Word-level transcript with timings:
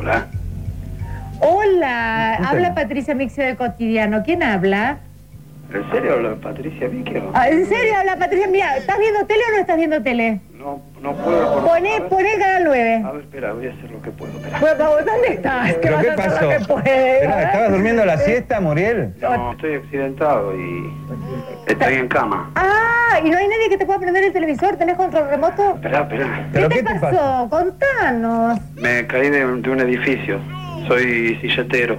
Hola. 0.00 0.28
Hola, 1.40 2.36
habla 2.36 2.74
Patricia 2.74 3.14
Mixio 3.14 3.44
de 3.44 3.54
Cotidiano. 3.54 4.22
¿Quién 4.22 4.42
habla? 4.42 5.00
¿En 5.72 5.90
serio 5.92 6.14
habla 6.14 6.34
Patricia 6.42 6.88
Miquio? 6.88 7.30
Ah, 7.32 7.48
¿En 7.48 7.64
serio 7.66 7.96
habla 7.98 8.16
Patricia? 8.16 8.48
Mira, 8.48 8.76
¿estás 8.76 8.98
viendo 8.98 9.24
tele 9.26 9.40
o 9.48 9.54
no 9.54 9.60
estás 9.60 9.76
viendo 9.76 10.02
tele? 10.02 10.40
No, 10.58 10.82
no 11.00 11.12
puedo. 11.14 11.54
por- 11.54 11.68
Poné, 11.70 11.94
a 11.96 12.00
ver, 12.00 12.08
poné 12.08 12.32
el 12.34 12.38
canal 12.40 12.64
9. 12.64 13.02
A 13.06 13.10
ver, 13.12 13.20
espera, 13.22 13.52
voy 13.52 13.66
a 13.68 13.70
hacer 13.72 13.90
lo 13.90 14.02
que 14.02 14.10
puedo. 14.10 14.32
Espera. 14.32 14.58
Bueno, 14.60 14.84
¿dónde 15.06 15.28
estás? 15.28 15.74
¿Pero 15.80 15.94
vas 15.96 16.04
qué 16.04 16.10
a 16.10 16.14
hacer 16.14 16.30
pasó? 16.32 16.44
lo 16.44 16.50
que 16.50 16.64
puedes? 16.66 16.88
Esperá, 17.22 17.42
¿Estabas 17.44 17.70
durmiendo 17.70 18.04
la 18.04 18.18
siesta, 18.18 18.60
Muriel? 18.60 19.14
No, 19.20 19.52
estoy 19.52 19.74
accidentado 19.76 20.54
y 20.58 20.92
estoy 21.68 21.94
en 21.94 22.08
cama. 22.08 22.50
Ah, 22.56 23.20
¿y 23.24 23.30
no 23.30 23.38
hay 23.38 23.46
nadie 23.48 23.68
que 23.70 23.78
te 23.78 23.86
pueda 23.86 24.00
prender 24.00 24.24
el 24.24 24.32
televisor? 24.32 24.76
¿Tenés 24.76 24.96
control 24.96 25.28
remoto? 25.30 25.74
Espera, 25.76 26.00
espera. 26.00 26.48
¿Pero 26.52 26.68
¿Qué, 26.68 26.74
qué 26.76 26.82
te 26.82 26.92
te 26.94 27.00
pasó? 27.00 27.48
Contanos. 27.48 28.58
Me 28.76 29.06
caí 29.06 29.30
de, 29.30 29.46
un- 29.46 29.62
de 29.62 29.70
un 29.70 29.80
edificio. 29.80 30.40
Soy 30.88 31.38
silletero. 31.40 31.98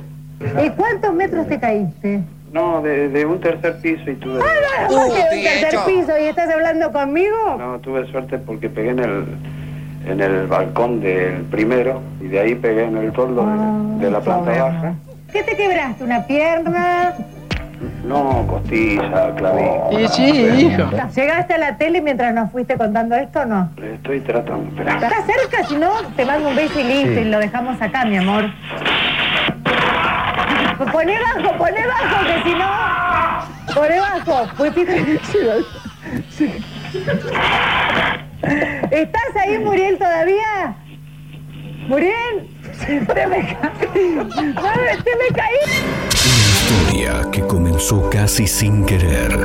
¿Y 0.64 0.70
cuántos 0.72 1.14
metros 1.14 1.48
te 1.48 1.60
caíste? 1.60 2.20
No, 2.52 2.82
de, 2.82 3.10
de 3.10 3.26
un 3.26 3.40
tercer 3.40 3.78
piso 3.82 4.10
y 4.12 4.16
tuve... 4.16 4.40
Ah, 4.44 4.88
¿por 4.88 5.14
qué 5.14 5.20
de 5.36 5.38
un 5.38 5.44
tercer 5.62 5.80
piso 5.86 6.18
y 6.20 6.24
estás 6.26 6.50
hablando 6.50 6.92
conmigo? 6.92 7.56
No, 7.58 7.80
tuve 7.80 8.06
suerte 8.12 8.38
porque 8.40 8.70
pegué 8.70 8.90
en 8.90 9.00
el, 9.00 9.26
en 10.06 10.20
el 10.20 10.48
balcón 10.48 11.00
del 11.00 11.44
primero 11.44 12.02
y 12.20 12.28
de 12.28 12.40
ahí 12.42 12.56
pegué 12.56 12.84
en 12.86 12.98
el 12.98 13.12
toldo 13.14 13.46
de, 13.46 14.06
de 14.06 14.12
la 14.12 14.20
planta 14.20 14.52
baja. 14.52 14.94
¿Qué 15.32 15.44
te 15.44 15.56
quebraste? 15.56 16.04
¿Una 16.04 16.26
pierna? 16.28 17.14
No, 18.06 18.46
costilla, 18.48 19.34
clavícula. 19.36 20.02
Y 20.02 20.08
sí, 20.10 20.24
hijo. 20.30 20.84
¿Llegaste 21.16 21.54
a 21.54 21.58
la 21.58 21.78
tele 21.78 22.02
mientras 22.02 22.34
nos 22.34 22.52
fuiste 22.52 22.76
contando 22.78 23.16
esto 23.16 23.40
o 23.42 23.46
no? 23.46 23.70
Estoy 23.82 24.20
tratando, 24.20 24.68
espera. 24.68 24.96
¿Estás 24.96 25.26
cerca? 25.26 25.64
Si 25.68 25.76
no, 25.78 25.90
te 26.18 26.26
mando 26.26 26.50
un 26.50 26.56
beso 26.56 26.80
y 26.80 26.84
listo 26.84 27.14
Sí. 27.14 27.20
y 27.22 27.30
lo 27.30 27.40
dejamos 27.40 27.82
acá, 27.82 28.04
mi 28.06 28.18
amor. 28.18 28.44
Poné 30.90 31.20
bajo, 31.20 31.58
poné 31.58 31.86
bajo, 31.86 32.26
que 32.26 32.44
si 32.44 32.54
no... 32.56 32.66
Poné 33.74 34.00
bajo. 34.00 34.48
Fíjate. 34.58 35.18
¿Estás 38.92 39.36
ahí, 39.40 39.60
Muriel, 39.60 39.98
todavía? 39.98 40.76
¿Muriel? 41.88 42.50
Te 42.88 43.28
me. 43.28 43.58
No, 44.16 44.28
te 44.28 45.16
me 45.18 45.28
caí. 45.36 45.60
Una 46.26 46.48
historia 46.48 47.12
que 47.32 47.42
comenzó 47.42 48.10
casi 48.10 48.48
sin 48.48 48.86
querer 48.86 49.38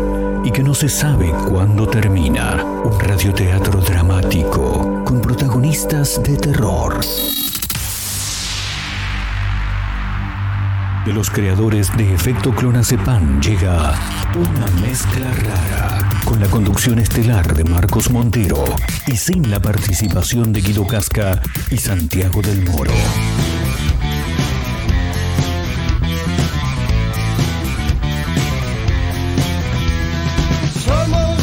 y 0.45 0.51
que 0.51 0.63
no 0.63 0.75
se 0.75 0.89
sabe 0.89 1.31
cuándo 1.49 1.87
termina. 1.87 2.65
Un 2.65 2.99
radioteatro 2.99 3.81
dramático 3.81 5.05
con 5.05 5.21
protagonistas 5.21 6.23
de 6.23 6.37
terror. 6.37 7.01
De 11.07 11.13
los 11.13 11.31
creadores 11.31 11.97
de 11.97 12.13
Efecto 12.13 12.53
Clonazepam 12.53 13.41
llega 13.41 13.95
una 14.35 14.67
mezcla 14.83 15.31
rara 15.33 16.09
con 16.25 16.41
la 16.41 16.49
conducción 16.49 16.99
estelar 16.99 17.55
de 17.55 17.63
Marcos 17.63 18.11
Montero 18.11 18.65
y 19.07 19.17
sin 19.17 19.49
la 19.49 19.61
participación 19.61 20.53
de 20.53 20.63
Guido 20.63 20.85
Casca 20.85 21.41
y 21.71 21.77
Santiago 21.79 22.43
del 22.43 22.65
Moro. 22.65 22.91
Somos 30.85 31.39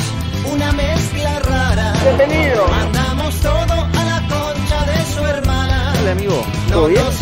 una 0.54 0.74
mezcla 0.74 1.40
rara. 1.40 1.94
Bienvenido. 2.04 2.68
Mandamos 2.68 3.34
todo 3.36 3.74
a 3.74 4.04
la 4.04 4.28
concha 4.28 4.86
de 4.92 5.06
su 5.16 5.24
hermana. 5.26 5.94
Hola, 6.02 6.12
amigo. 6.12 6.46
No 6.68 6.76
¿Todo 6.76 6.88
bien? 6.88 7.02
nos 7.02 7.22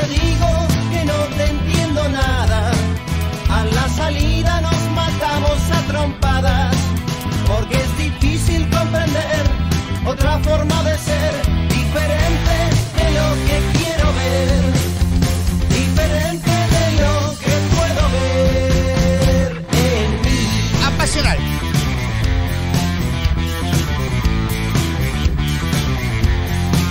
Otra 10.05 10.39
forma 10.39 10.83
de 10.83 10.97
ser. 10.97 11.33
Diferente 11.69 12.55
de 12.97 13.07
lo 13.17 13.27
que 13.45 13.57
quiero 13.77 14.13
ver. 14.13 14.49
Diferente 15.69 16.51
de 16.75 16.85
lo 17.01 17.13
que 17.43 17.55
puedo 17.75 18.03
ver 18.15 19.65
en 19.73 20.21
mí. 20.21 20.41
Apasional. 20.85 21.37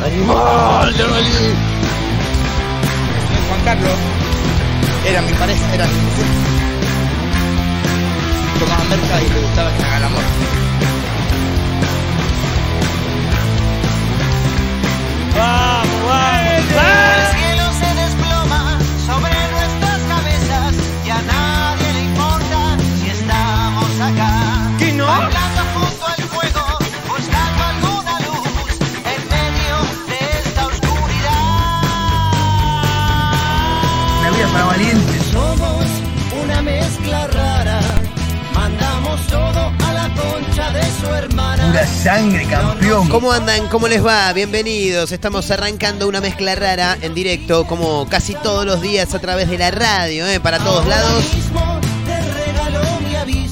Animal 0.06 0.96
de 0.96 1.04
Malí. 1.04 1.54
Juan 3.48 3.60
Carlos 3.64 3.98
era 5.06 5.22
mi 5.22 5.32
pareja, 5.32 5.74
era 5.74 5.86
mi 5.86 6.00
mujer. 6.00 6.26
Tomaba 8.58 8.84
merca 8.84 9.22
y 9.22 9.28
le 9.28 9.40
gustaba 9.40 9.76
que 9.76 9.82
haga 9.82 9.96
el 9.96 10.04
amor. 10.04 10.59
Vamos, 15.40 16.02
vamos, 16.04 16.50
El 16.76 17.38
cielo 17.38 17.66
se 17.82 17.90
desploma 18.02 18.62
sobre 19.06 19.36
nuestras 19.54 20.00
cabezas 20.12 20.74
y 21.06 21.10
a 21.10 21.22
nadie 21.22 21.92
le 21.94 22.02
importa 22.10 22.60
si 22.98 23.08
estamos 23.08 23.90
acá. 24.08 24.32
¿Qué 24.78 24.92
no? 24.92 25.06
Hablando 25.08 25.60
junto 25.74 26.06
al 26.06 26.22
fuego, 26.34 26.64
buscando 27.08 27.60
alguna 27.72 28.14
luz 28.26 28.48
en 29.14 29.20
medio 29.36 29.76
de 30.10 30.18
esta 30.40 30.62
oscuridad. 30.66 31.50
Una 34.20 34.30
vida 34.36 34.48
para 34.52 34.64
valientes. 34.66 35.22
Somos 35.32 35.86
una 36.42 36.60
mezcla 36.60 37.26
rara, 37.28 37.80
mandamos 38.54 39.18
todo 39.26 39.72
a 39.88 39.92
la 39.92 40.06
concha 40.20 40.70
de 40.72 40.82
su 41.00 41.06
hermana. 41.14 41.29
Pura 41.66 41.86
sangre, 41.86 42.46
campeón. 42.46 43.08
¿Cómo 43.08 43.32
andan? 43.32 43.68
¿Cómo 43.68 43.88
les 43.88 44.04
va? 44.04 44.32
Bienvenidos. 44.32 45.12
Estamos 45.12 45.50
arrancando 45.50 46.08
una 46.08 46.20
mezcla 46.20 46.54
rara 46.54 46.96
en 47.00 47.14
directo, 47.14 47.66
como 47.66 48.08
casi 48.08 48.34
todos 48.34 48.64
los 48.64 48.80
días 48.80 49.14
a 49.14 49.18
través 49.18 49.48
de 49.48 49.58
la 49.58 49.70
radio, 49.70 50.26
¿eh? 50.26 50.40
para 50.40 50.58
todos 50.58 50.86
lados. 50.86 51.24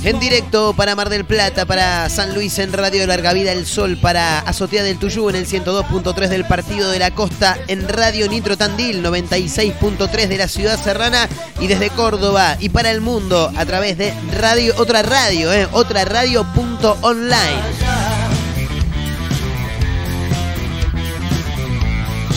En 0.04 0.20
directo 0.20 0.74
para 0.74 0.94
Mar 0.94 1.10
del 1.10 1.24
Plata, 1.24 1.66
para 1.66 2.08
San 2.08 2.32
Luis 2.32 2.58
en 2.58 2.72
Radio 2.72 3.06
Larga 3.06 3.32
Vida 3.34 3.52
El 3.52 3.66
Sol, 3.66 3.98
para 4.00 4.38
Azotea 4.38 4.82
del 4.82 4.98
Tuyú 4.98 5.28
en 5.28 5.36
el 5.36 5.46
102.3 5.46 6.28
del 6.28 6.46
Partido 6.46 6.90
de 6.90 6.98
la 6.98 7.10
Costa, 7.10 7.58
en 7.66 7.86
Radio 7.86 8.28
Nitro 8.28 8.56
Tandil 8.56 9.04
96.3 9.04 10.28
de 10.28 10.38
la 10.38 10.48
Ciudad 10.48 10.82
Serrana 10.82 11.28
y 11.60 11.66
desde 11.66 11.90
Córdoba 11.90 12.56
y 12.58 12.70
para 12.70 12.90
el 12.90 13.00
mundo 13.00 13.52
a 13.54 13.66
través 13.66 13.98
de 13.98 14.14
radio, 14.38 14.72
otra 14.78 15.02
radio, 15.02 15.52
¿eh? 15.52 15.68
otra 15.72 16.04
radio.online. 16.04 17.77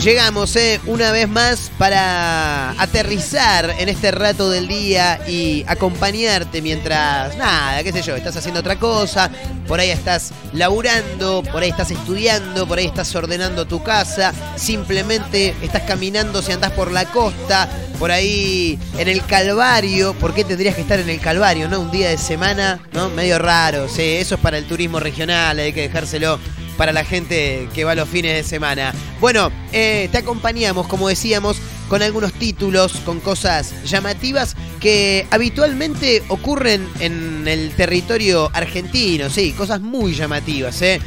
Llegamos 0.02 0.56
eh, 0.56 0.80
una 0.86 1.12
vez 1.12 1.28
más 1.28 1.70
para 1.78 2.70
aterrizar 2.72 3.72
en 3.78 3.88
este 3.88 4.10
rato 4.10 4.50
del 4.50 4.66
día 4.66 5.20
y 5.28 5.64
acompañarte 5.68 6.60
mientras, 6.60 7.36
nada, 7.36 7.80
qué 7.84 7.92
sé 7.92 8.02
yo, 8.02 8.16
estás 8.16 8.36
haciendo 8.36 8.58
otra 8.58 8.80
cosa, 8.80 9.30
por 9.68 9.78
ahí 9.78 9.90
estás 9.90 10.32
laburando, 10.54 11.44
por 11.44 11.62
ahí 11.62 11.70
estás 11.70 11.92
estudiando, 11.92 12.66
por 12.66 12.78
ahí 12.78 12.86
estás 12.86 13.14
ordenando 13.14 13.64
tu 13.64 13.84
casa, 13.84 14.32
simplemente 14.56 15.54
estás 15.62 15.82
caminando 15.82 16.42
si 16.42 16.50
andás 16.50 16.72
por 16.72 16.90
la 16.90 17.04
costa, 17.04 17.68
por 18.00 18.10
ahí 18.10 18.80
en 18.98 19.06
el 19.06 19.24
Calvario, 19.24 20.14
¿por 20.14 20.34
qué 20.34 20.42
tendrías 20.42 20.74
que 20.74 20.80
estar 20.80 20.98
en 20.98 21.10
el 21.10 21.20
Calvario, 21.20 21.68
no? 21.68 21.78
Un 21.78 21.92
día 21.92 22.08
de 22.08 22.18
semana, 22.18 22.80
¿no? 22.92 23.08
Medio 23.08 23.38
raro, 23.38 23.88
sí, 23.88 24.02
eso 24.02 24.34
es 24.34 24.40
para 24.40 24.58
el 24.58 24.64
turismo 24.64 24.98
regional, 24.98 25.60
hay 25.60 25.72
que 25.72 25.82
dejárselo 25.82 26.40
para 26.82 26.92
la 26.92 27.04
gente 27.04 27.68
que 27.72 27.84
va 27.84 27.94
los 27.94 28.08
fines 28.08 28.34
de 28.34 28.42
semana. 28.42 28.92
Bueno, 29.20 29.52
eh, 29.72 30.08
te 30.10 30.18
acompañamos, 30.18 30.88
como 30.88 31.08
decíamos, 31.08 31.58
con 31.88 32.02
algunos 32.02 32.32
títulos, 32.32 32.94
con 33.04 33.20
cosas 33.20 33.72
llamativas 33.84 34.56
que 34.80 35.24
habitualmente 35.30 36.24
ocurren 36.26 36.88
en 36.98 37.46
el 37.46 37.70
territorio 37.76 38.50
argentino, 38.52 39.30
sí, 39.30 39.52
cosas 39.52 39.80
muy 39.80 40.12
llamativas. 40.16 40.82
¿eh? 40.82 41.00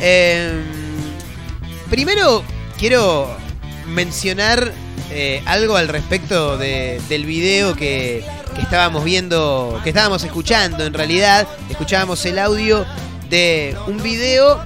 Eh, 0.00 0.50
primero 1.88 2.42
quiero 2.76 3.32
mencionar 3.86 4.72
eh, 5.12 5.42
algo 5.46 5.76
al 5.76 5.86
respecto 5.86 6.58
de- 6.58 7.00
del 7.08 7.24
video 7.24 7.76
que 7.76 8.24
estábamos 8.60 9.04
viendo, 9.04 9.80
que 9.84 9.90
estábamos 9.90 10.24
escuchando 10.24 10.84
en 10.84 10.92
realidad, 10.92 11.46
escuchábamos 11.68 12.26
el 12.26 12.36
audio 12.40 12.84
de 13.28 13.76
un 13.86 14.02
video 14.02 14.60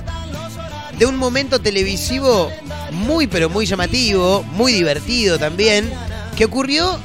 de 0.98 1.06
un 1.06 1.16
momento 1.16 1.60
televisivo 1.60 2.50
muy 2.90 3.26
pero 3.26 3.50
muy 3.50 3.66
llamativo, 3.66 4.42
muy 4.42 4.72
divertido 4.72 5.38
también, 5.38 5.90
que 6.36 6.44
ocurrió 6.44 6.98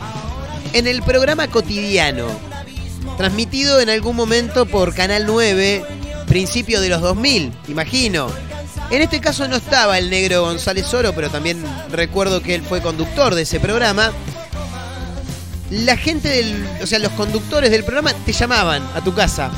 en 0.74 0.88
el 0.88 1.02
programa 1.02 1.48
cotidiano, 1.48 2.28
transmitido 3.18 3.80
en 3.80 3.90
algún 3.90 4.16
momento 4.16 4.66
por 4.66 4.94
Canal 4.94 5.26
9, 5.26 5.84
principio 6.28 6.80
de 6.82 6.90
los 6.90 7.02
2000, 7.02 7.52
imagino. 7.68 8.28
En 8.92 9.02
este 9.02 9.20
caso 9.20 9.48
no 9.48 9.58
estaba 9.58 9.98
el 9.98 10.10
negro 10.10 10.42
González 10.42 10.92
Oro, 10.94 11.14
pero 11.14 11.30
también 11.30 11.64
recuerdo 11.92 12.42
que 12.42 12.56
él 12.56 12.64
fue 12.64 12.82
conductor 12.82 13.36
de 13.36 13.44
ese 13.44 13.60
programa. 13.60 14.12
La 15.70 15.96
gente 15.96 16.28
del, 16.28 16.68
o 16.82 16.88
sea, 16.88 16.98
los 16.98 17.12
conductores 17.12 17.70
del 17.70 17.84
programa 17.84 18.14
te 18.14 18.34
llamaban 18.34 18.82
a 18.96 19.04
tu 19.04 19.14
casa 19.14 19.52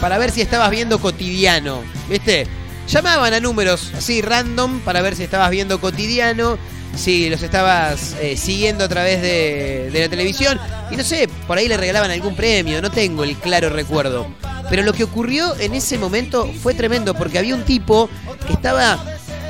para 0.00 0.16
ver 0.16 0.30
si 0.30 0.40
estabas 0.40 0.70
viendo 0.70 0.98
cotidiano, 0.98 1.82
¿viste? 2.08 2.46
Llamaban 2.88 3.34
a 3.34 3.40
números 3.40 3.92
así 3.96 4.22
random 4.22 4.80
para 4.80 5.02
ver 5.02 5.16
si 5.16 5.24
estabas 5.24 5.50
viendo 5.50 5.80
cotidiano, 5.80 6.56
si 6.96 7.28
los 7.28 7.42
estabas 7.42 8.14
eh, 8.20 8.36
siguiendo 8.36 8.84
a 8.84 8.88
través 8.88 9.20
de, 9.20 9.90
de 9.92 10.00
la 10.00 10.08
televisión. 10.08 10.58
Y 10.90 10.96
no 10.96 11.02
sé, 11.02 11.28
por 11.46 11.58
ahí 11.58 11.68
le 11.68 11.76
regalaban 11.76 12.10
algún 12.10 12.36
premio, 12.36 12.80
no 12.80 12.90
tengo 12.90 13.24
el 13.24 13.36
claro 13.36 13.70
recuerdo. 13.70 14.28
Pero 14.70 14.82
lo 14.82 14.92
que 14.92 15.04
ocurrió 15.04 15.54
en 15.58 15.74
ese 15.74 15.98
momento 15.98 16.50
fue 16.62 16.74
tremendo 16.74 17.14
porque 17.14 17.38
había 17.38 17.54
un 17.54 17.64
tipo 17.64 18.08
que 18.46 18.52
estaba 18.52 18.98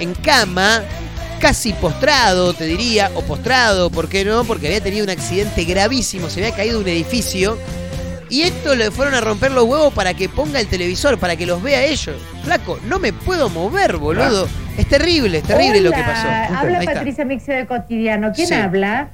en 0.01 0.15
cama, 0.15 0.83
casi 1.41 1.73
postrado, 1.75 2.55
te 2.55 2.65
diría, 2.65 3.11
o 3.15 3.23
postrado, 3.23 3.91
¿por 3.91 4.09
qué 4.09 4.25
no? 4.25 4.45
Porque 4.45 4.67
había 4.67 4.83
tenido 4.83 5.05
un 5.05 5.11
accidente 5.11 5.65
gravísimo, 5.65 6.29
se 6.29 6.41
había 6.41 6.55
caído 6.55 6.81
un 6.81 6.89
edificio. 6.89 7.59
Y 8.29 8.43
esto 8.43 8.75
le 8.75 8.91
fueron 8.91 9.15
a 9.15 9.21
romper 9.21 9.53
los 9.53 9.65
huevos 9.65 9.93
para 9.95 10.15
que 10.15 10.29
ponga 10.29 10.59
el 10.61 10.67
televisor, 10.67 11.19
para 11.19 11.37
que 11.37 11.47
los 11.47 11.63
vea 11.63 11.85
ellos. 11.85 12.17
Flaco, 12.45 12.79
no 12.89 12.99
me 12.99 13.13
puedo 13.13 13.49
mover, 13.49 13.97
boludo. 13.99 14.49
Es 14.77 14.87
terrible, 14.89 15.39
es 15.39 15.45
terrible 15.45 15.81
lo 15.81 15.91
que 15.93 16.03
pasó. 16.03 16.29
Habla 16.57 16.79
Ahí. 16.81 16.87
Patricia 16.87 17.25
Mixio 17.25 17.55
de 17.55 17.67
Cotidiano. 17.67 18.33
¿Quién 18.35 18.49
Sí. 18.49 18.55
habla? 18.55 19.11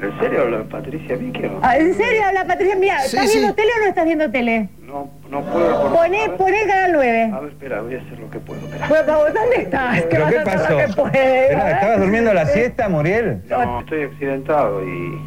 ¿En 0.00 0.18
serio 0.18 0.42
habla 0.42 0.64
Patricia 0.68 1.16
Viquio? 1.16 1.60
Ah, 1.62 1.78
¿En 1.78 1.96
serio 1.96 2.24
habla 2.26 2.44
Patricia? 2.46 2.76
Mira, 2.76 3.00
Sí, 3.00 3.16
¿estás 3.16 3.30
sí. 3.30 3.38
viendo 3.38 3.54
tele 3.54 3.68
o 3.78 3.82
no 3.82 3.88
estás 3.88 4.04
viendo 4.04 4.30
tele? 4.30 4.68
No, 4.86 5.10
no 5.30 5.40
puedo. 5.42 5.82
Por... 5.82 5.92
Poné, 5.94 6.28
poné 6.36 6.60
el 6.62 6.68
canal 6.68 6.92
9. 6.92 7.30
A 7.34 7.40
ver, 7.40 7.48
espera, 7.50 7.80
voy 7.80 7.94
a 7.94 7.98
hacer 8.00 8.18
lo 8.18 8.30
que 8.30 8.38
puedo. 8.38 8.60
Espera. 8.60 8.86
Pues, 8.88 9.06
vamos, 9.06 9.24
¿dónde 9.34 9.56
estás? 9.56 10.02
¿Qué 10.02 10.06
¿Pero 10.10 10.24
vas 10.24 10.32
qué 10.32 10.38
a 10.38 10.42
hacer 10.42 10.58
pasó? 10.60 10.72
lo 10.72 10.78
que 10.86 10.92
puedes? 10.92 11.42
Esperá, 11.50 11.70
¿Estabas 11.70 12.00
durmiendo 12.00 12.34
la 12.34 12.46
siesta, 12.46 12.88
Muriel? 12.88 13.42
No, 13.48 13.80
estoy 13.80 14.02
accidentado 14.04 14.84
y 14.84 15.20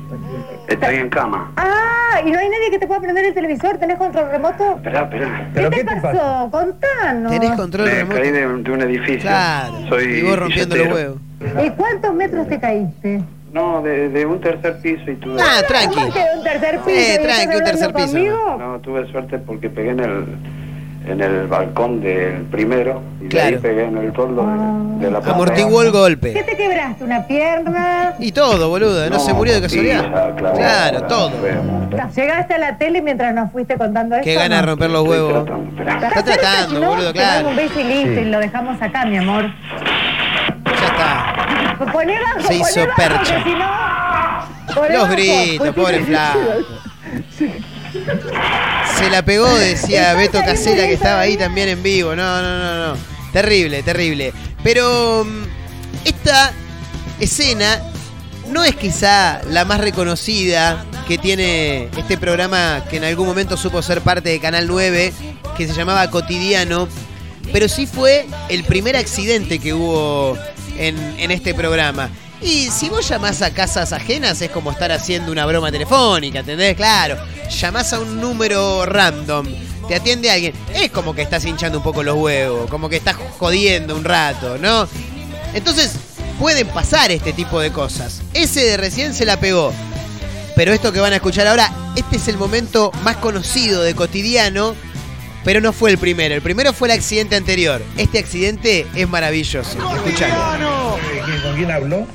estoy 0.69 0.95
en 0.95 1.09
cama. 1.09 1.51
Ah, 1.57 2.21
¿y 2.25 2.31
no 2.31 2.39
hay 2.39 2.49
nadie 2.49 2.69
que 2.71 2.79
te 2.79 2.87
pueda 2.87 3.01
prender 3.01 3.25
el 3.25 3.33
televisor? 3.33 3.77
¿Tenés 3.77 3.97
control 3.97 4.29
remoto? 4.31 4.75
Espera, 4.77 5.01
espera. 5.03 5.49
¿Pero 5.53 5.69
¿Qué 5.71 5.77
qué 5.77 5.83
te 5.83 5.95
pasó? 6.01 6.17
pasó? 6.17 6.49
Contanos. 6.51 7.31
Tenés 7.31 7.51
control 7.51 7.85
Me 7.85 7.93
remoto. 7.95 8.15
caí 8.21 8.31
de, 8.31 8.39
de 8.47 8.71
un 8.71 8.81
edificio. 8.81 9.21
Claro. 9.29 9.73
Soy 9.89 10.03
y 10.05 10.21
vos 10.21 10.39
rompiendo 10.39 10.75
los 10.75 10.87
huevos. 10.87 11.17
¿Y 11.65 11.69
cuántos 11.71 12.13
metros 12.13 12.47
te 12.47 12.59
caíste? 12.59 13.21
No, 13.53 13.81
de, 13.81 14.09
de 14.09 14.25
un 14.25 14.39
tercer 14.41 14.77
piso 14.81 15.09
y 15.09 15.15
tuve... 15.15 15.41
Ah, 15.41 15.61
tranqui. 15.67 15.95
¿Cómo 15.95 16.13
que 16.13 16.19
de 16.19 16.37
un 16.37 16.43
tercer 16.43 16.79
piso? 16.79 16.89
Eh, 16.89 16.93
¿Y 17.07 17.11
estás 17.11 17.37
tranqui, 17.37 17.55
un 17.57 17.63
tercer 17.63 17.93
piso. 17.93 18.07
conmigo? 18.11 18.55
No, 18.59 18.79
tuve 18.79 19.11
suerte 19.11 19.37
porque 19.39 19.69
pegué 19.69 19.91
en 19.91 19.99
el, 20.01 20.25
en 21.07 21.21
el 21.21 21.47
balcón 21.47 22.01
del 22.01 22.41
primero 22.51 23.01
y 23.21 23.23
de 23.23 23.29
Claro. 23.29 23.47
ahí 23.47 23.61
pegué 23.61 23.85
en 23.85 23.97
el 23.97 24.11
toldo 24.11 24.45
de, 24.45 25.05
de 25.05 25.11
la 25.11 25.19
planta 25.21 25.31
Amortiguó 25.33 25.81
el 25.81 25.91
¿Qué 25.91 25.97
golpe. 25.97 26.43
te 26.43 26.57
quebraste? 26.57 27.03
¿Una 27.05 27.25
pierna? 27.25 28.15
Y 28.19 28.31
todo, 28.33 28.67
boludo. 28.69 29.09
No, 29.09 29.17
se 29.19 29.33
murió 29.33 29.53
de 29.55 29.61
casualidad. 29.61 30.35
Claro, 30.35 31.03
todo. 31.03 31.31
¿Llegaste 32.15 32.53
a 32.53 32.57
la 32.57 32.77
tele 32.77 33.01
mientras 33.01 33.33
nos 33.33 33.51
fuiste 33.51 33.77
contando 33.77 34.15
esto? 34.15 34.25
Qué 34.25 34.35
gana 34.35 34.57
de 34.57 34.61
no? 34.63 34.67
romper 34.67 34.89
los 34.89 35.07
huevos. 35.07 35.45
tratando. 35.45 35.81
Está 36.07 36.23
tratando, 36.23 36.75
si 36.75 36.81
no, 36.81 36.89
boludo, 36.89 37.07
te 37.13 37.19
claro. 37.19 37.47
un 37.49 37.55
beso 37.55 37.79
y 37.79 37.83
listo, 37.85 38.13
Sí. 38.13 38.19
y 38.19 38.25
lo 38.25 38.39
dejamos 38.39 38.81
acá, 38.81 39.05
mi 39.05 39.17
amor. 39.17 39.45
Ya 40.65 40.85
está. 40.85 41.33
Se 42.47 42.55
hizo 42.55 42.87
percha. 42.95 43.43
si 43.43 43.53
no... 43.53 43.97
Los 44.89 45.09
gritos, 45.09 45.57
Pues, 45.59 45.73
pobre 45.73 46.03
flaco. 46.03 46.39
Se 48.97 49.09
la 49.09 49.23
pegó, 49.23 49.47
decía 49.55 50.13
Beto 50.13 50.39
Casela, 50.39 50.85
que 50.87 50.93
estaba 50.93 51.21
ahí 51.21 51.37
también 51.37 51.69
en 51.69 51.83
vivo. 51.83 52.15
No, 52.15 52.41
no, 52.41 52.57
no, 52.59 52.87
no. 52.87 52.97
Terrible, 53.31 53.83
terrible. 53.83 54.33
Pero 54.63 55.25
mm, 55.25 55.43
esta 56.05 56.51
escena 57.19 57.81
no 58.49 58.63
es 58.63 58.75
quizá 58.75 59.41
la 59.49 59.65
más 59.65 59.79
reconocida 59.79 60.85
que 61.07 61.17
tiene 61.17 61.89
este 61.97 62.17
programa 62.17 62.83
que 62.89 62.97
en 62.97 63.03
algún 63.03 63.27
momento 63.27 63.57
supo 63.57 63.81
ser 63.81 64.01
parte 64.01 64.29
de 64.29 64.39
Canal 64.39 64.67
9, 64.67 65.13
que 65.55 65.67
se 65.67 65.73
llamaba 65.73 66.09
Cotidiano, 66.09 66.87
pero 67.51 67.67
sí 67.67 67.85
fue 67.85 68.25
el 68.49 68.63
primer 68.63 68.95
accidente 68.95 69.59
que 69.59 69.73
hubo 69.73 70.37
en, 70.77 70.97
en 71.19 71.31
este 71.31 71.53
programa. 71.53 72.09
Y 72.41 72.69
si 72.69 72.89
vos 72.89 73.07
llamás 73.07 73.41
a 73.41 73.51
casas 73.51 73.93
ajenas 73.93 74.41
es 74.41 74.51
como 74.51 74.71
estar 74.71 74.91
haciendo 74.91 75.31
una 75.31 75.45
broma 75.45 75.71
telefónica, 75.71 76.39
¿entendés? 76.39 76.75
Claro, 76.75 77.17
llamás 77.49 77.93
a 77.93 77.99
un 77.99 78.21
número 78.21 78.85
random, 78.85 79.47
te 79.87 79.95
atiende 79.95 80.29
alguien, 80.29 80.53
es 80.73 80.91
como 80.91 81.15
que 81.15 81.23
estás 81.23 81.45
hinchando 81.45 81.79
un 81.79 81.83
poco 81.83 82.03
los 82.03 82.15
huevos, 82.15 82.69
como 82.69 82.89
que 82.89 82.97
estás 82.97 83.15
jodiendo 83.39 83.95
un 83.95 84.03
rato, 84.03 84.57
¿no? 84.59 84.87
Entonces, 85.53 85.93
pueden 86.39 86.67
pasar 86.67 87.11
este 87.11 87.33
tipo 87.33 87.59
de 87.59 87.71
cosas. 87.71 88.21
Ese 88.33 88.63
de 88.63 88.77
recién 88.77 89.13
se 89.13 89.25
la 89.25 89.39
pegó. 89.39 89.73
Pero 90.55 90.73
esto 90.73 90.91
que 90.91 90.99
van 90.99 91.13
a 91.13 91.17
escuchar 91.17 91.47
ahora, 91.47 91.71
este 91.95 92.17
es 92.17 92.27
el 92.27 92.37
momento 92.37 92.91
más 93.03 93.17
conocido 93.17 93.81
de 93.83 93.95
cotidiano, 93.95 94.75
pero 95.47 95.61
no 95.61 95.71
fue 95.71 95.91
el 95.91 95.97
primero. 95.97 96.35
El 96.35 96.41
primero 96.41 96.73
fue 96.73 96.89
el 96.89 96.95
accidente 96.95 97.37
anterior. 97.37 97.81
Este 97.97 98.19
accidente 98.19 98.85
es 98.93 99.07
maravilloso. 99.07 99.77
Escuchalo. 99.95 100.97
¿Con 101.41 101.55
quién 101.55 101.71
habló? 101.71 102.05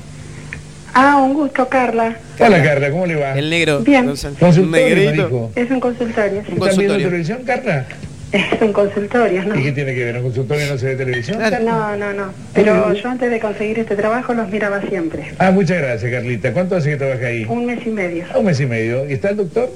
Ah, 0.93 1.17
un 1.17 1.33
gusto, 1.33 1.67
Carla. 1.67 2.15
Hola, 2.37 2.61
Carla, 2.61 2.91
¿cómo 2.91 3.07
le 3.07 3.15
va? 3.15 3.33
El 3.33 3.49
negro. 3.49 3.79
Bien. 3.79 4.05
Consultorio, 4.05 4.67
negrito. 4.67 5.51
Es 5.55 5.71
un 5.71 5.79
consultorio. 5.79 6.43
Un 6.47 6.53
¿Están 6.53 6.77
viendo 6.77 6.95
televisión, 6.95 7.41
Carla? 7.43 7.87
Es 8.31 8.61
un 8.61 8.71
consultorio, 8.71 9.43
¿no? 9.45 9.59
¿Y 9.59 9.63
qué 9.63 9.71
tiene 9.71 9.95
que 9.95 10.05
ver? 10.05 10.17
¿Un 10.17 10.23
consultorio 10.25 10.67
no 10.67 10.77
se 10.77 10.85
ve 10.85 10.95
televisión? 10.95 11.39
No, 11.65 11.97
no, 11.97 12.13
no. 12.13 12.31
Pero 12.53 12.93
yo 12.93 13.09
antes 13.09 13.31
de 13.31 13.39
conseguir 13.39 13.79
este 13.79 13.95
trabajo 13.95 14.35
los 14.35 14.47
miraba 14.49 14.79
siempre. 14.83 15.33
Ah, 15.39 15.49
muchas 15.49 15.79
gracias, 15.81 16.11
Carlita. 16.11 16.53
¿Cuánto 16.53 16.75
hace 16.75 16.91
que 16.91 16.97
trabaja 16.97 17.25
ahí? 17.25 17.45
Un 17.49 17.65
mes 17.65 17.79
y 17.83 17.89
medio. 17.89 18.25
Ah, 18.31 18.37
Un 18.37 18.45
mes 18.45 18.59
y 18.59 18.67
medio. 18.67 19.09
¿Y 19.09 19.13
está 19.13 19.31
el 19.31 19.37
doctor? 19.37 19.71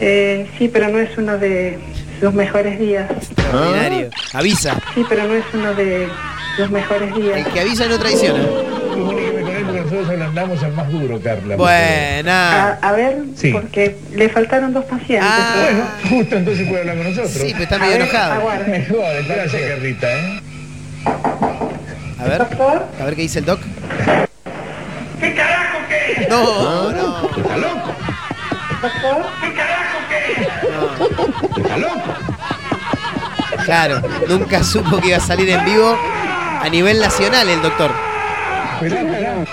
Eh, 0.00 0.48
sí, 0.58 0.68
pero 0.68 0.88
no 0.88 0.98
es 0.98 1.16
uno 1.16 1.38
de 1.38 1.78
sus 2.20 2.32
mejores 2.34 2.78
días. 2.78 3.10
Extraordinario. 3.10 4.10
Avisa. 4.32 4.76
Sí, 4.94 5.04
pero 5.08 5.24
no 5.24 5.34
es 5.34 5.44
uno 5.52 5.74
de 5.74 6.08
sus 6.56 6.70
mejores 6.70 7.14
días. 7.14 7.38
El 7.38 7.52
que 7.52 7.60
avisa 7.60 7.86
no 7.86 7.98
traiciona. 7.98 8.44
Nosotros 9.74 10.08
ablandamos 10.08 10.62
al 10.62 10.72
más 10.72 10.90
duro, 10.90 11.20
Carla. 11.20 11.56
favor. 11.56 11.68
A, 11.70 11.72
Buena. 12.16 12.72
a 12.80 12.92
ver, 12.92 13.18
Sí. 13.36 13.50
porque 13.52 13.96
le 14.14 14.28
faltaron 14.28 14.72
dos 14.72 14.84
pacientes. 14.86 15.28
Ah. 15.30 15.54
Bueno, 15.62 15.86
justo 16.18 16.36
entonces 16.36 16.66
puede 16.68 16.80
hablar 16.80 16.96
con 16.96 17.04
nosotros. 17.10 17.30
Sí, 17.32 17.48
pero 17.52 17.62
está 17.64 17.76
A 17.76 17.78
medio 17.78 17.92
ver, 17.92 18.02
enojado. 18.02 18.32
aguarde. 18.34 18.70
Me 18.70 18.86
jode, 18.86 19.22
gracias, 19.28 19.62
Carlita, 19.68 20.12
¿eh? 20.18 20.40
A 22.18 22.24
ver, 22.24 22.38
Doctor, 22.38 22.86
a 23.00 23.04
ver 23.04 23.14
qué 23.16 23.22
dice 23.22 23.38
el 23.40 23.44
doc. 23.44 23.60
¿Qué 25.20 25.34
carajo 25.34 25.78
qué? 25.88 26.26
No, 26.30 26.90
no. 26.92 27.30
¿Está 27.36 27.56
loco? 27.56 27.92
doctor. 28.82 29.26
¿Qué 29.42 29.52
carajo 29.54 29.73
loco? 31.78 32.02
Claro, 33.64 34.02
nunca 34.28 34.62
supo 34.62 35.00
que 35.00 35.08
iba 35.08 35.16
a 35.16 35.20
salir 35.20 35.48
en 35.50 35.64
vivo 35.64 35.96
a 36.60 36.68
nivel 36.68 37.00
nacional 37.00 37.48
el 37.48 37.62
doctor. 37.62 37.90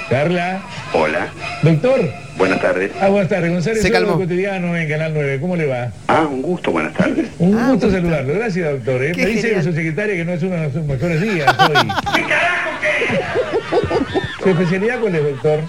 Carla. 0.09 0.61
Hola, 0.93 1.27
Doctor. 1.61 2.01
buenas 2.37 2.59
tardes. 2.59 2.91
Ah, 2.99 3.07
buenas 3.07 3.29
tardes. 3.29 3.49
González 3.51 3.81
Se 3.81 3.91
calmó. 3.91 4.17
cotidiano 4.17 4.75
en 4.75 4.89
Canal 4.89 5.13
9. 5.13 5.39
¿Cómo 5.39 5.55
le 5.55 5.67
va? 5.67 5.89
Ah, 6.07 6.23
un 6.29 6.41
gusto, 6.41 6.71
buenas 6.71 6.93
tardes. 6.93 7.27
Un 7.39 7.57
Ah, 7.57 7.69
gusto 7.71 7.89
saludarlo. 7.91 8.33
Gracias, 8.33 8.69
doctor. 8.71 9.01
¿eh? 9.03 9.13
Me 9.15 9.25
dice 9.27 9.41
genial. 9.49 9.63
su 9.63 9.71
secretaria 9.73 10.15
que 10.15 10.25
no 10.25 10.33
es 10.33 10.43
uno 10.43 10.55
de 10.57 10.71
sus 10.73 10.83
mejores 10.83 11.21
días 11.21 11.47
hoy. 11.59 11.87
¿Qué 12.15 12.23
carajo 12.23 12.69
qué? 12.81 14.43
¿Su 14.43 14.49
especialidad 14.49 14.99
cuál 14.99 15.15
es, 15.15 15.23
doctor? 15.23 15.59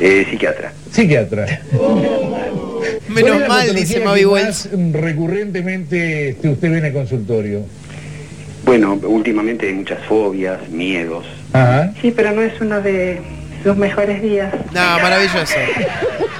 Eh, 0.00 0.26
psiquiatra. 0.28 0.72
Psiquiatra. 0.90 1.46
Menos 3.08 3.30
¿Cuál 3.30 3.34
es 3.34 3.40
la 3.40 3.48
mal, 3.48 3.74
dice 3.74 4.00
Mavi 4.00 4.24
Wells. 4.24 4.68
más 4.72 4.92
recurrentemente 4.92 6.30
este, 6.30 6.48
usted 6.48 6.70
ve 6.70 6.78
en 6.78 6.84
el 6.86 6.92
consultorio? 6.92 7.62
Bueno, 8.64 8.98
últimamente 9.04 9.66
hay 9.66 9.74
muchas 9.74 10.02
fobias, 10.06 10.68
miedos. 10.68 11.26
Ajá. 11.52 11.92
Sí, 12.00 12.12
pero 12.14 12.32
no 12.32 12.42
es 12.42 12.58
uno 12.60 12.80
de 12.80 13.20
sus 13.62 13.76
mejores 13.76 14.22
días. 14.22 14.52
No, 14.72 14.80
maravilloso. 15.00 15.54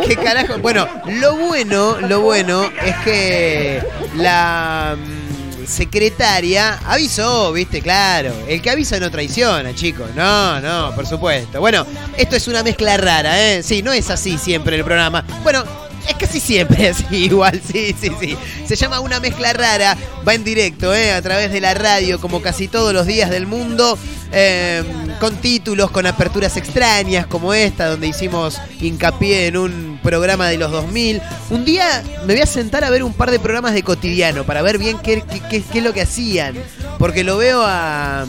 ¿Qué 0.07 0.17
carajo? 0.17 0.59
Bueno, 0.59 0.89
lo 1.21 1.37
bueno, 1.37 2.01
lo 2.01 2.21
bueno 2.21 2.65
es 2.85 2.97
que 3.05 3.81
la 4.17 4.97
mm, 4.99 5.22
secretaria 5.67 6.81
avisó, 6.85 7.53
viste, 7.53 7.81
claro. 7.81 8.33
El 8.49 8.61
que 8.61 8.71
avisa 8.71 8.99
no 8.99 9.11
traiciona, 9.11 9.75
chicos. 9.75 10.11
No, 10.15 10.61
no, 10.61 10.95
por 10.95 11.07
supuesto. 11.07 11.61
Bueno, 11.61 11.87
esto 12.17 12.37
es 12.37 12.49
una 12.49 12.63
mezcla 12.63 12.97
rara, 12.97 13.41
¿eh? 13.41 13.63
Sí, 13.63 13.83
no 13.83 13.93
es 13.93 14.11
así 14.11 14.39
siempre 14.39 14.77
el 14.77 14.85
programa. 14.85 15.25
Bueno, 15.43 15.65
es 16.09 16.15
casi 16.17 16.41
siempre 16.41 16.89
así, 16.91 17.05
igual, 17.11 17.61
sí, 17.65 17.95
sí, 18.01 18.11
sí. 18.21 18.37
Se 18.67 18.77
llama 18.77 19.01
Una 19.01 19.21
Mezcla 19.21 19.53
Rara, 19.53 19.97
va 20.27 20.35
en 20.35 20.45
directo, 20.45 20.95
¿eh? 20.95 21.13
a 21.13 21.23
través 21.23 21.53
de 21.53 21.61
la 21.61 21.75
radio, 21.75 22.21
como 22.21 22.43
casi 22.43 22.69
todos 22.69 22.93
los 22.93 23.07
días 23.07 23.31
del 23.31 23.47
mundo, 23.47 23.99
eh, 24.33 24.83
con 25.21 25.37
títulos, 25.37 25.91
con 25.91 26.07
aperturas 26.07 26.57
extrañas 26.57 27.27
como 27.27 27.53
esta, 27.55 27.87
donde 27.87 28.09
hicimos 28.09 28.59
hincapié 28.81 29.47
en 29.49 29.57
un 29.57 30.01
programa 30.03 30.49
de 30.49 30.57
los 30.59 30.71
2000. 30.73 31.21
Un 31.51 31.65
día 31.65 32.03
me 32.27 32.35
voy 32.35 32.43
a 32.43 32.47
sentar 32.47 32.83
a 32.85 32.91
ver 32.91 33.03
un 33.03 33.13
par 33.13 33.31
de 33.31 33.39
programas 33.39 33.75
de 33.75 33.83
cotidiano 33.83 34.45
para 34.45 34.63
ver 34.63 34.79
bien 34.79 34.99
qué, 34.99 35.23
qué- 35.23 35.41
qué- 35.51 35.63
qué 35.63 35.79
es 35.79 35.85
lo 35.85 35.93
que 35.93 36.03
hacían, 36.03 36.55
porque 36.99 37.25
lo 37.25 37.37
veo 37.37 37.63
a, 37.63 38.23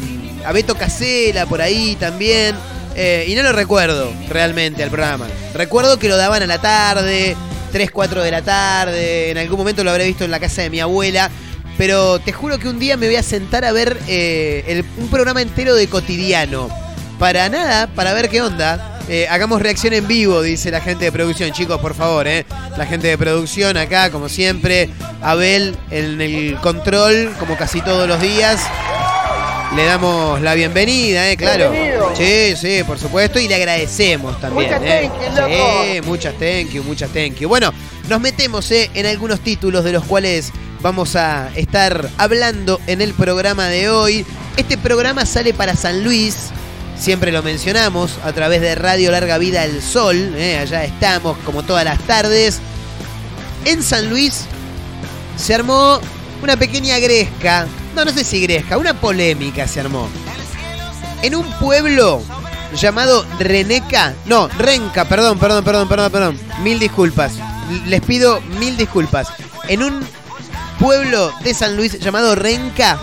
a 0.45 0.51
Beto 0.53 0.75
Casela 0.75 1.45
por 1.45 1.61
ahí 1.61 1.95
también. 1.99 2.55
eh, 2.95 3.25
y 3.27 3.33
no 3.35 3.41
lo 3.41 3.53
recuerdo 3.53 4.11
realmente 4.29 4.83
al 4.83 4.89
programa. 4.91 5.25
Recuerdo 5.55 5.97
que 5.97 6.09
lo 6.09 6.15
daban 6.17 6.43
a 6.43 6.45
la 6.45 6.59
tarde, 6.61 7.35
3, 7.71 7.89
4 7.89 8.21
de 8.21 8.29
la 8.29 8.43
tarde. 8.43 9.31
En 9.31 9.37
algún 9.39 9.57
momento 9.57 9.83
lo 9.83 9.89
habré 9.89 10.05
visto 10.05 10.23
en 10.25 10.29
la 10.29 10.39
casa 10.39 10.61
de 10.61 10.69
mi 10.69 10.79
abuela. 10.79 11.31
Pero 11.77 12.19
te 12.19 12.31
juro 12.31 12.59
que 12.59 12.67
un 12.69 12.79
día 12.79 12.97
me 12.97 13.07
voy 13.07 13.15
a 13.15 13.23
sentar 13.23 13.65
a 13.65 13.71
ver 13.71 13.97
eh, 14.07 14.63
el- 14.67 14.85
un 14.97 15.07
programa 15.09 15.41
entero 15.41 15.75
de 15.75 15.87
cotidiano. 15.87 16.69
Para 17.19 17.49
nada, 17.49 17.87
para 17.87 18.13
ver 18.13 18.29
qué 18.29 18.41
onda. 18.41 18.99
Eh, 19.09 19.27
hagamos 19.29 19.61
reacción 19.61 19.93
en 19.93 20.07
vivo, 20.07 20.41
dice 20.41 20.71
la 20.71 20.79
gente 20.81 21.05
de 21.05 21.11
producción. 21.11 21.51
Chicos, 21.51 21.79
por 21.81 21.93
favor, 21.95 22.27
eh. 22.27 22.45
La 22.77 22.85
gente 22.85 23.07
de 23.07 23.17
producción 23.17 23.75
acá, 23.77 24.09
como 24.11 24.29
siempre. 24.29 24.89
Abel 25.21 25.75
en 25.91 26.21
el 26.21 26.57
control, 26.61 27.33
como 27.39 27.57
casi 27.57 27.81
todos 27.81 28.07
los 28.07 28.21
días. 28.21 28.61
Le 29.75 29.85
damos 29.85 30.39
la 30.41 30.53
bienvenida, 30.53 31.31
eh, 31.31 31.35
claro. 31.37 31.71
Bienvenido. 31.71 32.13
Sí, 32.15 32.53
sí, 32.55 32.83
por 32.85 32.99
supuesto. 32.99 33.39
Y 33.39 33.47
le 33.47 33.55
agradecemos 33.55 34.39
también. 34.39 34.69
Muchas 34.71 34.81
eh. 34.83 35.09
thank 35.11 35.21
you, 35.21 35.41
loco. 35.41 35.83
Sí, 35.83 36.01
muchas 36.01 36.33
thank 36.35 36.69
you, 36.71 36.83
muchas 36.83 37.09
thank 37.11 37.35
you. 37.39 37.49
Bueno, 37.49 37.73
nos 38.07 38.21
metemos 38.21 38.69
eh, 38.71 38.89
en 38.93 39.05
algunos 39.07 39.39
títulos 39.39 39.83
de 39.83 39.91
los 39.91 40.03
cuales 40.05 40.51
vamos 40.83 41.15
a 41.15 41.49
estar 41.55 42.09
hablando 42.17 42.79
en 42.87 43.01
el 43.01 43.13
programa 43.13 43.67
de 43.67 43.89
hoy. 43.89 44.25
Este 44.57 44.77
programa 44.77 45.25
sale 45.25 45.53
para 45.53 45.75
San 45.75 46.03
Luis. 46.03 46.49
Siempre 46.99 47.31
lo 47.31 47.41
mencionamos 47.41 48.19
a 48.23 48.33
través 48.33 48.59
de 48.61 48.75
Radio 48.75 49.09
Larga 49.09 49.37
Vida 49.37 49.63
El 49.63 49.81
Sol. 49.81 50.15
eh, 50.35 50.59
allá 50.59 50.83
estamos 50.83 51.37
como 51.45 51.63
todas 51.63 51.85
las 51.85 51.99
tardes. 52.01 52.59
En 53.63 53.81
San 53.81 54.09
Luis 54.09 54.43
se 55.37 55.55
armó 55.55 56.01
una 56.43 56.57
pequeña 56.57 56.99
gresca. 56.99 57.65
No, 57.95 58.03
no 58.03 58.11
sé 58.11 58.25
si 58.25 58.41
gresca, 58.41 58.77
una 58.77 58.93
polémica 58.93 59.67
se 59.67 59.79
armó. 59.79 60.09
En 61.21 61.33
un 61.35 61.49
pueblo 61.53 62.21
llamado 62.75 63.25
Reneca. 63.39 64.13
No, 64.25 64.49
Renca, 64.49 65.05
perdón, 65.05 65.39
perdón, 65.39 65.63
perdón, 65.63 65.87
perdón, 65.87 66.11
perdón. 66.11 66.39
Mil 66.61 66.77
disculpas. 66.77 67.35
Les 67.85 68.01
pido 68.01 68.41
mil 68.59 68.75
disculpas. 68.75 69.29
En 69.69 69.81
un 69.81 70.05
pueblo 70.79 71.31
de 71.43 71.53
San 71.53 71.75
Luis 71.75 71.99
llamado 71.99 72.35
Renca 72.35 72.97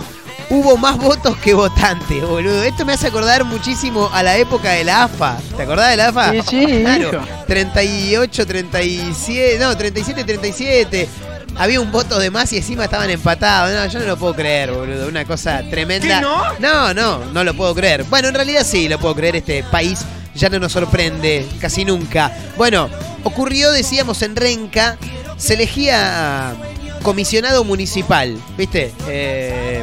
hubo 0.50 0.76
más 0.76 0.96
votos 0.98 1.36
que 1.36 1.54
votantes, 1.54 2.22
boludo. 2.22 2.62
Esto 2.64 2.84
me 2.84 2.92
hace 2.94 3.06
acordar 3.06 3.44
muchísimo 3.44 4.10
a 4.12 4.22
la 4.22 4.36
época 4.36 4.70
de 4.72 4.82
la 4.84 5.04
AFA. 5.04 5.38
¿Te 5.56 5.62
acordás 5.62 5.90
de 5.90 5.96
la 5.96 6.08
AFA? 6.08 6.32
Sí, 6.32 6.40
sí, 6.48 6.66
Claro. 6.82 7.08
hijo. 7.08 7.24
38, 7.46 8.46
37, 8.46 9.58
no, 9.60 9.76
37, 9.76 10.24
37. 10.24 11.08
Había 11.56 11.80
un 11.80 11.92
voto 11.92 12.18
de 12.18 12.30
más 12.30 12.52
y 12.52 12.56
encima 12.56 12.84
estaban 12.84 13.10
empatados. 13.10 13.72
No, 13.72 13.86
yo 13.86 14.00
no 14.00 14.06
lo 14.06 14.16
puedo 14.16 14.34
creer, 14.34 14.72
boludo. 14.72 15.06
Una 15.08 15.24
cosa 15.24 15.62
tremenda. 15.70 16.16
¿Qué, 16.16 16.20
no? 16.20 16.42
No, 16.58 16.94
no, 16.94 17.24
no 17.32 17.44
lo 17.44 17.54
puedo 17.54 17.74
creer. 17.74 18.04
Bueno, 18.04 18.28
en 18.28 18.34
realidad 18.34 18.66
sí 18.68 18.88
lo 18.88 18.98
puedo 18.98 19.14
creer. 19.14 19.36
Este 19.36 19.62
país 19.64 20.00
ya 20.34 20.48
no 20.48 20.58
nos 20.58 20.72
sorprende 20.72 21.46
casi 21.60 21.84
nunca. 21.84 22.32
Bueno, 22.56 22.88
ocurrió, 23.24 23.70
decíamos, 23.72 24.22
en 24.22 24.34
Renca, 24.36 24.96
se 25.36 25.54
elegía 25.54 26.54
comisionado 27.02 27.64
municipal, 27.64 28.36
¿viste? 28.56 28.92
Eh, 29.08 29.82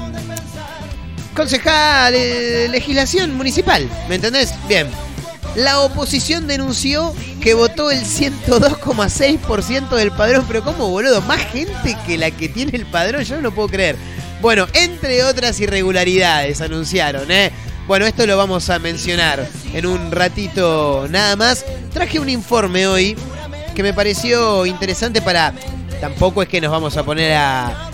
concejal, 1.36 2.14
eh, 2.16 2.68
legislación 2.70 3.36
municipal, 3.36 3.90
¿me 4.10 4.16
entendés? 4.16 4.54
Bien. 4.68 4.88
La 5.56 5.80
oposición 5.80 6.48
denunció 6.48 7.16
que 7.42 7.56
votó 7.56 7.90
el 7.90 8.06
102,6% 8.06 9.96
del 9.96 10.12
padrón, 10.12 10.46
pero 10.48 10.64
¿cómo, 10.64 10.90
boludo? 10.90 11.22
Más 11.22 11.42
gente 11.52 11.98
que 12.06 12.18
la 12.18 12.30
que 12.30 12.48
tiene 12.48 12.78
el 12.78 12.86
padrón, 12.86 13.24
yo 13.24 13.38
no 13.38 13.42
lo 13.42 13.52
puedo 13.52 13.68
creer. 13.68 13.96
Bueno, 14.42 14.68
entre 14.74 15.24
otras 15.24 15.60
irregularidades 15.60 16.62
anunciaron, 16.62 17.32
¿eh? 17.32 17.52
Bueno, 17.88 18.06
esto 18.06 18.28
lo 18.28 18.38
vamos 18.38 18.70
a 18.70 18.80
mencionar 18.80 19.48
en 19.74 19.86
un 19.86 20.12
ratito 20.12 21.08
nada 21.10 21.36
más. 21.36 21.66
Traje 21.92 22.20
un 22.20 22.30
informe 22.30 22.86
hoy 22.86 23.16
que 23.74 23.82
me 23.82 23.94
pareció 23.94 24.66
interesante 24.66 25.22
para... 25.22 25.54
Tampoco 26.00 26.42
es 26.42 26.50
que 26.50 26.62
nos 26.62 26.72
vamos 26.72 26.96
a 26.98 27.04
poner 27.04 27.34
a, 27.36 27.94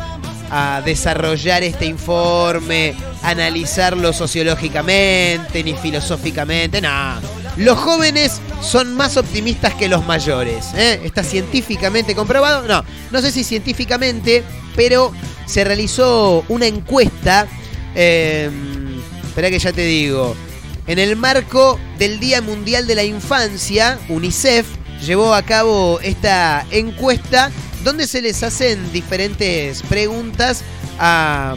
desarrollar 0.85 1.63
este 1.63 1.87
informe, 1.87 2.93
analizarlo 3.23 4.13
sociológicamente 4.13 5.63
ni 5.63 5.73
filosóficamente, 5.73 6.79
no. 6.79 6.89
Los 7.57 7.79
jóvenes 7.79 8.39
son 8.61 8.95
más 8.95 9.17
optimistas 9.17 9.73
que 9.73 9.89
los 9.89 10.05
mayores. 10.05 10.67
¿eh? 10.75 11.01
¿Está 11.03 11.23
científicamente 11.23 12.13
comprobado? 12.13 12.67
No, 12.67 12.85
no 13.09 13.21
sé 13.21 13.31
si 13.31 13.43
científicamente, 13.43 14.43
pero 14.75 15.11
se 15.47 15.63
realizó 15.63 16.45
una 16.49 16.67
encuesta. 16.67 17.47
eh, 17.95 18.51
espera 19.27 19.49
que 19.49 19.57
ya 19.57 19.73
te 19.73 19.85
digo. 19.85 20.35
En 20.85 20.99
el 20.99 21.15
marco 21.15 21.79
del 21.97 22.19
Día 22.19 22.41
Mundial 22.41 22.85
de 22.85 22.95
la 22.95 23.03
Infancia, 23.03 23.97
UNICEF 24.09 24.67
llevó 25.03 25.33
a 25.33 25.41
cabo 25.41 25.99
esta 26.01 26.65
encuesta 26.71 27.51
donde 27.83 28.07
se 28.07 28.21
les 28.21 28.43
hacen 28.43 28.91
diferentes 28.91 29.81
preguntas 29.83 30.61
a, 30.99 31.55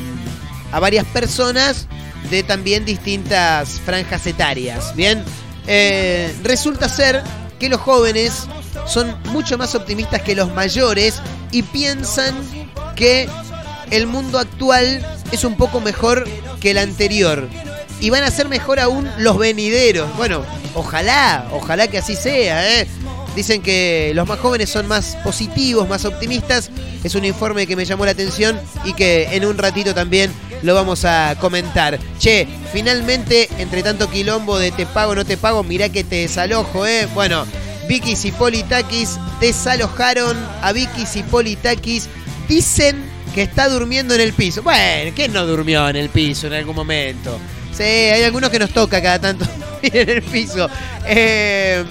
a 0.72 0.80
varias 0.80 1.04
personas 1.06 1.86
de 2.30 2.42
también 2.42 2.84
distintas 2.84 3.80
franjas 3.84 4.26
etarias. 4.26 4.94
Bien, 4.96 5.22
Eh, 5.68 6.32
resulta 6.44 6.88
ser 6.88 7.24
que 7.58 7.68
los 7.68 7.80
jóvenes 7.80 8.46
son 8.86 9.16
mucho 9.32 9.58
más 9.58 9.74
optimistas 9.74 10.22
que 10.22 10.36
los 10.36 10.52
mayores 10.54 11.20
y 11.50 11.62
piensan 11.64 12.36
que 12.94 13.28
el 13.90 14.06
mundo 14.06 14.38
actual 14.38 15.04
es 15.32 15.42
un 15.42 15.56
poco 15.56 15.80
mejor 15.80 16.24
que 16.60 16.70
el 16.70 16.78
anterior. 16.78 17.48
Y 18.00 18.10
van 18.10 18.22
a 18.22 18.30
ser 18.30 18.48
mejor 18.48 18.78
aún 18.78 19.10
los 19.18 19.38
venideros. 19.38 20.08
Bueno, 20.16 20.44
ojalá, 20.74 21.48
ojalá 21.50 21.88
que 21.88 21.98
así 21.98 22.14
sea, 22.14 22.62
¿eh? 22.78 22.86
Dicen 23.36 23.60
que 23.60 24.12
los 24.14 24.26
más 24.26 24.38
jóvenes 24.38 24.70
son 24.70 24.88
más 24.88 25.14
positivos, 25.22 25.86
más 25.86 26.06
optimistas. 26.06 26.70
Es 27.04 27.14
un 27.14 27.26
informe 27.26 27.66
que 27.66 27.76
me 27.76 27.84
llamó 27.84 28.06
la 28.06 28.12
atención 28.12 28.58
y 28.86 28.94
que 28.94 29.28
en 29.32 29.44
un 29.44 29.58
ratito 29.58 29.94
también 29.94 30.32
lo 30.62 30.74
vamos 30.74 31.04
a 31.04 31.36
comentar. 31.38 31.98
Che, 32.18 32.48
finalmente, 32.72 33.50
entre 33.58 33.82
tanto 33.82 34.08
quilombo 34.08 34.58
de 34.58 34.72
te 34.72 34.86
pago, 34.86 35.14
no 35.14 35.26
te 35.26 35.36
pago, 35.36 35.62
mirá 35.62 35.90
que 35.90 36.02
te 36.02 36.16
desalojo, 36.16 36.86
¿eh? 36.86 37.06
Bueno, 37.12 37.44
Vicky 37.86 38.14
y 38.24 38.32
Politakis 38.32 39.18
desalojaron 39.38 40.34
a 40.62 40.72
Vicky 40.72 41.04
y 41.14 41.22
Politakis. 41.22 42.08
Dicen 42.48 43.04
que 43.34 43.42
está 43.42 43.68
durmiendo 43.68 44.14
en 44.14 44.22
el 44.22 44.32
piso. 44.32 44.62
Bueno, 44.62 45.12
¿quién 45.14 45.34
no 45.34 45.44
durmió 45.44 45.86
en 45.90 45.96
el 45.96 46.08
piso 46.08 46.46
en 46.46 46.54
algún 46.54 46.74
momento? 46.74 47.38
Sí, 47.76 47.82
hay 47.82 48.22
algunos 48.22 48.48
que 48.48 48.58
nos 48.58 48.70
toca 48.70 49.02
cada 49.02 49.18
tanto 49.18 49.44
en 49.82 50.08
el 50.08 50.22
piso. 50.22 50.70
Eh, 51.06 51.84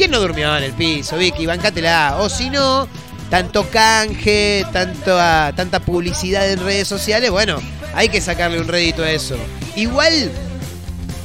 ¿Quién 0.00 0.12
no 0.12 0.20
durmió 0.20 0.56
en 0.56 0.64
el 0.64 0.72
piso, 0.72 1.18
Vicky? 1.18 1.44
Bancátela. 1.44 2.16
O 2.20 2.30
si 2.30 2.48
no, 2.48 2.88
tanto 3.28 3.68
canje, 3.68 4.64
tanto, 4.72 5.14
ah, 5.20 5.52
tanta 5.54 5.78
publicidad 5.80 6.50
en 6.50 6.58
redes 6.64 6.88
sociales, 6.88 7.30
bueno, 7.30 7.60
hay 7.92 8.08
que 8.08 8.22
sacarle 8.22 8.58
un 8.58 8.66
rédito 8.66 9.02
a 9.02 9.10
eso. 9.10 9.36
Igual 9.76 10.30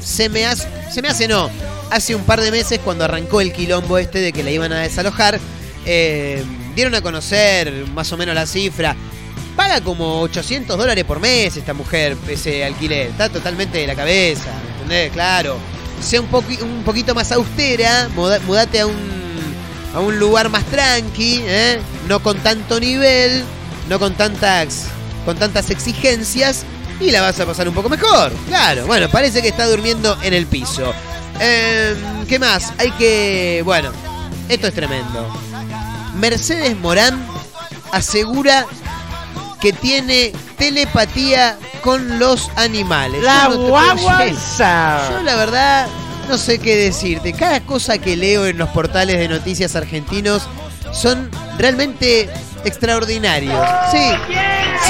se 0.03 0.27
me 0.27 0.45
hace, 0.45 0.67
se 0.91 1.01
me 1.01 1.07
hace 1.07 1.25
no. 1.29 1.49
Hace 1.89 2.15
un 2.15 2.23
par 2.23 2.41
de 2.41 2.51
meses 2.51 2.81
cuando 2.83 3.05
arrancó 3.05 3.39
el 3.39 3.53
quilombo 3.53 3.97
este 3.97 4.19
de 4.19 4.33
que 4.33 4.43
la 4.43 4.51
iban 4.51 4.73
a 4.73 4.81
desalojar, 4.81 5.39
eh, 5.85 6.43
dieron 6.75 6.95
a 6.95 7.01
conocer 7.01 7.87
más 7.93 8.11
o 8.11 8.17
menos 8.17 8.35
la 8.35 8.45
cifra. 8.45 8.93
Paga 9.55 9.79
como 9.79 10.19
800 10.19 10.77
dólares 10.77 11.05
por 11.05 11.21
mes 11.21 11.55
esta 11.55 11.73
mujer 11.73 12.17
ese 12.27 12.65
alquiler. 12.65 13.07
Está 13.07 13.29
totalmente 13.29 13.77
de 13.77 13.87
la 13.87 13.95
cabeza, 13.95 14.51
¿me 14.65 14.73
entendés? 14.73 15.13
Claro. 15.13 15.74
Sea 16.05 16.21
un, 16.21 16.29
poqui- 16.29 16.61
un 16.61 16.83
poquito 16.83 17.13
más 17.15 17.31
austera, 17.31 18.07
muda- 18.15 18.39
mudate 18.45 18.79
a 18.81 18.85
un, 18.87 18.95
a 19.95 19.99
un 19.99 20.19
lugar 20.19 20.49
más 20.49 20.63
tranqui, 20.65 21.41
¿eh? 21.45 21.79
no 22.07 22.21
con 22.21 22.37
tanto 22.39 22.79
nivel, 22.79 23.43
no 23.89 23.97
con 23.99 24.13
tantas, 24.13 24.85
con 25.25 25.35
tantas 25.37 25.69
exigencias 25.71 26.63
y 26.99 27.09
la 27.11 27.21
vas 27.21 27.39
a 27.39 27.45
pasar 27.45 27.67
un 27.67 27.73
poco 27.73 27.89
mejor. 27.89 28.31
Claro, 28.47 28.85
bueno, 28.85 29.09
parece 29.09 29.41
que 29.41 29.47
está 29.47 29.65
durmiendo 29.65 30.17
en 30.21 30.33
el 30.33 30.45
piso. 30.45 30.93
Eh, 31.39 31.95
¿Qué 32.29 32.39
más? 32.39 32.71
Hay 32.77 32.91
que. 32.91 33.61
Bueno, 33.65 33.89
esto 34.47 34.67
es 34.67 34.73
tremendo. 34.73 35.27
Mercedes 36.15 36.77
Morán 36.77 37.25
asegura 37.91 38.65
que 39.59 39.73
tiene 39.73 40.31
telepatía 40.57 41.57
con 41.81 42.19
los 42.19 42.49
animales. 42.55 43.23
La 43.23 43.49
Yo 43.49 43.57
no 43.57 44.17
decir. 44.17 45.11
Yo 45.11 45.23
la 45.23 45.35
verdad 45.35 45.87
no 46.27 46.37
sé 46.37 46.59
qué 46.59 46.75
decirte. 46.75 47.33
Cada 47.33 47.61
cosa 47.61 47.97
que 47.97 48.15
leo 48.15 48.45
en 48.45 48.57
los 48.57 48.69
portales 48.69 49.17
de 49.17 49.27
noticias 49.27 49.75
argentinos 49.75 50.47
son 50.91 51.29
realmente 51.57 52.29
extraordinarios. 52.63 53.59
Sí, 53.91 54.11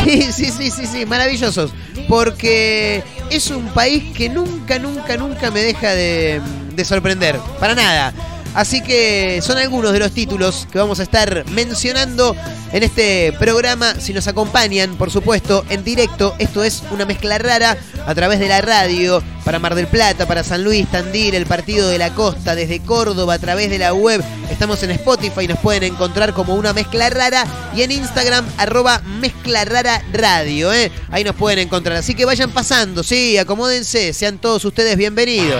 sí, 0.03 0.31
sí, 0.31 0.51
sí, 0.51 0.72
sí, 0.72 0.88
sí, 0.88 1.05
maravillosos. 1.05 1.72
Porque 2.07 3.03
es 3.29 3.50
un 3.50 3.67
país 3.69 4.15
que 4.15 4.29
nunca, 4.29 4.79
nunca, 4.79 5.17
nunca 5.17 5.51
me 5.51 5.62
deja 5.62 5.91
de, 5.91 6.41
de 6.74 6.86
sorprender. 6.86 7.38
Para 7.60 7.75
nada. 7.75 8.13
Así 8.55 8.81
que 8.81 9.41
son 9.41 9.57
algunos 9.57 9.91
de 9.91 10.00
los 10.00 10.13
títulos 10.13 10.65
que 10.71 10.79
vamos 10.79 11.01
a 11.01 11.03
estar 11.03 11.45
mencionando 11.51 12.33
en 12.71 12.83
este 12.83 13.33
programa. 13.38 13.95
Si 14.00 14.13
nos 14.13 14.27
acompañan, 14.27 14.95
por 14.95 15.12
supuesto, 15.12 15.65
en 15.69 15.83
directo, 15.83 16.33
esto 16.39 16.63
es 16.63 16.81
una 16.89 17.05
mezcla 17.05 17.38
rara 17.38 17.77
a 18.07 18.15
través 18.15 18.39
de 18.39 18.47
la 18.47 18.62
radio 18.62 19.21
para 19.43 19.59
Mar 19.59 19.75
del 19.75 19.88
Plata, 19.88 20.25
para 20.25 20.43
San 20.45 20.63
Luis, 20.63 20.88
Tandil, 20.89 21.35
el 21.35 21.45
Partido 21.45 21.89
de 21.89 21.97
la 21.97 22.13
Costa, 22.13 22.55
desde 22.55 22.79
Córdoba, 22.79 23.33
a 23.33 23.39
través 23.39 23.69
de 23.69 23.77
la 23.77 23.93
web. 23.93 24.24
Estamos 24.50 24.81
en 24.83 24.91
Spotify, 24.91 25.50
nos 25.50 25.59
pueden 25.59 25.83
encontrar 25.83 26.33
como 26.33 26.55
una 26.55 26.71
mezcla 26.71 27.09
rara 27.09 27.45
y 27.75 27.81
en 27.81 27.91
Instagram, 27.91 28.45
arroba 28.57 29.01
mezcla 29.19 29.65
rara 29.65 30.01
radio. 30.13 30.71
¿eh? 30.71 30.93
Ahí 31.12 31.25
nos 31.25 31.35
pueden 31.35 31.59
encontrar. 31.59 31.97
Así 31.97 32.15
que 32.15 32.24
vayan 32.24 32.51
pasando, 32.51 33.03
sí, 33.03 33.38
acomódense, 33.38 34.13
sean 34.13 34.38
todos 34.38 34.63
ustedes 34.63 34.95
bienvenidos. 34.95 35.59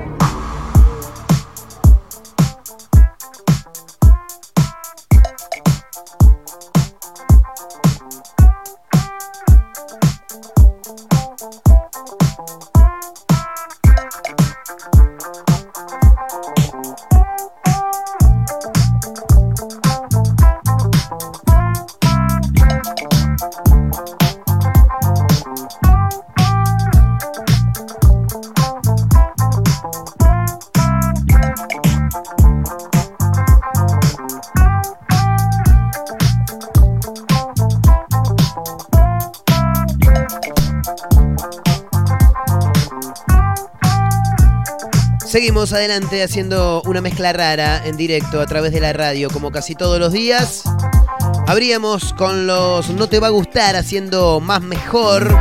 Adelante 45.73 46.21
haciendo 46.21 46.81
una 46.85 46.99
mezcla 46.99 47.31
rara 47.31 47.81
en 47.85 47.95
directo 47.95 48.41
a 48.41 48.45
través 48.45 48.73
de 48.73 48.81
la 48.81 48.91
radio, 48.91 49.29
como 49.29 49.51
casi 49.51 49.73
todos 49.73 49.99
los 49.99 50.11
días. 50.11 50.63
Abríamos 51.47 52.13
con 52.13 52.45
los 52.45 52.89
No 52.89 53.07
te 53.07 53.19
va 53.19 53.27
a 53.27 53.29
gustar 53.29 53.75
haciendo 53.75 54.39
más 54.41 54.61
mejor. 54.61 55.33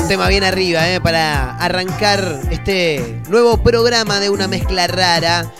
Un 0.00 0.08
tema 0.08 0.28
bien 0.28 0.44
arriba, 0.44 0.88
¿eh? 0.88 1.00
Para 1.00 1.56
arrancar 1.56 2.40
este 2.50 3.20
nuevo 3.28 3.62
programa 3.62 4.20
de 4.20 4.30
una 4.30 4.46
mezcla 4.46 4.86
rara, 4.86 5.50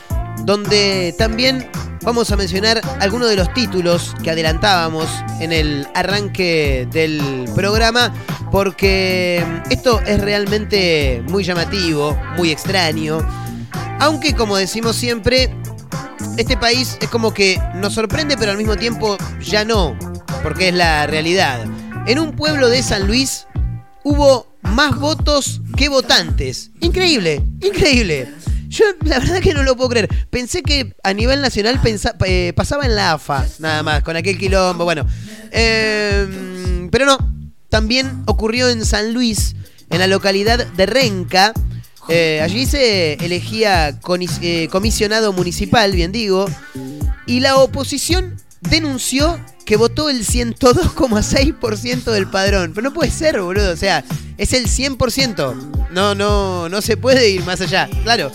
donde 0.45 1.15
también 1.19 1.69
vamos 2.03 2.31
a 2.31 2.37
mencionar 2.37 2.81
algunos 3.01 3.29
de 3.29 3.37
los 3.37 3.53
títulos 3.55 4.15
que 4.23 4.31
adelantábamos 4.31 5.09
en 5.41 5.53
el 5.53 5.87
arranque 5.95 6.89
del 6.91 7.49
programa, 7.55 8.13
porque 8.51 9.45
esto 9.71 10.01
es 10.01 10.21
realmente 10.21 11.23
muy 11.29 11.45
llamativo, 11.45 12.17
muy 12.37 12.51
extraño, 12.51 13.19
aunque 14.01 14.35
como 14.35 14.57
decimos 14.57 14.97
siempre, 14.97 15.55
este 16.37 16.57
país 16.57 16.97
es 17.01 17.09
como 17.09 17.35
que 17.35 17.61
nos 17.75 17.95
sorprende, 17.95 18.37
pero 18.37 18.53
al 18.53 18.59
mismo 18.59 18.77
tiempo 18.77 19.17
ya 19.41 19.65
no, 19.65 19.97
porque 20.43 20.69
es 20.69 20.75
la 20.75 21.07
realidad. 21.07 21.65
En 22.07 22.19
un 22.19 22.33
pueblo 22.33 22.69
de 22.69 22.83
San 22.83 23.07
Luis 23.07 23.47
hubo 24.05 24.47
más 24.63 24.99
votos 24.99 25.61
que 25.77 25.89
votantes. 25.89 26.71
Increíble, 26.81 27.43
increíble. 27.61 28.33
Yo 28.71 28.85
la 29.05 29.19
verdad 29.19 29.41
que 29.41 29.53
no 29.53 29.63
lo 29.65 29.77
puedo 29.77 29.91
creer. 29.91 30.09
Pensé 30.31 30.63
que 30.63 30.95
a 31.03 31.13
nivel 31.13 31.43
nacional 31.43 31.81
pensa- 31.83 32.15
eh, 32.25 32.53
pasaba 32.55 32.85
en 32.87 32.95
la 32.95 33.13
AFA, 33.13 33.45
nada 33.59 33.83
más, 33.83 34.03
con 34.05 34.17
aquel 34.17 34.39
quilombo. 34.39 34.85
Bueno, 34.85 35.05
eh, 35.51 36.89
pero 36.91 37.05
no. 37.05 37.19
También 37.69 38.23
ocurrió 38.27 38.69
en 38.69 38.85
San 38.85 39.13
Luis, 39.15 39.55
en 39.91 39.99
la 39.99 40.07
localidad 40.07 40.65
de 40.67 40.87
Renca. 40.87 41.53
Eh, 42.09 42.41
allí 42.43 42.67
se 42.67 43.15
elegía 43.15 43.99
eh, 44.43 44.69
comisionado 44.71 45.33
municipal, 45.33 45.93
bien 45.93 46.11
digo, 46.13 46.47
y 47.27 47.41
la 47.41 47.57
oposición 47.57 48.37
denunció 48.61 49.39
que 49.65 49.77
votó 49.77 50.11
el 50.11 50.27
102,6% 50.27 52.05
del 52.11 52.29
padrón. 52.29 52.73
Pero 52.75 52.89
no 52.89 52.95
puede 52.95 53.11
ser, 53.11 53.41
boludo. 53.41 53.73
O 53.73 53.77
sea, 53.77 54.05
es 54.37 54.53
el 54.53 54.67
100%. 54.67 55.89
No, 55.91 56.15
no, 56.15 56.69
no 56.69 56.83
se 56.83 56.97
puede 56.97 57.31
ir 57.31 57.45
más 57.45 57.61
allá. 57.61 57.89
Claro. 58.03 58.31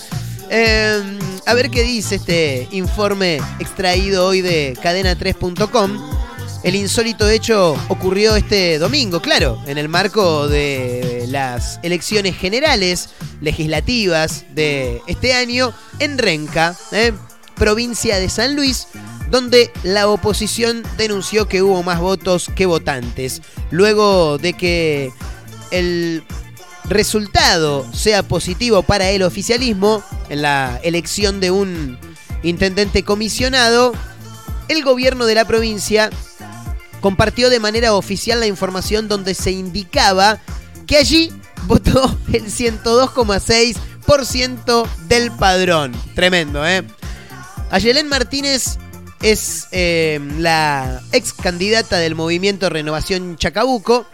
Eh, 0.49 1.01
a 1.45 1.53
ver 1.53 1.69
qué 1.69 1.83
dice 1.83 2.15
este 2.15 2.67
informe 2.71 3.39
extraído 3.59 4.27
hoy 4.27 4.41
de 4.41 4.75
cadena3.com. 4.81 6.25
El 6.63 6.73
insólito 6.73 7.29
hecho 7.29 7.77
ocurrió 7.89 8.35
este 8.35 8.79
domingo, 8.79 9.21
claro, 9.21 9.61
en 9.67 9.77
el 9.77 9.87
marco 9.87 10.47
de 10.47 11.25
las 11.27 11.79
elecciones 11.83 12.35
generales 12.35 13.09
legislativas 13.39 14.45
de 14.55 14.99
este 15.05 15.35
año 15.35 15.75
en 15.99 16.17
Renca, 16.17 16.75
¿eh? 16.91 17.13
provincia 17.55 18.17
de 18.17 18.29
San 18.29 18.55
Luis, 18.55 18.87
donde 19.29 19.71
la 19.83 20.07
oposición 20.07 20.83
denunció 20.97 21.47
que 21.47 21.61
hubo 21.61 21.83
más 21.83 21.99
votos 21.99 22.49
que 22.55 22.65
votantes, 22.65 23.41
luego 23.71 24.37
de 24.37 24.53
que 24.53 25.11
el 25.71 26.23
resultado 26.85 27.85
sea 27.93 28.23
positivo 28.23 28.83
para 28.83 29.09
el 29.09 29.23
oficialismo 29.23 30.03
en 30.29 30.41
la 30.41 30.79
elección 30.83 31.39
de 31.39 31.51
un 31.51 31.97
intendente 32.43 33.03
comisionado, 33.03 33.93
el 34.67 34.83
gobierno 34.83 35.25
de 35.25 35.35
la 35.35 35.45
provincia 35.45 36.09
compartió 37.01 37.49
de 37.49 37.59
manera 37.59 37.93
oficial 37.93 38.39
la 38.39 38.47
información 38.47 39.07
donde 39.07 39.35
se 39.35 39.51
indicaba 39.51 40.39
que 40.87 40.97
allí 40.97 41.31
votó 41.65 42.17
el 42.31 42.45
102,6% 42.45 44.87
del 45.07 45.31
padrón. 45.31 45.91
Tremendo, 46.13 46.63
¿eh? 46.65 46.83
Ayelén 47.71 48.07
Martínez 48.07 48.77
es 49.21 49.67
eh, 49.71 50.19
la 50.37 51.01
ex 51.11 51.33
candidata 51.33 51.97
del 51.97 52.15
movimiento 52.15 52.69
Renovación 52.69 53.37
Chacabuco 53.37 54.05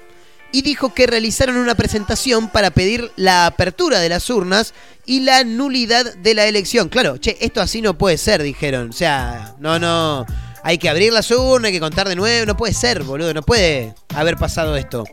y 0.52 0.62
dijo 0.62 0.94
que 0.94 1.08
realizaron 1.08 1.58
una 1.58 1.76
presentación 1.76 2.50
para 2.50 2.72
pedir 2.72 3.12
la 3.16 3.46
apertura 3.46 4.00
de 4.00 4.10
las 4.10 4.30
urnas 4.30 4.74
y 5.06 5.22
la 5.22 5.44
nulidad 5.44 6.14
de 6.16 6.34
la 6.34 6.46
elección. 6.46 6.90
Claro, 6.90 7.18
che, 7.18 7.38
esto 7.42 7.62
así 7.62 7.82
no 7.82 7.98
puede 7.98 8.18
ser, 8.18 8.44
dijeron. 8.44 8.90
O 8.90 8.94
sea, 8.94 9.56
no, 9.60 9.80
no. 9.80 10.26
Hay 10.64 10.78
que 10.78 10.90
abrir 10.90 11.12
las 11.14 11.32
urnas, 11.32 11.68
hay 11.68 11.74
que 11.74 11.80
contar 11.80 12.08
de 12.08 12.16
nuevo. 12.16 12.46
No 12.46 12.58
puede 12.58 12.74
ser, 12.74 13.04
boludo. 13.04 13.34
No 13.34 13.42
puede 13.42 13.96
haber 14.14 14.38
pasado 14.38 14.76
esto. 14.76 15.06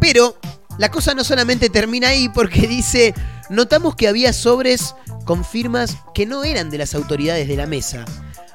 Pero 0.00 0.36
la 0.78 0.90
cosa 0.90 1.14
no 1.14 1.24
solamente 1.24 1.70
termina 1.70 2.08
ahí 2.08 2.28
porque 2.28 2.66
dice, 2.68 3.14
notamos 3.48 3.96
que 3.96 4.08
había 4.08 4.32
sobres 4.32 4.94
con 5.24 5.44
firmas 5.44 5.96
que 6.14 6.26
no 6.26 6.44
eran 6.44 6.70
de 6.70 6.78
las 6.78 6.94
autoridades 6.94 7.48
de 7.48 7.56
la 7.56 7.66
mesa. 7.66 8.04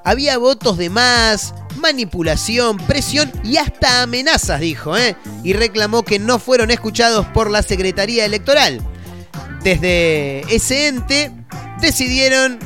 Había 0.04 0.38
votos 0.38 0.78
de 0.78 0.90
más, 0.90 1.54
manipulación, 1.78 2.78
presión 2.78 3.32
y 3.44 3.58
hasta 3.58 4.02
amenazas, 4.02 4.60
dijo, 4.60 4.98
¿eh? 4.98 5.16
Y 5.44 5.54
reclamó 5.54 6.04
que 6.04 6.20
no 6.20 6.40
fueron 6.40 6.72
escuchados 6.72 7.26
por 7.28 7.50
la 7.52 7.62
Secretaría 7.62 8.26
Electoral. 8.26 8.82
Desde 9.64 10.42
ese 10.54 10.88
ente 10.88 11.32
decidieron 11.82 12.58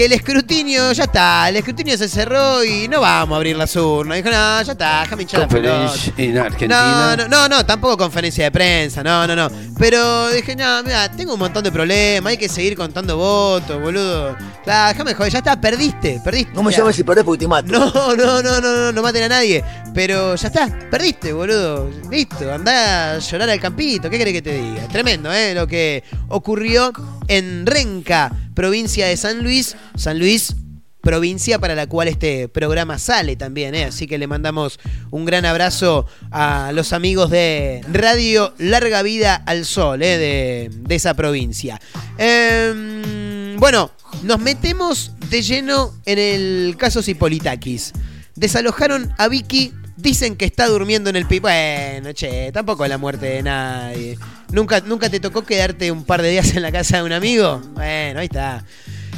que 0.00 0.06
el 0.06 0.12
escrutinio, 0.12 0.92
ya 0.92 1.04
está, 1.04 1.46
el 1.50 1.56
escrutinio 1.56 1.98
se 1.98 2.08
cerró 2.08 2.64
y 2.64 2.88
no 2.88 3.02
vamos 3.02 3.34
a 3.34 3.36
abrir 3.36 3.54
las 3.54 3.76
urnas. 3.76 4.16
Dijo, 4.16 4.30
no, 4.30 4.62
ya 4.62 4.72
está, 4.72 5.02
déjame 5.02 5.22
hinchar. 5.24 5.40
Conferencia 5.42 6.14
en 6.16 6.38
Argentina. 6.38 7.16
No, 7.16 7.16
no, 7.16 7.28
no, 7.28 7.48
no, 7.50 7.66
tampoco 7.66 7.98
conferencia 7.98 8.44
de 8.44 8.50
prensa, 8.50 9.02
no, 9.02 9.26
no, 9.26 9.36
no. 9.36 9.50
Pero 9.78 10.30
dije, 10.30 10.56
no, 10.56 10.82
mira, 10.84 11.10
tengo 11.10 11.34
un 11.34 11.40
montón 11.40 11.62
de 11.64 11.70
problemas, 11.70 12.30
hay 12.30 12.38
que 12.38 12.48
seguir 12.48 12.78
contando 12.78 13.18
votos, 13.18 13.78
boludo. 13.78 14.38
Claro, 14.64 14.88
déjame 14.88 15.12
joder, 15.12 15.32
ya 15.32 15.38
está, 15.40 15.60
perdiste, 15.60 16.18
perdiste. 16.24 16.54
No 16.54 16.62
me 16.62 16.72
llames 16.72 16.96
si 16.96 17.04
perdés 17.04 17.22
porque 17.22 17.40
te 17.40 17.48
mato. 17.48 17.70
No, 17.70 17.92
no, 17.92 18.42
no, 18.42 18.42
no, 18.42 18.60
no, 18.62 18.92
no 18.92 19.02
maten 19.02 19.24
a 19.24 19.28
nadie. 19.28 19.62
Pero 19.92 20.34
ya 20.34 20.48
está, 20.48 20.66
perdiste, 20.90 21.34
boludo. 21.34 21.90
Listo, 22.10 22.50
andá 22.50 23.16
a 23.16 23.18
llorar 23.18 23.50
al 23.50 23.60
campito. 23.60 24.08
¿Qué 24.08 24.16
querés 24.16 24.32
que 24.32 24.42
te 24.42 24.62
diga? 24.62 24.88
Tremendo, 24.88 25.30
¿eh? 25.30 25.52
Lo 25.54 25.66
que 25.66 26.02
ocurrió 26.28 26.90
en 27.30 27.64
Renca, 27.64 28.32
provincia 28.54 29.06
de 29.06 29.16
San 29.16 29.42
Luis. 29.44 29.76
San 29.94 30.18
Luis, 30.18 30.56
provincia 31.00 31.60
para 31.60 31.76
la 31.76 31.86
cual 31.86 32.08
este 32.08 32.48
programa 32.48 32.98
sale 32.98 33.36
también, 33.36 33.74
¿eh? 33.76 33.84
Así 33.84 34.08
que 34.08 34.18
le 34.18 34.26
mandamos 34.26 34.80
un 35.12 35.24
gran 35.24 35.46
abrazo 35.46 36.06
a 36.32 36.72
los 36.74 36.92
amigos 36.92 37.30
de 37.30 37.82
Radio 37.90 38.52
Larga 38.58 39.02
Vida 39.02 39.36
al 39.46 39.64
Sol, 39.64 40.02
¿eh? 40.02 40.18
De, 40.18 40.94
esa 40.94 41.14
provincia. 41.14 41.80
Em, 42.18 43.56
bueno, 43.56 43.92
nos 44.24 44.40
metemos 44.40 45.12
de 45.30 45.42
lleno 45.42 45.94
en 46.06 46.18
el 46.18 46.74
caso 46.76 47.00
Cipolitakis. 47.00 47.92
Desalojaron 48.34 49.14
a 49.18 49.28
Vicky, 49.28 49.72
dicen 49.96 50.34
que 50.34 50.46
está 50.46 50.66
durmiendo 50.66 51.10
en 51.10 51.16
el 51.16 51.26
pi. 51.26 51.38
Bueno, 51.38 52.12
che, 52.12 52.50
tampoco 52.50 52.84
es 52.84 52.90
la 52.90 52.98
muerte 52.98 53.26
de 53.26 53.42
nadie. 53.44 54.18
¿Nunca, 54.52 54.80
¿Nunca 54.80 55.08
te 55.08 55.20
tocó 55.20 55.42
quedarte 55.42 55.92
un 55.92 56.04
par 56.04 56.22
de 56.22 56.30
días 56.30 56.54
en 56.54 56.62
la 56.62 56.72
casa 56.72 56.98
de 56.98 57.02
un 57.04 57.12
amigo? 57.12 57.60
Bueno, 57.74 58.20
ahí 58.20 58.26
está. 58.26 58.64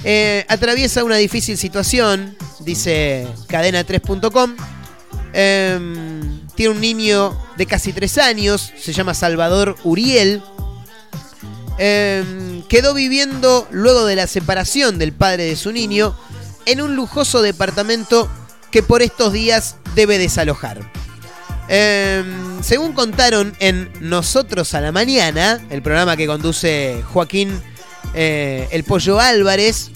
Eh, 0.04 0.44
atraviesa 0.48 1.04
una 1.04 1.16
difícil 1.16 1.56
situación, 1.56 2.36
dice 2.60 3.26
cadena3.com. 3.48 4.56
Em, 5.32 6.46
tiene 6.54 6.74
un 6.74 6.80
niño 6.80 7.38
de 7.56 7.66
casi 7.66 7.92
tres 7.92 8.18
años, 8.18 8.72
se 8.78 8.92
llama 8.92 9.14
Salvador 9.14 9.76
Uriel. 9.84 10.42
Em, 11.78 12.62
quedó 12.68 12.92
viviendo 12.92 13.66
luego 13.70 14.04
de 14.04 14.16
la 14.16 14.26
separación 14.26 14.98
del 14.98 15.12
padre 15.12 15.44
de 15.44 15.56
su 15.56 15.72
niño 15.72 16.14
en 16.66 16.82
un 16.82 16.94
lujoso 16.94 17.40
departamento 17.40 18.28
que 18.70 18.82
por 18.82 19.02
estos 19.02 19.32
días 19.32 19.76
debe 19.94 20.18
desalojar. 20.18 20.90
Em, 21.74 22.62
según 22.62 22.92
contaron 22.92 23.56
en 23.58 23.90
Nosotros 24.00 24.74
a 24.74 24.82
la 24.82 24.92
Mañana, 24.92 25.58
el 25.70 25.80
programa 25.80 26.18
que 26.18 26.26
conduce 26.26 27.02
Joaquín 27.14 27.58
eh, 28.12 28.68
El 28.72 28.84
Pollo 28.84 29.18
Álvarez, 29.18 29.90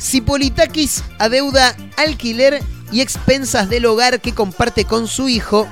Cipolitakis 0.00 1.02
adeuda 1.18 1.76
alquiler 1.96 2.62
y 2.92 3.00
expensas 3.00 3.68
del 3.68 3.86
hogar 3.86 4.20
que 4.20 4.32
comparte 4.32 4.84
con 4.84 5.08
su 5.08 5.28
hijo 5.28 5.66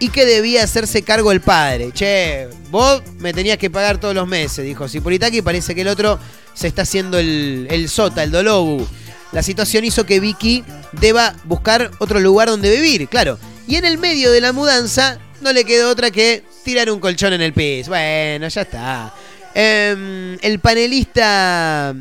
y 0.00 0.08
que 0.08 0.26
debía 0.26 0.64
hacerse 0.64 1.02
cargo 1.02 1.30
el 1.30 1.40
padre. 1.40 1.92
Che, 1.92 2.48
vos 2.72 3.04
me 3.20 3.32
tenías 3.32 3.58
que 3.58 3.70
pagar 3.70 3.98
todos 3.98 4.16
los 4.16 4.26
meses, 4.26 4.64
dijo 4.64 4.88
Cipolitakis. 4.88 5.42
Parece 5.42 5.76
que 5.76 5.82
el 5.82 5.88
otro 5.88 6.18
se 6.54 6.66
está 6.66 6.82
haciendo 6.82 7.20
el, 7.20 7.68
el 7.70 7.88
sota, 7.88 8.24
el 8.24 8.32
dolobu. 8.32 8.84
La 9.32 9.42
situación 9.42 9.84
hizo 9.84 10.06
que 10.06 10.20
Vicky 10.20 10.64
deba 10.92 11.34
buscar 11.44 11.90
otro 11.98 12.20
lugar 12.20 12.48
donde 12.48 12.70
vivir, 12.70 13.08
claro. 13.08 13.38
Y 13.66 13.76
en 13.76 13.84
el 13.84 13.98
medio 13.98 14.32
de 14.32 14.40
la 14.40 14.52
mudanza 14.52 15.18
no 15.40 15.52
le 15.52 15.64
quedó 15.64 15.90
otra 15.90 16.10
que 16.10 16.44
tirar 16.64 16.90
un 16.90 17.00
colchón 17.00 17.32
en 17.32 17.42
el 17.42 17.52
piso. 17.52 17.90
Bueno, 17.90 18.48
ya 18.48 18.62
está. 18.62 19.14
Em, 19.54 20.38
el 20.40 20.58
panelista 20.60 21.94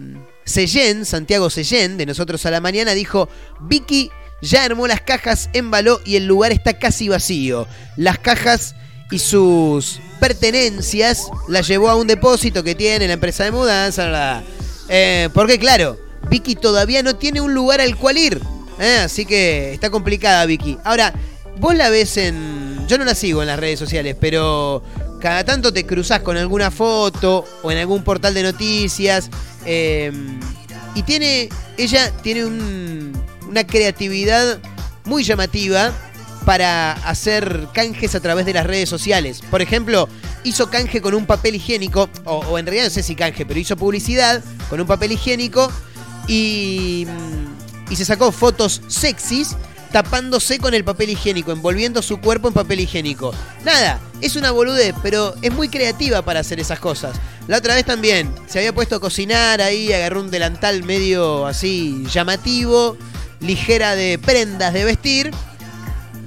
Seyén, 0.45 1.05
Santiago 1.05 1.49
Seyén, 1.49 1.97
de 1.97 2.05
Nosotros 2.05 2.45
a 2.45 2.51
la 2.51 2.61
Mañana, 2.61 2.93
dijo, 2.93 3.29
Vicky 3.61 4.09
ya 4.41 4.63
armó 4.63 4.87
las 4.87 5.01
cajas, 5.01 5.49
embaló 5.53 5.99
y 6.05 6.15
el 6.15 6.25
lugar 6.25 6.51
está 6.51 6.79
casi 6.79 7.09
vacío. 7.09 7.67
Las 7.97 8.19
cajas 8.19 8.75
y 9.11 9.19
sus 9.19 9.99
pertenencias 10.19 11.27
las 11.47 11.67
llevó 11.67 11.89
a 11.89 11.95
un 11.95 12.07
depósito 12.07 12.63
que 12.63 12.75
tiene 12.75 13.07
la 13.07 13.13
empresa 13.13 13.43
de 13.43 13.51
mudanza. 13.51 14.43
Eh, 14.89 15.29
porque 15.33 15.59
claro, 15.59 15.97
Vicky 16.29 16.55
todavía 16.55 17.03
no 17.03 17.15
tiene 17.15 17.41
un 17.41 17.53
lugar 17.53 17.81
al 17.81 17.95
cual 17.95 18.17
ir. 18.17 18.41
¿eh? 18.79 18.99
Así 19.03 19.25
que 19.25 19.73
está 19.73 19.89
complicada 19.89 20.45
Vicky. 20.45 20.77
Ahora, 20.83 21.13
vos 21.59 21.75
la 21.75 21.89
ves 21.89 22.17
en... 22.17 22.85
Yo 22.87 22.97
no 22.97 23.05
la 23.05 23.15
sigo 23.15 23.41
en 23.41 23.47
las 23.47 23.59
redes 23.59 23.79
sociales, 23.79 24.15
pero 24.19 24.83
cada 25.19 25.43
tanto 25.43 25.73
te 25.73 25.85
cruzás 25.85 26.21
con 26.21 26.37
alguna 26.37 26.71
foto 26.71 27.43
o 27.63 27.71
en 27.71 27.77
algún 27.79 28.03
portal 28.03 28.33
de 28.33 28.43
noticias. 28.43 29.29
eh, 29.65 30.11
y 30.95 31.03
tiene... 31.03 31.49
Ella 31.77 32.11
tiene 32.23 32.45
un- 32.45 33.13
una 33.47 33.65
creatividad 33.65 34.59
muy 35.05 35.23
llamativa 35.23 35.93
para 36.45 36.93
hacer 36.93 37.67
canjes 37.73 38.15
a 38.15 38.19
través 38.19 38.45
de 38.45 38.53
las 38.53 38.65
redes 38.65 38.89
sociales. 38.89 39.41
Por 39.49 39.61
ejemplo, 39.61 40.07
hizo 40.43 40.69
canje 40.69 41.01
con 41.01 41.13
un 41.13 41.25
papel 41.25 41.55
higiénico, 41.55 42.09
o, 42.25 42.37
o 42.39 42.57
en 42.57 42.65
realidad 42.65 42.85
no 42.85 42.89
sé 42.89 43.03
si 43.03 43.15
canje, 43.15 43.45
pero 43.45 43.59
hizo 43.59 43.75
publicidad 43.77 44.43
con 44.69 44.79
un 44.81 44.87
papel 44.87 45.11
higiénico 45.13 45.71
y, 46.27 47.07
y 47.89 47.95
se 47.95 48.05
sacó 48.05 48.31
fotos 48.31 48.81
sexys 48.87 49.55
tapándose 49.91 50.59
con 50.59 50.73
el 50.73 50.83
papel 50.83 51.09
higiénico, 51.11 51.51
envolviendo 51.51 52.01
su 52.01 52.19
cuerpo 52.19 52.49
en 52.49 52.53
papel 52.53 52.81
higiénico. 52.81 53.33
Nada, 53.63 53.99
es 54.21 54.35
una 54.35 54.51
boludez, 54.51 54.93
pero 55.01 55.33
es 55.41 55.53
muy 55.53 55.69
creativa 55.69 56.21
para 56.21 56.41
hacer 56.41 56.59
esas 56.59 56.79
cosas. 56.79 57.17
La 57.47 57.57
otra 57.57 57.75
vez 57.75 57.85
también 57.85 58.29
se 58.47 58.59
había 58.59 58.73
puesto 58.73 58.97
a 58.97 58.99
cocinar 58.99 59.61
ahí, 59.61 59.93
agarró 59.93 60.19
un 60.19 60.29
delantal 60.29 60.83
medio 60.83 61.45
así 61.45 62.03
llamativo, 62.11 62.97
ligera 63.39 63.95
de 63.95 64.19
prendas 64.19 64.73
de 64.73 64.83
vestir 64.83 65.31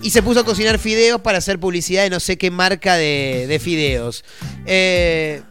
y 0.03 0.11
se 0.11 0.23
puso 0.23 0.41
a 0.41 0.45
cocinar 0.45 0.79
fideos 0.79 1.21
para 1.21 1.39
hacer 1.39 1.59
publicidad 1.59 2.05
de 2.05 2.11
no 2.11 2.21
sé 2.21 2.39
qué 2.39 2.51
marca 2.51 2.97
de, 2.97 3.47
de 3.49 3.59
fideos. 3.59 4.25
Eh, 4.65 5.43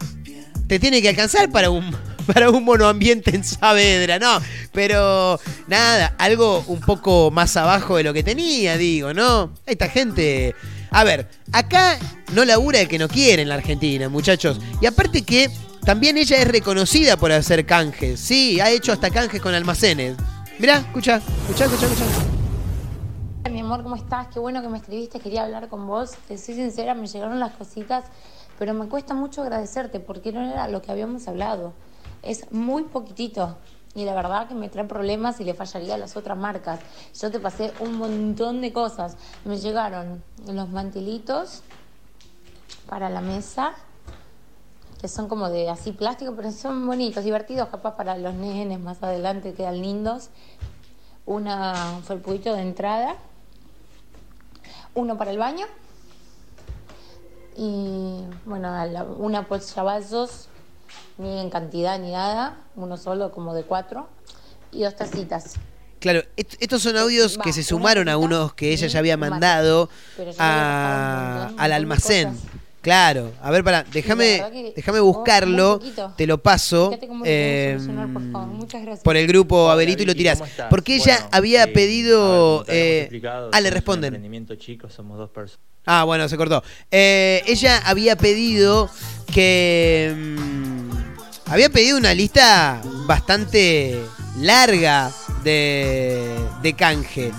te 0.66 0.78
tiene 0.78 1.02
que 1.02 1.08
alcanzar 1.08 1.50
para 1.50 1.70
un, 1.70 1.94
para 2.32 2.50
un 2.50 2.64
monoambiente 2.64 3.34
en 3.34 3.44
Saavedra, 3.44 4.18
¿no? 4.18 4.40
Pero 4.72 5.38
nada, 5.66 6.14
algo 6.18 6.64
un 6.66 6.80
poco 6.80 7.30
más 7.30 7.56
abajo 7.56 7.96
de 7.96 8.04
lo 8.04 8.12
que 8.12 8.22
tenía, 8.22 8.76
digo, 8.76 9.12
¿no? 9.12 9.52
Esta 9.66 9.88
gente... 9.88 10.54
A 10.92 11.04
ver, 11.04 11.28
acá 11.52 11.96
no 12.32 12.44
labura 12.44 12.80
el 12.80 12.88
que 12.88 12.98
no 12.98 13.06
quiere 13.06 13.42
en 13.42 13.48
la 13.48 13.54
Argentina, 13.54 14.08
muchachos. 14.08 14.58
Y 14.80 14.86
aparte 14.86 15.22
que 15.22 15.48
también 15.84 16.16
ella 16.16 16.36
es 16.38 16.48
reconocida 16.48 17.16
por 17.16 17.30
hacer 17.30 17.64
canjes. 17.64 18.18
Sí, 18.18 18.60
ha 18.60 18.70
hecho 18.70 18.92
hasta 18.92 19.08
canjes 19.10 19.40
con 19.40 19.54
almacenes. 19.54 20.16
Mirá, 20.58 20.78
escucha, 20.78 21.16
escucha, 21.42 21.66
escucha, 21.66 21.86
escucha. 21.86 23.50
Mi 23.50 23.60
amor, 23.60 23.82
¿cómo 23.82 23.96
estás? 23.96 24.26
Qué 24.32 24.38
bueno 24.40 24.62
que 24.62 24.68
me 24.68 24.78
escribiste, 24.78 25.20
quería 25.20 25.44
hablar 25.44 25.68
con 25.68 25.86
vos. 25.86 26.10
Soy 26.28 26.38
sincera, 26.38 26.94
me 26.94 27.06
llegaron 27.06 27.38
las 27.38 27.52
cositas, 27.52 28.04
pero 28.58 28.74
me 28.74 28.86
cuesta 28.86 29.14
mucho 29.14 29.42
agradecerte 29.42 30.00
porque 30.00 30.32
no 30.32 30.42
era 30.42 30.68
lo 30.68 30.82
que 30.82 30.90
habíamos 30.90 31.26
hablado. 31.28 31.72
Es 32.22 32.50
muy 32.52 32.84
poquitito 32.84 33.56
y 33.94 34.04
la 34.04 34.14
verdad 34.14 34.46
que 34.46 34.54
me 34.54 34.68
trae 34.68 34.84
problemas 34.84 35.40
y 35.40 35.44
le 35.44 35.54
fallaría 35.54 35.94
a 35.94 35.98
las 35.98 36.16
otras 36.16 36.38
marcas. 36.38 36.80
Yo 37.20 37.30
te 37.30 37.40
pasé 37.40 37.72
un 37.80 37.96
montón 37.96 38.60
de 38.60 38.72
cosas. 38.72 39.16
Me 39.44 39.58
llegaron 39.58 40.22
los 40.46 40.68
mantilitos 40.68 41.62
para 42.88 43.10
la 43.10 43.20
mesa, 43.20 43.72
que 45.00 45.08
son 45.08 45.28
como 45.28 45.48
de 45.48 45.70
así 45.70 45.92
plástico, 45.92 46.34
pero 46.36 46.52
son 46.52 46.86
bonitos, 46.86 47.24
divertidos, 47.24 47.68
capaz 47.68 47.96
para 47.96 48.16
los 48.16 48.34
nenes 48.34 48.78
más 48.78 49.02
adelante 49.02 49.54
quedan 49.54 49.80
lindos. 49.80 50.30
Una 51.26 51.94
un 51.96 52.02
felpuito 52.02 52.54
de 52.54 52.62
entrada, 52.62 53.16
uno 54.94 55.16
para 55.16 55.30
el 55.30 55.38
baño 55.38 55.66
y 57.56 58.24
bueno, 58.44 58.72
una 59.18 59.46
vasos 59.82 60.49
ni 61.20 61.38
en 61.38 61.50
cantidad 61.50 61.98
ni 61.98 62.12
nada, 62.12 62.56
uno 62.76 62.96
solo 62.96 63.30
como 63.30 63.54
de 63.54 63.62
cuatro 63.64 64.08
y 64.72 64.82
dos 64.82 64.96
tacitas. 64.96 65.54
Claro, 66.00 66.22
est- 66.36 66.54
estos 66.60 66.80
son 66.82 66.96
audios 66.96 67.38
Va, 67.38 67.42
que 67.42 67.52
se 67.52 67.62
sumaron 67.62 68.08
a 68.08 68.16
unos 68.16 68.54
que 68.54 68.72
ella 68.72 68.86
ya 68.86 68.98
había 69.00 69.16
mandado 69.18 69.90
a- 70.38 71.42
montón, 71.48 71.60
al 71.60 71.72
almacén. 71.72 72.38
Claro, 72.80 73.32
a 73.42 73.50
ver, 73.50 73.62
para, 73.62 73.82
déjame, 73.82 74.72
déjame 74.74 75.00
buscarlo, 75.00 75.78
te 76.16 76.26
lo 76.26 76.38
paso 76.42 76.90
eh, 77.26 77.74
solucionar, 77.76 78.10
por 78.14 78.32
favor. 78.32 78.46
Muchas 78.48 78.80
gracias. 78.80 79.04
por 79.04 79.18
el 79.18 79.26
grupo 79.26 79.64
Hola, 79.64 79.74
Abelito 79.74 80.02
y 80.02 80.06
lo 80.06 80.14
tirás. 80.14 80.42
Porque 80.70 80.94
ella 80.94 81.16
Bueno, 81.16 81.28
había 81.32 81.64
eh, 81.64 81.68
pedido... 81.68 82.64
eh, 82.68 83.20
ah, 83.52 83.60
le 83.60 83.68
responden. 83.70 84.14
emprendimiento 84.14 84.54
chico, 84.54 84.88
somos 84.88 85.18
dos 85.18 85.28
personas. 85.28 85.60
Ah, 85.84 86.04
bueno, 86.04 86.26
se 86.30 86.38
cortó. 86.38 86.62
Eh, 86.90 87.42
ella 87.46 87.82
había 87.84 88.16
pedido 88.16 88.88
que... 89.30 90.14
mm, 90.16 91.09
había 91.50 91.68
pedido 91.68 91.98
una 91.98 92.14
lista 92.14 92.80
bastante 93.06 94.00
larga 94.38 95.10
de, 95.42 96.32
de 96.62 96.72
canje. 96.74 97.32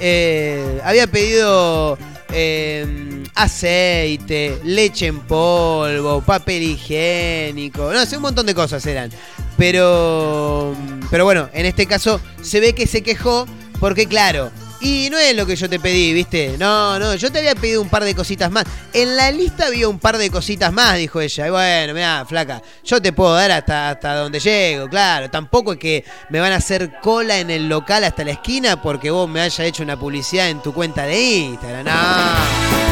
Eh, 0.00 0.80
había 0.82 1.06
pedido 1.06 1.98
eh, 2.32 3.22
aceite, 3.34 4.58
leche 4.64 5.08
en 5.08 5.20
polvo, 5.20 6.22
papel 6.22 6.62
higiénico, 6.62 7.92
no 7.92 8.06
sé, 8.06 8.16
un 8.16 8.22
montón 8.22 8.46
de 8.46 8.54
cosas 8.54 8.84
eran. 8.86 9.10
Pero, 9.58 10.74
pero 11.10 11.24
bueno, 11.26 11.50
en 11.52 11.66
este 11.66 11.84
caso 11.84 12.18
se 12.40 12.60
ve 12.60 12.72
que 12.72 12.86
se 12.86 13.02
quejó 13.02 13.46
porque 13.78 14.06
claro, 14.06 14.50
y 14.80 15.08
no 15.10 15.18
es 15.18 15.36
lo 15.36 15.46
que 15.46 15.56
yo 15.56 15.68
te 15.68 15.78
pedí, 15.78 16.12
¿viste? 16.12 16.56
No, 16.58 16.98
no, 16.98 17.14
yo 17.14 17.30
te 17.30 17.38
había 17.38 17.54
pedido 17.54 17.82
un 17.82 17.88
par 17.88 18.04
de 18.04 18.14
cositas 18.14 18.50
más. 18.50 18.64
En 18.92 19.16
la 19.16 19.30
lista 19.30 19.66
había 19.66 19.88
un 19.88 19.98
par 19.98 20.16
de 20.18 20.30
cositas 20.30 20.72
más, 20.72 20.96
dijo 20.96 21.20
ella. 21.20 21.46
Y 21.46 21.50
bueno, 21.50 21.94
mira, 21.94 22.24
flaca, 22.26 22.62
yo 22.84 23.00
te 23.00 23.12
puedo 23.12 23.34
dar 23.34 23.50
hasta, 23.50 23.90
hasta 23.90 24.14
donde 24.14 24.40
llego, 24.40 24.88
claro. 24.88 25.30
Tampoco 25.30 25.72
es 25.72 25.78
que 25.78 26.04
me 26.30 26.40
van 26.40 26.52
a 26.52 26.56
hacer 26.56 26.98
cola 27.00 27.38
en 27.38 27.50
el 27.50 27.68
local 27.68 28.04
hasta 28.04 28.24
la 28.24 28.32
esquina 28.32 28.80
porque 28.80 29.10
vos 29.10 29.28
me 29.28 29.40
hayas 29.40 29.60
hecho 29.60 29.82
una 29.82 29.98
publicidad 29.98 30.48
en 30.48 30.62
tu 30.62 30.72
cuenta 30.72 31.04
de 31.04 31.20
Instagram. 31.20 31.84
No. 31.84 32.89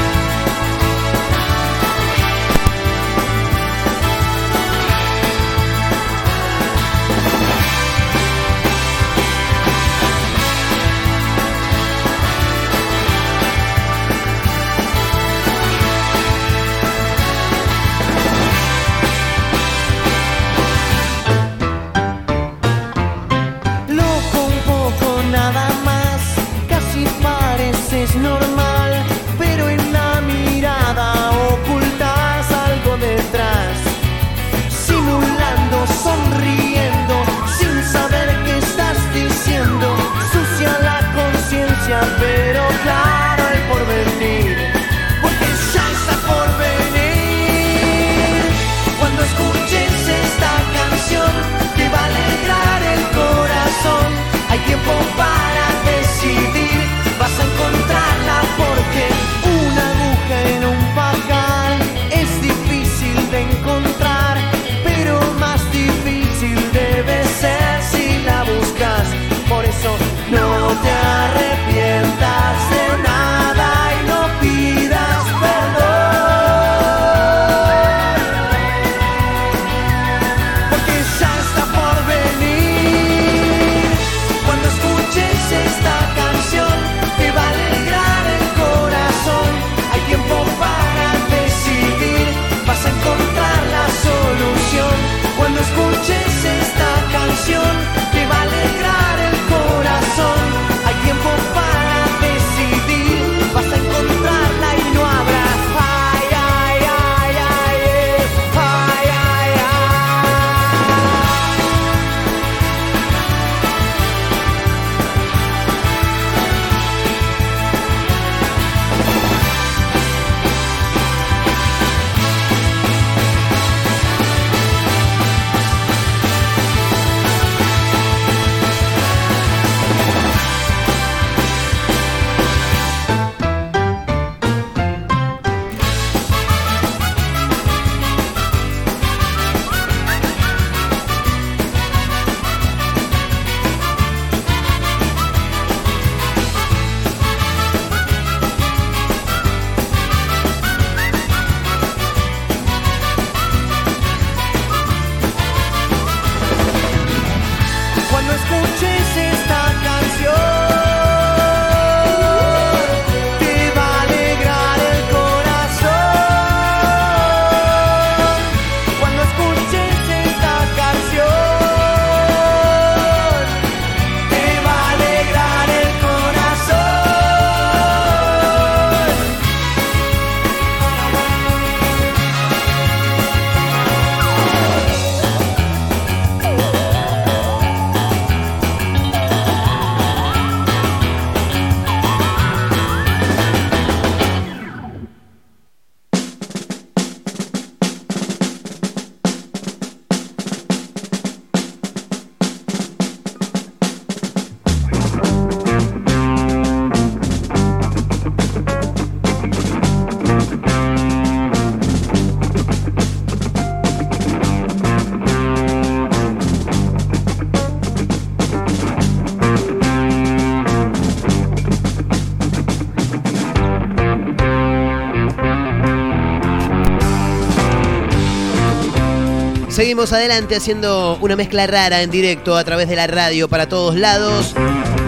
Adelante 229.99 230.55
haciendo 230.55 231.19
una 231.21 231.35
mezcla 231.35 231.67
rara 231.67 232.03
en 232.03 232.11
directo 232.11 232.57
a 232.57 232.63
través 232.63 232.89
de 232.89 232.95
la 232.95 233.09
radio 233.09 233.49
para 233.49 233.69
todos 233.69 233.97
lados. 233.97 234.55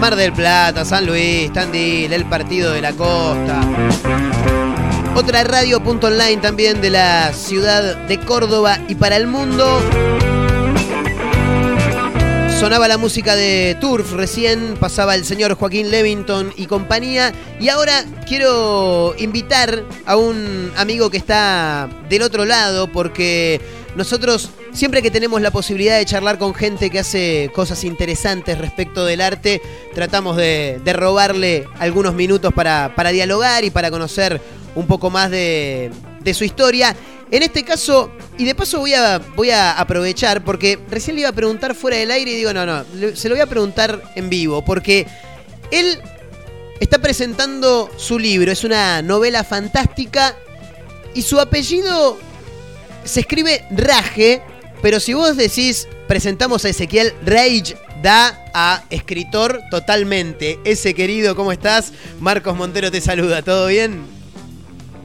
Mar 0.01 0.17
del 0.17 0.33
Plata, 0.33 0.83
San 0.83 1.05
Luis, 1.05 1.51
Tandil, 1.53 2.11
el 2.11 2.25
Partido 2.25 2.73
de 2.73 2.81
la 2.81 2.91
Costa. 2.91 3.61
Otra 5.15 5.45
radio 5.45 5.81
punto 5.81 6.07
online 6.07 6.41
también 6.41 6.81
de 6.81 6.89
la 6.89 7.31
ciudad 7.31 7.95
de 8.05 8.19
Córdoba 8.19 8.79
y 8.89 8.95
para 8.95 9.15
el 9.15 9.27
mundo. 9.27 9.79
Sonaba 12.59 12.89
la 12.89 12.97
música 12.97 13.35
de 13.35 13.77
Turf 13.79 14.11
recién, 14.11 14.75
pasaba 14.77 15.15
el 15.15 15.23
señor 15.23 15.55
Joaquín 15.55 15.89
Levington 15.89 16.53
y 16.57 16.65
compañía. 16.65 17.31
Y 17.61 17.69
ahora 17.69 18.03
quiero 18.27 19.15
invitar 19.17 19.83
a 20.05 20.17
un 20.17 20.71
amigo 20.75 21.09
que 21.09 21.17
está 21.17 21.89
del 22.09 22.23
otro 22.23 22.43
lado 22.43 22.91
porque 22.91 23.61
nosotros 23.95 24.50
siempre 24.73 25.01
que 25.01 25.11
tenemos 25.11 25.41
la 25.41 25.51
posibilidad 25.51 25.97
de 25.97 26.05
charlar 26.05 26.37
con 26.37 26.53
gente 26.53 26.89
que 26.89 26.99
hace 26.99 27.51
cosas 27.53 27.83
interesantes 27.83 28.57
respecto 28.57 29.05
del 29.05 29.21
arte, 29.21 29.61
tratamos 29.93 30.37
de, 30.37 30.81
robarle 30.93 31.65
algunos 31.79 32.13
minutos 32.13 32.53
para, 32.53 32.93
para 32.95 33.11
dialogar 33.11 33.63
y 33.63 33.69
para 33.69 33.91
conocer 33.91 34.41
un 34.75 34.87
poco 34.87 35.09
más 35.09 35.31
de, 35.31 35.91
de 36.21 36.33
su 36.33 36.43
historia. 36.43 36.95
En 37.31 37.43
este 37.43 37.63
caso, 37.63 38.11
y 38.37 38.43
de 38.43 38.55
paso 38.55 38.79
voy 38.79 38.93
a, 38.93 39.19
voy 39.35 39.51
a 39.51 39.71
aprovechar, 39.71 40.43
porque 40.43 40.77
recién 40.89 41.15
le 41.15 41.21
iba 41.21 41.29
a 41.29 41.33
preguntar 41.33 41.75
fuera 41.75 41.97
del 41.97 42.11
aire 42.11 42.31
y 42.31 42.35
digo, 42.35 42.53
no, 42.53 42.65
no, 42.65 42.83
se 43.15 43.29
lo 43.29 43.35
voy 43.35 43.41
a 43.41 43.47
preguntar 43.47 44.01
en 44.15 44.29
vivo, 44.29 44.65
porque 44.65 45.07
él 45.71 45.99
está 46.81 46.99
presentando 46.99 47.89
su 47.95 48.19
libro, 48.19 48.51
es 48.51 48.65
una 48.65 49.01
novela 49.01 49.45
fantástica 49.45 50.35
y 51.13 51.21
su 51.21 51.39
apellido 51.39 52.17
se 53.05 53.21
escribe 53.21 53.63
Raje, 53.71 54.41
pero 54.81 54.99
si 54.99 55.13
vos 55.13 55.37
decís 55.37 55.87
presentamos 56.07 56.65
a 56.65 56.69
Ezequiel 56.69 57.13
Rage, 57.25 57.77
da 58.01 58.45
a 58.53 58.83
escritor 58.89 59.61
totalmente. 59.69 60.59
Ese 60.65 60.93
querido, 60.93 61.35
¿cómo 61.35 61.51
estás? 61.51 61.93
Marcos 62.19 62.55
Montero 62.55 62.91
te 62.91 63.01
saluda, 63.01 63.41
¿todo 63.41 63.67
bien? 63.67 64.05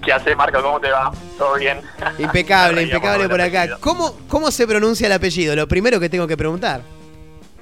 ¿Qué 0.05 0.13
hace, 0.13 0.35
Marco? 0.37 0.63
¿Cómo 0.63 0.81
te 0.81 0.91
va? 0.91 1.13
¿Todo 1.37 1.57
bien? 1.57 1.81
Impecable, 2.19 2.83
impecable 2.85 3.29
por 3.29 3.41
acá. 3.41 3.77
¿Cómo, 3.81 4.17
¿Cómo 4.29 4.51
se 4.51 4.67
pronuncia 4.67 5.07
el 5.07 5.13
apellido? 5.13 5.55
Lo 5.57 5.67
primero 5.67 5.99
que 6.01 6.09
tengo 6.09 6.27
que 6.27 6.37
preguntar. 6.37 6.81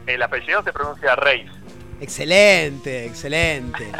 El 0.06 0.22
apellido 0.22 0.62
se 0.62 0.72
pronuncia 0.72 1.16
Reis. 1.16 1.50
Excelente, 2.00 3.06
excelente. 3.06 3.90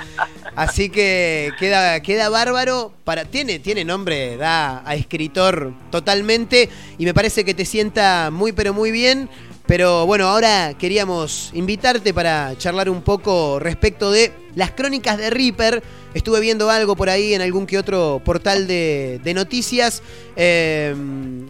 Así 0.57 0.90
que 0.90 1.50
queda, 1.59 2.00
queda 2.00 2.28
bárbaro. 2.28 2.92
Para, 3.04 3.24
tiene, 3.24 3.59
tiene 3.59 3.85
nombre, 3.85 4.37
da 4.37 4.83
a 4.88 4.94
escritor 4.94 5.72
totalmente. 5.90 6.68
Y 6.98 7.04
me 7.04 7.14
parece 7.14 7.44
que 7.44 7.54
te 7.54 7.64
sienta 7.64 8.30
muy, 8.30 8.52
pero 8.52 8.74
muy 8.74 8.90
bien. 8.90 9.28
Pero 9.66 10.04
bueno, 10.04 10.28
ahora 10.28 10.74
queríamos 10.78 11.50
invitarte 11.54 12.12
para 12.12 12.56
charlar 12.58 12.90
un 12.90 13.00
poco 13.00 13.58
respecto 13.58 14.12
de 14.12 14.31
las 14.54 14.73
crónicas 14.73 15.16
de 15.16 15.31
Reaper. 15.31 15.83
Estuve 16.12 16.40
viendo 16.40 16.69
algo 16.69 16.96
por 16.96 17.08
ahí 17.08 17.33
en 17.33 17.40
algún 17.40 17.66
que 17.66 17.79
otro 17.79 18.21
portal 18.23 18.66
de, 18.66 19.33
noticias. 19.35 20.02
Eh, 20.37 20.94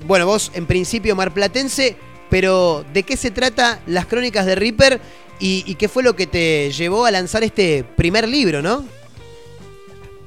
bueno, 0.07 0.27
vos 0.27 0.53
en 0.55 0.67
principio 0.67 1.17
marplatense, 1.17 1.97
pero 2.31 2.85
¿de 2.95 3.03
qué 3.03 3.17
se 3.17 3.33
trata 3.33 3.81
las 3.87 4.07
crónicas 4.07 4.47
de 4.47 4.55
Reaper 4.55 5.01
y, 5.39 5.65
y 5.67 5.75
qué 5.75 5.89
fue 5.89 6.03
lo 6.03 6.15
que 6.15 6.27
te 6.27 6.71
llevó 6.71 7.07
a 7.07 7.11
lanzar 7.11 7.43
este 7.43 7.85
primer 7.97 8.29
libro, 8.29 8.63
no? 8.63 8.85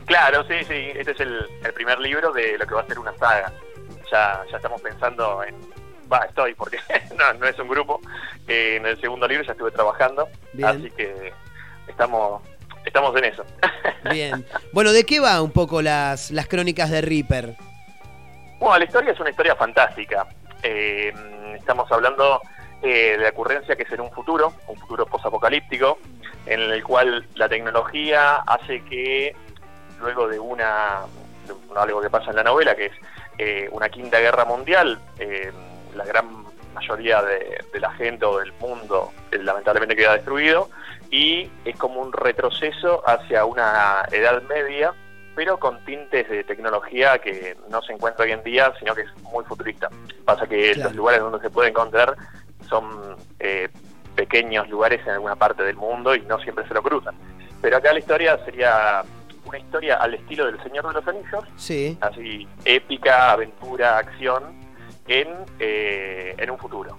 Claro, 0.08 0.44
sí, 0.48 0.56
sí. 0.68 0.92
Este 0.96 1.12
es 1.12 1.20
el, 1.20 1.48
el 1.64 1.74
primer 1.74 2.00
libro 2.00 2.32
de 2.32 2.58
lo 2.58 2.66
que 2.66 2.74
va 2.74 2.82
a 2.82 2.88
ser 2.88 2.98
una 2.98 3.16
saga. 3.18 3.52
Ya, 4.12 4.42
ya 4.50 4.58
estamos 4.58 4.82
pensando 4.82 5.44
en... 5.44 5.56
Va, 6.12 6.20
estoy, 6.20 6.54
porque 6.56 6.80
no, 7.18 7.34
no 7.34 7.46
es 7.46 7.60
un 7.60 7.68
grupo. 7.68 8.00
Eh, 8.48 8.78
en 8.78 8.86
el 8.86 9.00
segundo 9.02 9.28
libro 9.28 9.44
ya 9.44 9.52
estuve 9.52 9.72
trabajando. 9.72 10.30
Bien. 10.54 10.70
Así 10.70 10.90
que 10.92 11.34
estamos, 11.88 12.42
estamos 12.86 13.16
en 13.18 13.26
eso. 13.26 13.46
Bien. 14.12 14.46
Bueno, 14.72 14.94
¿de 14.94 15.04
qué 15.06 15.20
va 15.20 15.42
un 15.42 15.52
poco 15.52 15.82
las, 15.82 16.32
las 16.32 16.48
crónicas 16.48 16.90
de 16.90 17.02
Reaper? 17.02 17.56
Bueno, 18.60 18.80
la 18.80 18.86
historia 18.86 19.12
es 19.12 19.20
una 19.20 19.30
historia 19.30 19.56
fantástica. 19.58 20.26
Eh, 20.64 21.14
estamos 21.58 21.92
hablando 21.92 22.42
eh, 22.82 23.16
de 23.18 23.24
la 23.24 23.30
ocurrencia 23.30 23.76
que 23.76 23.84
es 23.84 23.92
en 23.92 24.02
un 24.02 24.12
futuro, 24.12 24.54
un 24.68 24.78
futuro 24.78 25.06
posapocalíptico, 25.06 25.98
en 26.46 26.62
el 26.62 26.84
cual 26.84 27.26
la 27.36 27.50
tecnología 27.50 28.38
hace 28.48 28.84
que 28.86 29.36
luego 30.00 30.28
de 30.28 30.40
una 30.40 31.02
de 31.48 31.80
algo 31.80 32.02
que 32.02 32.10
pasa 32.10 32.32
en 32.32 32.36
la 32.38 32.44
novela, 32.44 32.76
que 32.76 32.88
es 32.88 32.94
eh, 33.38 33.70
una 33.72 33.90
quinta 33.90 34.20
guerra 34.20 34.46
mundial, 34.46 35.00
eh, 35.20 35.52
la 35.96 36.06
gran 36.06 36.46
mayoría 36.74 37.22
de, 37.24 37.64
de 37.74 37.80
la 37.80 37.92
gente 37.94 38.26
o 38.26 38.38
del 38.40 38.52
mundo 38.54 39.12
eh, 39.32 39.38
lamentablemente 39.40 39.96
queda 39.96 40.14
destruido 40.14 40.70
y 41.10 41.50
es 41.66 41.76
como 41.78 42.02
un 42.02 42.14
retroceso 42.14 43.02
hacia 43.08 43.46
una 43.46 44.04
edad 44.12 44.42
media 44.44 44.94
pero 45.36 45.60
con 45.60 45.84
tintes 45.86 46.28
de 46.30 46.44
tecnología 46.44 47.20
que 47.20 47.56
no 47.70 47.82
se 47.84 47.94
encuentra 47.94 48.26
hoy 48.26 48.32
en 48.32 48.44
día, 48.44 48.74
sino 48.80 48.96
que 48.96 49.04
es 49.04 49.18
muy 49.22 49.46
futurista. 49.46 49.88
Pasa 50.26 50.48
que 50.48 50.72
Claro. 50.74 50.90
los 50.90 50.96
lugares 50.98 51.22
donde 51.22 51.40
se 51.40 51.52
puede 51.52 51.70
encontrar 51.70 52.16
son 52.70 53.16
eh, 53.40 53.70
pequeños 54.16 54.70
lugares 54.70 55.02
en 55.06 55.14
alguna 55.14 55.36
parte 55.36 55.64
del 55.64 55.76
mundo 55.76 56.16
y 56.16 56.22
no 56.22 56.40
siempre 56.40 56.68
se 56.68 56.74
lo 56.74 56.82
cruzan. 56.82 57.16
Pero 57.62 57.78
acá 57.78 57.94
la 57.94 58.00
historia 58.00 58.40
sería 58.46 59.04
una 59.46 59.60
historia 59.60 59.96
al 59.98 60.14
estilo 60.14 60.46
del 60.46 60.62
Señor 60.62 60.88
de 60.88 60.94
los 60.94 61.08
Anillos, 61.08 61.44
Sí. 61.56 61.98
así 62.02 62.48
épica, 62.66 63.32
aventura, 63.32 63.98
acción, 63.98 64.44
en, 65.08 65.28
eh, 65.60 66.36
en 66.38 66.52
un 66.52 66.58
futuro. 66.58 66.98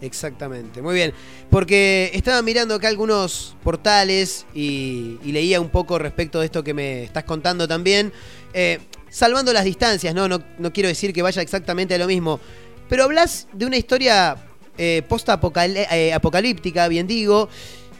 Exactamente, 0.00 0.82
muy 0.82 0.94
bien. 0.94 1.12
Porque 1.50 2.10
estaba 2.14 2.42
mirando 2.42 2.74
acá 2.74 2.88
algunos 2.88 3.56
portales 3.62 4.46
y, 4.54 5.18
y 5.22 5.32
leía 5.32 5.60
un 5.60 5.68
poco 5.68 5.98
respecto 5.98 6.40
de 6.40 6.46
esto 6.46 6.64
que 6.64 6.74
me 6.74 7.04
estás 7.04 7.24
contando 7.24 7.68
también. 7.68 8.12
Eh, 8.52 8.80
salvando 9.10 9.52
las 9.52 9.64
distancias, 9.64 10.12
¿no? 10.14 10.26
¿no? 10.28 10.42
No 10.58 10.72
quiero 10.72 10.88
decir 10.88 11.12
que 11.12 11.22
vaya 11.22 11.42
exactamente 11.42 11.94
a 11.94 11.98
lo 11.98 12.06
mismo. 12.06 12.40
Pero 12.88 13.04
hablas 13.04 13.46
de 13.52 13.64
una 13.66 13.76
historia 13.76 14.36
eh, 14.78 15.02
post-apocalíptica, 15.08 16.88
bien 16.88 17.06
digo. 17.06 17.48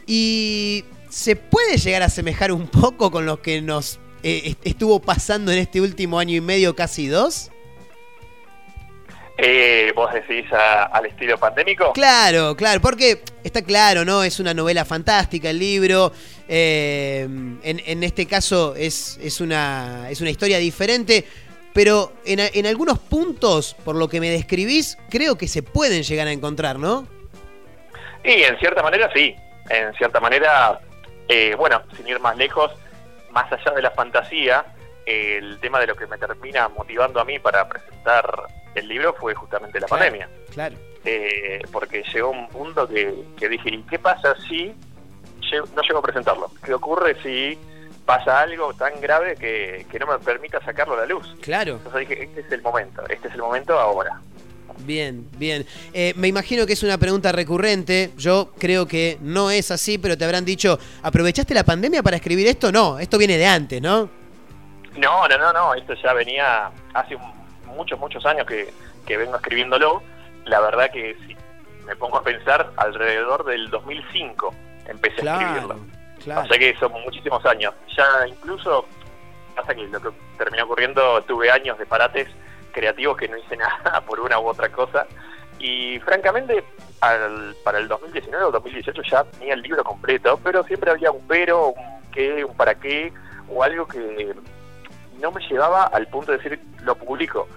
Y 0.05 0.83
se 1.09 1.35
puede 1.35 1.77
llegar 1.77 2.01
a 2.01 2.05
asemejar 2.05 2.51
un 2.51 2.67
poco 2.67 3.11
con 3.11 3.25
lo 3.25 3.41
que 3.41 3.61
nos 3.61 3.99
eh, 4.23 4.41
est- 4.45 4.59
estuvo 4.65 4.99
pasando 5.01 5.51
en 5.51 5.59
este 5.59 5.79
último 5.81 6.19
año 6.19 6.35
y 6.35 6.41
medio, 6.41 6.75
casi 6.75 7.07
dos. 7.07 7.49
Eh, 9.37 9.91
¿Vos 9.95 10.13
decís 10.13 10.45
a- 10.53 10.83
al 10.85 11.07
estilo 11.07 11.37
pandémico? 11.39 11.91
Claro, 11.93 12.55
claro, 12.55 12.79
porque 12.81 13.23
está 13.43 13.63
claro, 13.63 14.05
¿no? 14.05 14.23
Es 14.23 14.39
una 14.39 14.53
novela 14.53 14.85
fantástica 14.85 15.49
el 15.49 15.59
libro. 15.59 16.11
eh, 16.47 17.21
en, 17.63 17.81
en 17.85 18.03
este 18.03 18.25
caso 18.27 18.75
es, 18.75 19.17
es, 19.23 19.41
una, 19.41 20.07
es 20.09 20.21
una 20.21 20.29
historia 20.29 20.57
diferente. 20.59 21.25
Pero 21.73 22.13
en, 22.25 22.39
en 22.39 22.65
algunos 22.67 22.99
puntos, 22.99 23.75
por 23.83 23.95
lo 23.95 24.07
que 24.07 24.19
me 24.19 24.29
describís, 24.29 24.97
creo 25.09 25.37
que 25.37 25.47
se 25.47 25.63
pueden 25.63 26.03
llegar 26.03 26.27
a 26.27 26.31
encontrar, 26.31 26.77
¿no? 26.77 27.07
Y 28.23 28.43
en 28.43 28.57
cierta 28.59 28.83
manera 28.83 29.09
sí, 29.13 29.35
en 29.69 29.93
cierta 29.95 30.19
manera, 30.19 30.79
eh, 31.27 31.55
bueno, 31.57 31.81
sin 31.97 32.07
ir 32.07 32.19
más 32.19 32.37
lejos, 32.37 32.71
más 33.31 33.51
allá 33.51 33.71
de 33.75 33.81
la 33.81 33.91
fantasía, 33.91 34.65
eh, 35.05 35.37
el 35.41 35.59
tema 35.59 35.79
de 35.79 35.87
lo 35.87 35.95
que 35.95 36.05
me 36.07 36.17
termina 36.17 36.69
motivando 36.69 37.19
a 37.19 37.25
mí 37.25 37.39
para 37.39 37.67
presentar 37.67 38.47
el 38.75 38.87
libro 38.87 39.15
fue 39.19 39.33
justamente 39.33 39.79
la 39.79 39.87
Claro, 39.87 40.03
pandemia. 40.03 40.29
Claro. 40.51 40.75
Eh, 41.05 41.59
porque 41.71 42.03
llegó 42.13 42.29
un 42.29 42.47
punto 42.49 42.87
que, 42.87 43.13
que 43.37 43.49
dije, 43.49 43.69
¿y 43.69 43.81
qué 43.83 43.99
pasa 43.99 44.35
si 44.47 44.73
no 45.75 45.81
llego 45.81 45.99
a 45.99 46.01
presentarlo? 46.01 46.49
¿Qué 46.63 46.73
ocurre 46.73 47.15
si 47.21 47.57
pasa 48.05 48.41
algo 48.41 48.73
tan 48.73 48.99
grave 49.01 49.35
que, 49.35 49.85
que 49.89 49.99
no 49.99 50.07
me 50.07 50.19
permita 50.19 50.63
sacarlo 50.63 50.95
a 50.95 50.97
la 50.97 51.05
luz? 51.05 51.35
Claro. 51.41 51.73
Entonces 51.73 52.07
dije, 52.07 52.23
este 52.23 52.41
es 52.41 52.51
el 52.51 52.61
momento, 52.61 53.03
este 53.09 53.27
es 53.27 53.33
el 53.33 53.41
momento 53.41 53.79
ahora. 53.79 54.19
Bien, 54.79 55.27
bien. 55.37 55.65
Eh, 55.93 56.13
me 56.17 56.27
imagino 56.27 56.65
que 56.65 56.73
es 56.73 56.83
una 56.83 56.97
pregunta 56.97 57.31
recurrente. 57.31 58.11
Yo 58.17 58.51
creo 58.57 58.87
que 58.87 59.17
no 59.21 59.49
es 59.49 59.71
así, 59.71 59.97
pero 59.97 60.17
te 60.17 60.25
habrán 60.25 60.45
dicho, 60.45 60.77
¿aprovechaste 61.01 61.53
la 61.53 61.63
pandemia 61.63 62.03
para 62.03 62.17
escribir 62.17 62.47
esto? 62.47 62.71
No, 62.71 62.99
esto 62.99 63.17
viene 63.17 63.37
de 63.37 63.45
antes, 63.45 63.81
¿no? 63.81 64.09
No, 64.97 65.27
no, 65.27 65.37
no, 65.37 65.53
no, 65.53 65.73
esto 65.73 65.93
ya 65.95 66.13
venía 66.13 66.69
hace 66.93 67.17
muchos, 67.65 67.99
muchos 67.99 68.25
años 68.25 68.45
que, 68.45 68.73
que 69.05 69.17
vengo 69.17 69.35
escribiéndolo. 69.35 70.03
La 70.45 70.59
verdad 70.59 70.91
que 70.91 71.15
si 71.25 71.35
me 71.85 71.95
pongo 71.95 72.17
a 72.17 72.23
pensar, 72.23 72.71
alrededor 72.75 73.45
del 73.45 73.69
2005 73.69 74.53
empecé 74.87 75.27
a 75.27 75.33
escribirlo. 75.33 75.79
Claro. 76.23 76.41
O 76.41 76.45
sea 76.47 76.57
que 76.59 76.75
son 76.77 76.91
muchísimos 77.03 77.45
años. 77.45 77.73
Ya 77.95 78.05
incluso, 78.27 78.85
pasa 79.55 79.73
que 79.75 79.83
lo 79.87 79.99
que 80.01 80.09
terminó 80.37 80.65
ocurriendo, 80.65 81.21
tuve 81.23 81.51
años 81.51 81.77
de 81.77 81.85
parates 81.85 82.27
creativos 82.71 83.17
que 83.17 83.27
no 83.27 83.37
hice 83.37 83.55
nada 83.57 84.01
por 84.01 84.19
una 84.19 84.39
u 84.39 84.47
otra 84.47 84.69
cosa. 84.69 85.05
Y 85.59 85.99
francamente, 85.99 86.63
al- 87.01 87.55
para 87.63 87.77
el 87.79 87.87
2019 87.87 88.45
o 88.45 88.51
2018 88.51 89.01
ya 89.09 89.23
tenía 89.23 89.53
el 89.53 89.61
libro 89.61 89.83
completo, 89.83 90.39
pero 90.43 90.63
siempre 90.63 90.91
había 90.91 91.11
un 91.11 91.25
pero, 91.27 91.67
un 91.69 92.01
qué, 92.11 92.43
un 92.43 92.55
para 92.55 92.75
qué, 92.75 93.13
o 93.49 93.63
algo 93.63 93.87
que 93.87 94.33
no 95.19 95.31
me 95.31 95.41
llevaba 95.47 95.83
al 95.85 96.07
punto 96.07 96.31
de 96.31 96.37
decir, 96.39 96.59
lo 96.81 96.95
publico. 96.95 97.47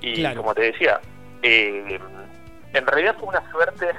Y 0.00 0.14
Claro. 0.16 0.38
como 0.42 0.54
te 0.54 0.62
decía, 0.62 1.00
eh, 1.42 2.00
en 2.72 2.86
realidad 2.86 3.14
fue 3.20 3.28
una 3.28 3.48
suerte 3.52 3.90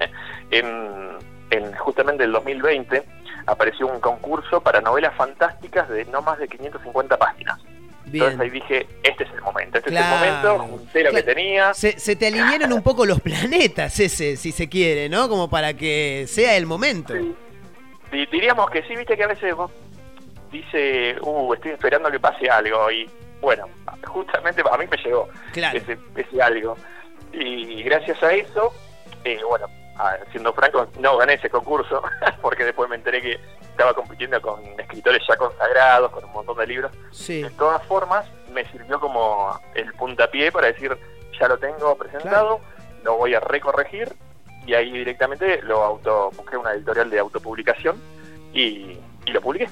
en, 0.50 1.18
en 1.50 1.72
justamente 1.76 2.24
el 2.24 2.32
2020 2.32 3.04
apareció 3.46 3.86
un 3.86 4.00
concurso 4.00 4.60
para 4.60 4.80
novelas 4.80 5.14
fantásticas 5.16 5.88
de 5.88 6.04
no 6.06 6.22
más 6.22 6.38
de 6.38 6.48
550 6.48 7.16
páginas. 7.16 7.58
Bien. 8.04 8.24
Entonces 8.24 8.40
ahí 8.40 8.50
dije, 8.50 8.86
este 9.04 9.24
es 9.24 9.30
el 9.32 9.40
momento, 9.42 9.78
este 9.78 9.90
Claro. 9.90 10.06
es 10.16 10.22
el 10.22 10.28
momento, 10.32 10.58
junté 10.76 11.02
lo 11.04 11.10
que 11.10 11.22
Claro. 11.22 11.26
tenía. 11.26 11.74
Se, 11.74 11.98
se 11.98 12.16
te 12.16 12.26
alinearon 12.26 12.72
un 12.72 12.82
poco 12.82 13.06
los 13.06 13.20
planetas 13.20 13.98
ese, 14.00 14.36
si 14.36 14.52
se 14.52 14.68
quiere, 14.68 15.08
¿no? 15.08 15.28
Como 15.28 15.48
para 15.48 15.74
que 15.74 16.26
sea 16.28 16.56
el 16.56 16.66
momento. 16.66 17.14
Y 17.16 18.26
diríamos 18.26 18.68
que 18.70 18.82
sí, 18.82 18.96
viste 18.96 19.16
que 19.16 19.24
a 19.24 19.28
veces 19.28 19.54
vos 19.54 19.70
dice, 20.50 21.16
uh, 21.22 21.54
estoy 21.54 21.70
esperando 21.72 22.10
que 22.10 22.20
pase 22.20 22.50
algo 22.50 22.90
y 22.90 23.08
bueno, 23.40 23.66
justamente 24.06 24.62
a 24.70 24.76
mí 24.76 24.84
me 24.90 24.96
llegó 24.98 25.28
Claro. 25.52 25.78
ese, 25.78 25.96
ese 26.16 26.42
algo. 26.42 26.76
Y 27.32 27.82
gracias 27.82 28.22
a 28.22 28.32
eso, 28.34 28.72
eh, 29.24 29.38
bueno, 29.48 29.66
siendo 30.30 30.52
franco, 30.52 30.86
no 30.98 31.16
gané 31.16 31.34
ese 31.34 31.50
concurso 31.50 32.02
porque 32.42 32.64
después 32.64 32.88
me 32.88 32.96
enteré 32.96 33.20
que 33.20 33.40
estaba 33.62 33.94
compitiendo 33.94 34.40
con 34.40 34.60
escritores 34.78 35.22
ya 35.28 35.36
consagrados, 35.36 36.10
con 36.10 36.24
un 36.24 36.32
montón 36.32 36.58
de 36.58 36.66
libros. 36.66 36.92
Sí. 37.10 37.42
De 37.42 37.50
todas 37.50 37.82
formas, 37.86 38.26
me 38.52 38.64
sirvió 38.70 39.00
como 39.00 39.58
el 39.74 39.92
puntapié 39.94 40.52
para 40.52 40.68
decir, 40.68 40.96
ya 41.38 41.48
lo 41.48 41.58
tengo 41.58 41.96
presentado, 41.96 42.60
lo 43.02 43.16
voy 43.16 43.34
a 43.34 43.40
recorregir 43.40 44.12
y 44.66 44.74
ahí 44.74 44.92
directamente 44.92 45.60
lo 45.62 45.82
auto 45.82 46.30
busqué 46.36 46.56
una 46.56 46.72
editorial 46.72 47.10
de 47.10 47.18
autopublicación 47.18 47.96
y, 48.52 48.98
y 49.26 49.32
lo 49.32 49.40
publiqué. 49.40 49.68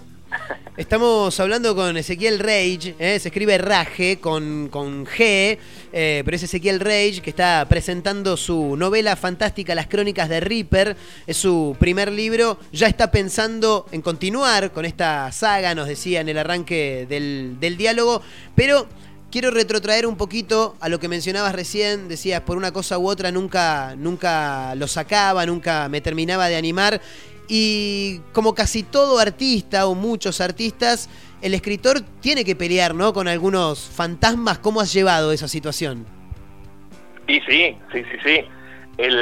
Estamos 0.77 1.39
hablando 1.41 1.75
con 1.75 1.97
Ezequiel 1.97 2.39
Rage, 2.39 2.95
¿eh? 2.99 3.19
se 3.19 3.29
escribe 3.29 3.59
Rage 3.59 4.19
con, 4.19 4.69
con 4.69 5.05
G, 5.05 5.59
eh, 5.93 6.23
pero 6.25 6.35
es 6.35 6.43
Ezequiel 6.43 6.81
Rage 6.81 7.21
que 7.23 7.31
está 7.31 7.67
presentando 7.69 8.37
su 8.37 8.77
novela 8.77 9.17
fantástica 9.17 9.75
Las 9.75 9.89
Crónicas 9.89 10.29
de 10.29 10.41
Reaper. 10.41 10.97
Es 11.27 11.37
su 11.37 11.77
primer 11.79 12.11
libro, 12.11 12.59
ya 12.73 12.87
está 12.87 13.11
pensando 13.11 13.87
en 13.93 14.01
continuar 14.01 14.73
con 14.73 14.85
esta 14.85 15.31
saga, 15.33 15.75
nos 15.75 15.89
decía 15.89 16.21
en 16.21 16.29
el 16.29 16.39
arranque 16.39 17.07
del, 17.09 17.57
del 17.61 17.77
diálogo, 17.77 18.23
pero 18.55 18.87
quiero 19.31 19.51
retrotraer 19.51 20.07
un 20.07 20.17
poquito 20.17 20.77
a 20.81 20.89
lo 20.89 20.99
que 20.99 21.09
mencionabas 21.09 21.55
recién, 21.55 22.09
decías, 22.09 22.41
por 22.43 22.57
una 22.57 22.73
cosa 22.73 22.99
u 22.99 23.09
otra 23.09 23.31
nunca, 23.31 23.95
nunca 23.97 24.75
lo 24.77 24.89
sacaba, 24.89 25.45
nunca 25.45 25.89
me 25.89 26.01
terminaba 26.01 26.49
de 26.49 26.57
animar. 26.57 27.01
Y 27.53 28.21
como 28.33 28.55
casi 28.55 28.85
todo 28.85 29.19
artista 29.19 29.89
o 29.89 29.97
muchos 29.97 30.41
artistas, 30.41 31.09
el 31.43 31.53
escritor 31.53 32.01
tiene 32.21 32.45
que 32.45 32.55
pelear, 32.55 32.95
¿no? 32.95 33.13
Con 33.13 33.27
algunos 33.27 33.81
fantasmas. 33.89 34.59
¿Cómo 34.61 34.81
has 34.81 34.93
llevado 34.93 35.33
esa 35.33 35.49
situación? 35.49 36.07
Y 37.27 37.41
sí, 37.41 37.77
sí, 37.93 38.05
sí, 38.05 38.19
sí. 38.25 38.45
El, 38.99 39.17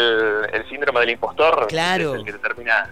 el 0.52 0.68
síndrome 0.68 1.00
del 1.00 1.10
impostor 1.10 1.66
Claro. 1.68 2.12
es 2.14 2.18
el 2.20 2.26
que 2.26 2.32
te 2.32 2.38
termina 2.38 2.90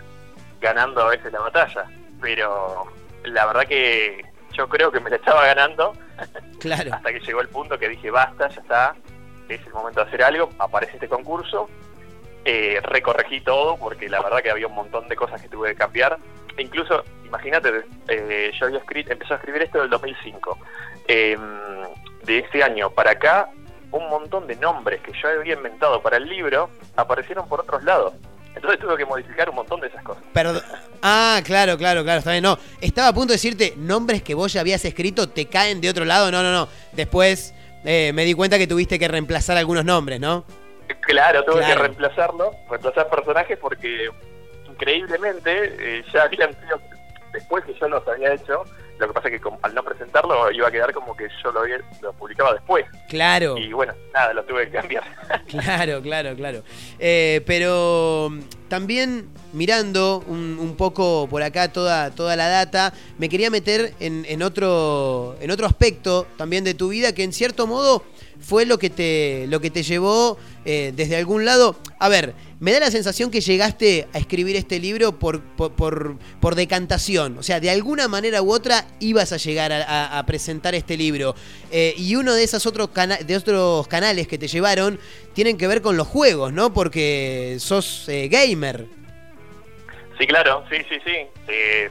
ganando 0.58 1.02
a 1.02 1.08
veces 1.10 1.30
la 1.30 1.40
batalla. 1.40 1.84
Pero 2.22 2.86
la 3.24 3.44
verdad 3.44 3.66
que 3.66 4.24
yo 4.56 4.66
creo 4.70 4.90
que 4.90 5.00
me 5.00 5.10
la 5.10 5.16
estaba 5.16 5.44
ganando 5.44 5.92
Claro. 6.60 6.94
hasta 6.94 7.12
que 7.12 7.20
llegó 7.20 7.42
el 7.42 7.48
punto 7.48 7.78
que 7.78 7.90
dije, 7.90 8.10
basta, 8.10 8.48
ya 8.48 8.60
está, 8.62 8.96
es 9.50 9.60
el 9.66 9.72
momento 9.74 10.00
de 10.00 10.06
hacer 10.06 10.22
algo. 10.22 10.48
Aparece 10.58 10.94
este 10.94 11.08
concurso, 11.08 11.68
eh, 12.48 12.80
recorregí 12.80 13.40
todo 13.40 13.76
porque 13.76 14.08
la 14.08 14.22
verdad 14.22 14.40
que 14.40 14.50
había 14.50 14.68
un 14.68 14.74
montón 14.76 15.08
de 15.08 15.16
cosas 15.16 15.42
que 15.42 15.48
tuve 15.48 15.70
que 15.70 15.74
cambiar. 15.74 16.16
E 16.56 16.62
incluso, 16.62 17.02
imagínate, 17.24 17.84
eh, 18.06 18.52
yo 18.56 18.66
había 18.66 18.78
escrito, 18.78 19.12
empecé 19.12 19.34
a 19.34 19.36
escribir 19.36 19.62
esto 19.62 19.78
en 19.78 19.84
el 19.84 19.90
2005. 19.90 20.58
Eh, 21.08 21.36
de 22.24 22.38
ese 22.38 22.62
año 22.62 22.90
para 22.90 23.10
acá, 23.10 23.50
un 23.90 24.08
montón 24.08 24.46
de 24.46 24.54
nombres 24.54 25.00
que 25.00 25.12
yo 25.20 25.28
había 25.28 25.54
inventado 25.54 26.00
para 26.00 26.18
el 26.18 26.28
libro 26.28 26.70
aparecieron 26.94 27.48
por 27.48 27.62
otros 27.62 27.82
lados. 27.82 28.14
Entonces 28.54 28.78
tuve 28.78 28.96
que 28.96 29.04
modificar 29.04 29.50
un 29.50 29.56
montón 29.56 29.80
de 29.80 29.88
esas 29.88 30.04
cosas. 30.04 30.22
Ah, 31.02 31.40
claro, 31.44 31.76
claro, 31.76 32.04
claro, 32.04 32.20
está 32.20 32.30
bien. 32.30 32.44
No, 32.44 32.58
estaba 32.80 33.08
a 33.08 33.12
punto 33.12 33.32
de 33.32 33.34
decirte, 33.34 33.74
nombres 33.76 34.22
que 34.22 34.34
vos 34.34 34.52
ya 34.52 34.60
habías 34.60 34.84
escrito 34.84 35.28
te 35.28 35.46
caen 35.46 35.80
de 35.80 35.90
otro 35.90 36.04
lado. 36.04 36.30
No, 36.30 36.44
no, 36.44 36.52
no. 36.52 36.68
Después 36.92 37.54
eh, 37.84 38.12
me 38.14 38.24
di 38.24 38.34
cuenta 38.34 38.56
que 38.56 38.68
tuviste 38.68 39.00
que 39.00 39.08
reemplazar 39.08 39.56
algunos 39.56 39.84
nombres, 39.84 40.20
¿no? 40.20 40.44
Claro, 41.06 41.44
tuve 41.44 41.58
Claro. 41.60 41.74
que 41.74 41.82
reemplazarlo, 41.88 42.50
reemplazar 42.68 43.08
personajes 43.08 43.58
porque 43.58 44.08
increíblemente 44.68 45.74
eh, 45.78 46.04
ya 46.12 46.24
habían 46.24 46.50
sido, 46.60 46.80
después 47.32 47.64
que 47.64 47.74
yo 47.74 47.88
los 47.88 48.06
había 48.06 48.34
hecho, 48.34 48.64
lo 48.98 49.06
que 49.08 49.12
pasa 49.12 49.28
es 49.28 49.40
que 49.40 49.48
al 49.62 49.74
no 49.74 49.82
presentarlo 49.84 50.50
iba 50.52 50.68
a 50.68 50.70
quedar 50.70 50.92
como 50.94 51.14
que 51.16 51.28
yo 51.42 51.52
lo, 51.52 51.60
había- 51.60 51.80
lo 52.00 52.12
publicaba 52.14 52.54
después. 52.54 52.86
Claro. 53.08 53.56
Y 53.58 53.72
bueno, 53.72 53.92
nada, 54.14 54.32
lo 54.32 54.42
tuve 54.44 54.66
que 54.66 54.72
cambiar. 54.78 55.04
Claro, 55.48 56.02
claro, 56.02 56.34
claro. 56.34 56.62
Eh, 56.98 57.42
pero 57.46 58.30
también 58.68 59.28
mirando 59.52 60.24
un, 60.26 60.58
un 60.58 60.76
poco 60.76 61.28
por 61.30 61.42
acá 61.42 61.70
toda, 61.72 62.10
toda 62.10 62.36
la 62.36 62.48
data, 62.48 62.92
me 63.18 63.28
quería 63.28 63.50
meter 63.50 63.92
en, 64.00 64.24
en 64.28 64.42
otro, 64.42 65.36
en 65.40 65.50
otro 65.50 65.66
aspecto 65.66 66.26
también 66.36 66.64
de 66.64 66.74
tu 66.74 66.88
vida 66.88 67.12
que 67.14 67.22
en 67.22 67.32
cierto 67.32 67.66
modo 67.66 68.02
fue 68.40 68.66
lo 68.66 68.78
que 68.78 68.90
te, 68.90 69.46
lo 69.48 69.60
que 69.60 69.70
te 69.70 69.82
llevó 69.82 70.38
eh, 70.64 70.92
desde 70.94 71.16
algún 71.16 71.44
lado. 71.44 71.76
A 71.98 72.08
ver, 72.08 72.34
me 72.60 72.72
da 72.72 72.80
la 72.80 72.90
sensación 72.90 73.30
que 73.30 73.40
llegaste 73.40 74.06
a 74.12 74.18
escribir 74.18 74.56
este 74.56 74.78
libro 74.78 75.18
por, 75.18 75.40
por, 75.42 75.72
por- 75.72 76.16
por 76.40 76.54
decantación. 76.54 77.38
O 77.38 77.42
sea, 77.42 77.60
de 77.60 77.70
alguna 77.70 78.08
manera 78.08 78.42
u 78.42 78.52
otra 78.52 78.86
ibas 79.00 79.32
a 79.32 79.36
llegar 79.36 79.72
a, 79.72 80.22
presentar 80.26 80.74
este 80.74 80.96
libro. 80.96 81.34
Eh, 81.70 81.94
y 81.96 82.16
uno 82.16 82.34
de 82.34 82.44
esos 82.44 82.66
otros, 82.66 82.90
de 83.26 83.36
otros 83.36 83.88
canales 83.88 84.26
que 84.28 84.38
te 84.38 84.48
llevaron 84.48 84.98
tienen 85.34 85.56
que 85.58 85.66
ver 85.66 85.82
con 85.82 85.96
los 85.96 86.06
juegos, 86.06 86.52
¿no? 86.52 86.72
Porque 86.72 87.56
sos 87.58 88.08
eh, 88.08 88.28
gamer. 88.28 88.86
Sí, 90.18 90.26
claro, 90.26 90.64
sí, 90.70 90.76
sí, 90.88 90.96
sí. 91.04 91.16
Eh, 91.48 91.90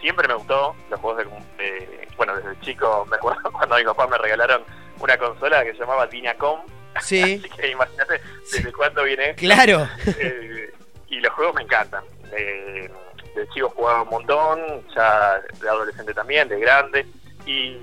siempre 0.00 0.26
me 0.28 0.34
gustó 0.34 0.74
los 0.90 1.00
juegos 1.00 1.24
de- 1.58 2.08
Bueno, 2.16 2.34
desde 2.36 2.58
chico 2.62 3.06
me 3.10 3.16
acuerdo 3.18 3.52
cuando 3.52 3.76
mi 3.76 3.84
papá 3.84 4.06
me 4.08 4.18
regalaron 4.18 4.62
una 5.00 5.16
consola 5.18 5.64
que 5.64 5.72
se 5.72 5.78
llamaba 5.78 6.06
Dinacom. 6.06 6.60
Sí. 7.00 7.22
Así 7.44 7.50
que 7.56 7.68
imagínate 7.70 8.20
desde 8.52 8.72
cuándo 8.72 9.02
viene. 9.04 9.34
Claro. 9.34 9.88
Eh, 10.06 10.72
y 11.08 11.20
los 11.20 11.32
juegos 11.34 11.54
me 11.54 11.62
encantan. 11.62 12.04
Eh, 12.32 12.90
de 13.34 13.48
chico 13.48 13.70
jugaba 13.76 14.02
un 14.02 14.08
montón, 14.08 14.60
ya 14.94 15.40
de 15.60 15.68
adolescente 15.68 16.14
también, 16.14 16.48
de 16.48 16.58
grande. 16.58 17.06
Y, 17.46 17.78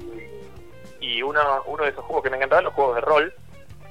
y 0.99 1.21
uno, 1.21 1.61
uno 1.67 1.83
de 1.83 1.89
esos 1.91 2.03
juegos 2.05 2.23
que 2.23 2.29
me 2.29 2.37
encantaban, 2.37 2.63
los 2.65 2.73
juegos 2.73 2.95
de 2.95 3.01
rol. 3.01 3.33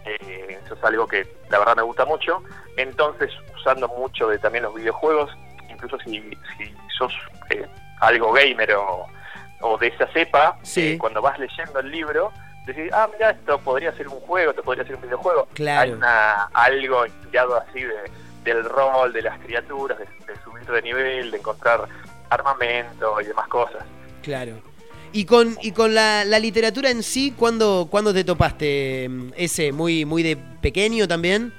eh, 0.04 0.58
eso 0.64 0.74
es 0.74 0.84
algo 0.84 1.06
que 1.06 1.26
la 1.50 1.58
verdad 1.60 1.76
me 1.76 1.82
gusta 1.82 2.04
mucho. 2.04 2.42
Entonces, 2.76 3.30
usando 3.54 3.86
mucho 3.88 4.28
de 4.28 4.38
también 4.38 4.64
los 4.64 4.74
videojuegos, 4.74 5.30
incluso 5.70 5.98
si, 6.00 6.20
si 6.58 6.74
sos 6.98 7.12
eh, 7.50 7.64
algo 8.00 8.32
gamer 8.32 8.72
o, 8.74 9.06
o 9.60 9.78
de 9.78 9.86
esa 9.88 10.06
cepa, 10.08 10.58
Sí. 10.62 10.92
eh, 10.94 10.98
cuando 10.98 11.22
vas 11.22 11.38
leyendo 11.38 11.78
el 11.80 11.90
libro, 11.90 12.32
decís, 12.66 12.92
ah, 12.92 13.08
mira, 13.12 13.30
esto 13.30 13.58
podría 13.58 13.92
ser 13.96 14.08
un 14.08 14.20
juego, 14.20 14.50
esto 14.50 14.62
podría 14.62 14.84
ser 14.84 14.96
un 14.96 15.02
videojuego. 15.02 15.48
Claro. 15.54 15.80
Hay 15.80 15.90
una, 15.90 16.44
algo 16.52 17.06
inspirado 17.06 17.56
así 17.56 17.82
de, 17.82 18.10
del 18.44 18.64
rol, 18.64 19.12
de 19.12 19.22
las 19.22 19.38
criaturas, 19.40 19.98
de, 19.98 20.04
de 20.04 20.40
subir 20.42 20.66
de 20.66 20.82
nivel, 20.82 21.30
de 21.30 21.38
encontrar 21.38 21.88
armamento 22.30 23.20
y 23.20 23.24
demás 23.24 23.48
cosas. 23.48 23.84
Claro. 24.22 24.60
Y 25.14 25.26
con, 25.26 25.58
y 25.60 25.72
con 25.72 25.94
la, 25.94 26.24
la 26.24 26.38
literatura 26.38 26.88
en 26.88 27.02
sí, 27.02 27.34
¿cuándo, 27.36 27.88
cuándo 27.90 28.14
te 28.14 28.24
topaste 28.24 29.10
ese? 29.36 29.70
¿Muy, 29.70 30.06
muy 30.06 30.22
de 30.22 30.36
pequeño 30.36 31.06
también? 31.06 31.52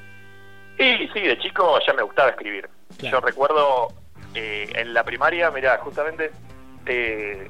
Y 0.79 1.07
sí, 1.09 1.19
de 1.19 1.37
chico 1.37 1.79
ya 1.85 1.93
me 1.93 2.01
gustaba 2.01 2.29
escribir. 2.31 2.67
Yo 2.97 3.19
recuerdo 3.19 3.89
eh, 4.33 4.71
en 4.73 4.93
la 4.95 5.03
primaria, 5.03 5.51
mira, 5.51 5.77
justamente 5.83 6.31
eh, 6.87 7.47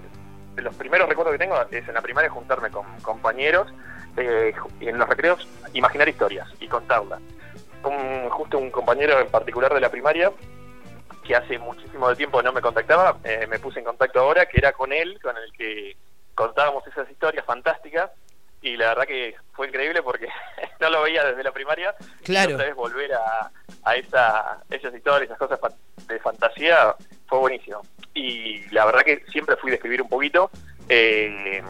los 0.57 0.75
primeros 0.75 1.09
recuerdos 1.09 1.33
que 1.33 1.39
tengo 1.39 1.59
es 1.71 1.87
en 1.87 1.93
la 1.93 2.01
primaria 2.01 2.29
juntarme 2.29 2.69
con 2.69 2.85
compañeros 3.01 3.67
eh, 4.17 4.53
y 4.79 4.87
en 4.87 4.97
los 4.97 5.09
recreos 5.09 5.47
imaginar 5.73 6.07
historias 6.07 6.47
y 6.59 6.67
contarlas. 6.67 7.21
Un, 7.83 8.29
justo 8.29 8.57
un 8.57 8.71
compañero 8.71 9.19
en 9.19 9.27
particular 9.27 9.73
de 9.73 9.81
la 9.81 9.89
primaria 9.89 10.31
que 11.23 11.35
hace 11.35 11.57
muchísimo 11.57 12.09
de 12.09 12.15
tiempo 12.15 12.41
no 12.41 12.51
me 12.51 12.61
contactaba, 12.61 13.17
eh, 13.23 13.47
me 13.49 13.59
puse 13.59 13.79
en 13.79 13.85
contacto 13.85 14.19
ahora, 14.19 14.45
que 14.45 14.57
era 14.57 14.73
con 14.73 14.91
él, 14.91 15.19
con 15.21 15.35
el 15.37 15.51
que 15.53 15.95
contábamos 16.35 16.85
esas 16.87 17.09
historias 17.09 17.45
fantásticas 17.45 18.11
y 18.61 18.77
la 18.77 18.89
verdad 18.89 19.05
que 19.05 19.35
fue 19.53 19.67
increíble 19.67 20.01
porque 20.01 20.27
no 20.79 20.89
lo 20.89 21.03
veía 21.03 21.23
desde 21.25 21.43
la 21.43 21.51
primaria. 21.51 21.95
Claro. 22.23 22.51
Y 22.51 22.53
otra 22.53 22.65
vez 22.67 22.75
volver 22.75 23.13
a, 23.13 23.51
a 23.83 23.95
esa, 23.95 24.63
esas 24.69 24.93
historias, 24.93 25.29
esas 25.29 25.37
cosas 25.37 25.59
de 26.07 26.19
fantasía 26.19 26.95
fue 27.27 27.39
buenísimo. 27.39 27.81
Y 28.13 28.61
la 28.71 28.85
verdad 28.85 29.01
que 29.01 29.23
siempre 29.31 29.55
fui 29.57 29.71
de 29.71 29.77
escribir 29.77 30.01
un 30.01 30.09
poquito, 30.09 30.51
eh, 30.89 31.61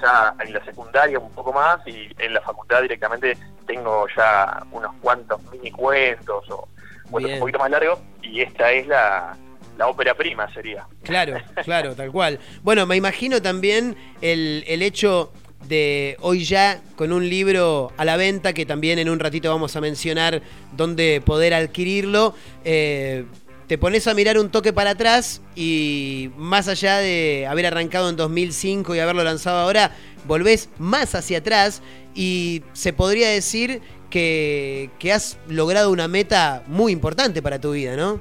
ya 0.00 0.34
en 0.40 0.52
la 0.52 0.64
secundaria 0.64 1.18
un 1.18 1.32
poco 1.32 1.52
más 1.52 1.86
y 1.86 2.08
en 2.18 2.34
la 2.34 2.40
facultad 2.40 2.82
directamente 2.82 3.36
tengo 3.66 4.06
ya 4.16 4.62
unos 4.70 4.94
cuantos 5.00 5.40
mini 5.50 5.70
cuentos 5.70 6.48
o 6.50 6.68
cuentos 7.10 7.28
Bien. 7.28 7.34
un 7.34 7.40
poquito 7.40 7.58
más 7.58 7.70
largos 7.70 7.98
y 8.22 8.40
esta 8.40 8.72
es 8.72 8.86
la, 8.86 9.36
la 9.76 9.88
ópera 9.88 10.14
prima 10.14 10.52
sería. 10.52 10.86
Claro, 11.02 11.36
claro, 11.64 11.94
tal 11.94 12.10
cual. 12.10 12.38
Bueno, 12.62 12.86
me 12.86 12.96
imagino 12.96 13.40
también 13.42 13.96
el, 14.20 14.64
el 14.66 14.82
hecho 14.82 15.32
de 15.68 16.16
hoy 16.20 16.44
ya 16.44 16.80
con 16.96 17.12
un 17.12 17.28
libro 17.28 17.92
a 17.96 18.04
la 18.04 18.16
venta 18.16 18.52
que 18.52 18.66
también 18.66 18.98
en 18.98 19.08
un 19.08 19.18
ratito 19.18 19.50
vamos 19.50 19.74
a 19.76 19.80
mencionar 19.80 20.42
dónde 20.72 21.20
poder 21.24 21.54
adquirirlo. 21.54 22.34
Eh, 22.64 23.24
te 23.66 23.78
pones 23.78 24.06
a 24.06 24.14
mirar 24.14 24.38
un 24.38 24.50
toque 24.50 24.72
para 24.72 24.90
atrás 24.90 25.42
y 25.54 26.30
más 26.36 26.68
allá 26.68 26.98
de 26.98 27.46
haber 27.48 27.66
arrancado 27.66 28.08
en 28.08 28.16
2005 28.16 28.94
y 28.94 29.00
haberlo 29.00 29.24
lanzado 29.24 29.58
ahora, 29.58 29.90
volvés 30.24 30.70
más 30.78 31.14
hacia 31.14 31.38
atrás 31.38 31.82
y 32.14 32.62
se 32.72 32.92
podría 32.92 33.28
decir 33.28 33.82
que, 34.10 34.90
has 35.12 35.38
logrado 35.48 35.90
una 35.90 36.08
meta 36.08 36.62
muy 36.66 36.92
importante 36.92 37.42
para 37.42 37.60
tu 37.60 37.72
vida, 37.72 37.96
¿no? 37.96 38.20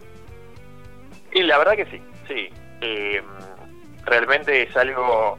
Y 1.32 1.43
la 1.43 1.58
verdad 1.58 1.76
que 1.76 1.86
sí, 1.86 2.02
sí. 2.28 2.50
Eh, 2.82 3.22
realmente 4.06 4.64
es 4.64 4.76
algo 4.76 5.38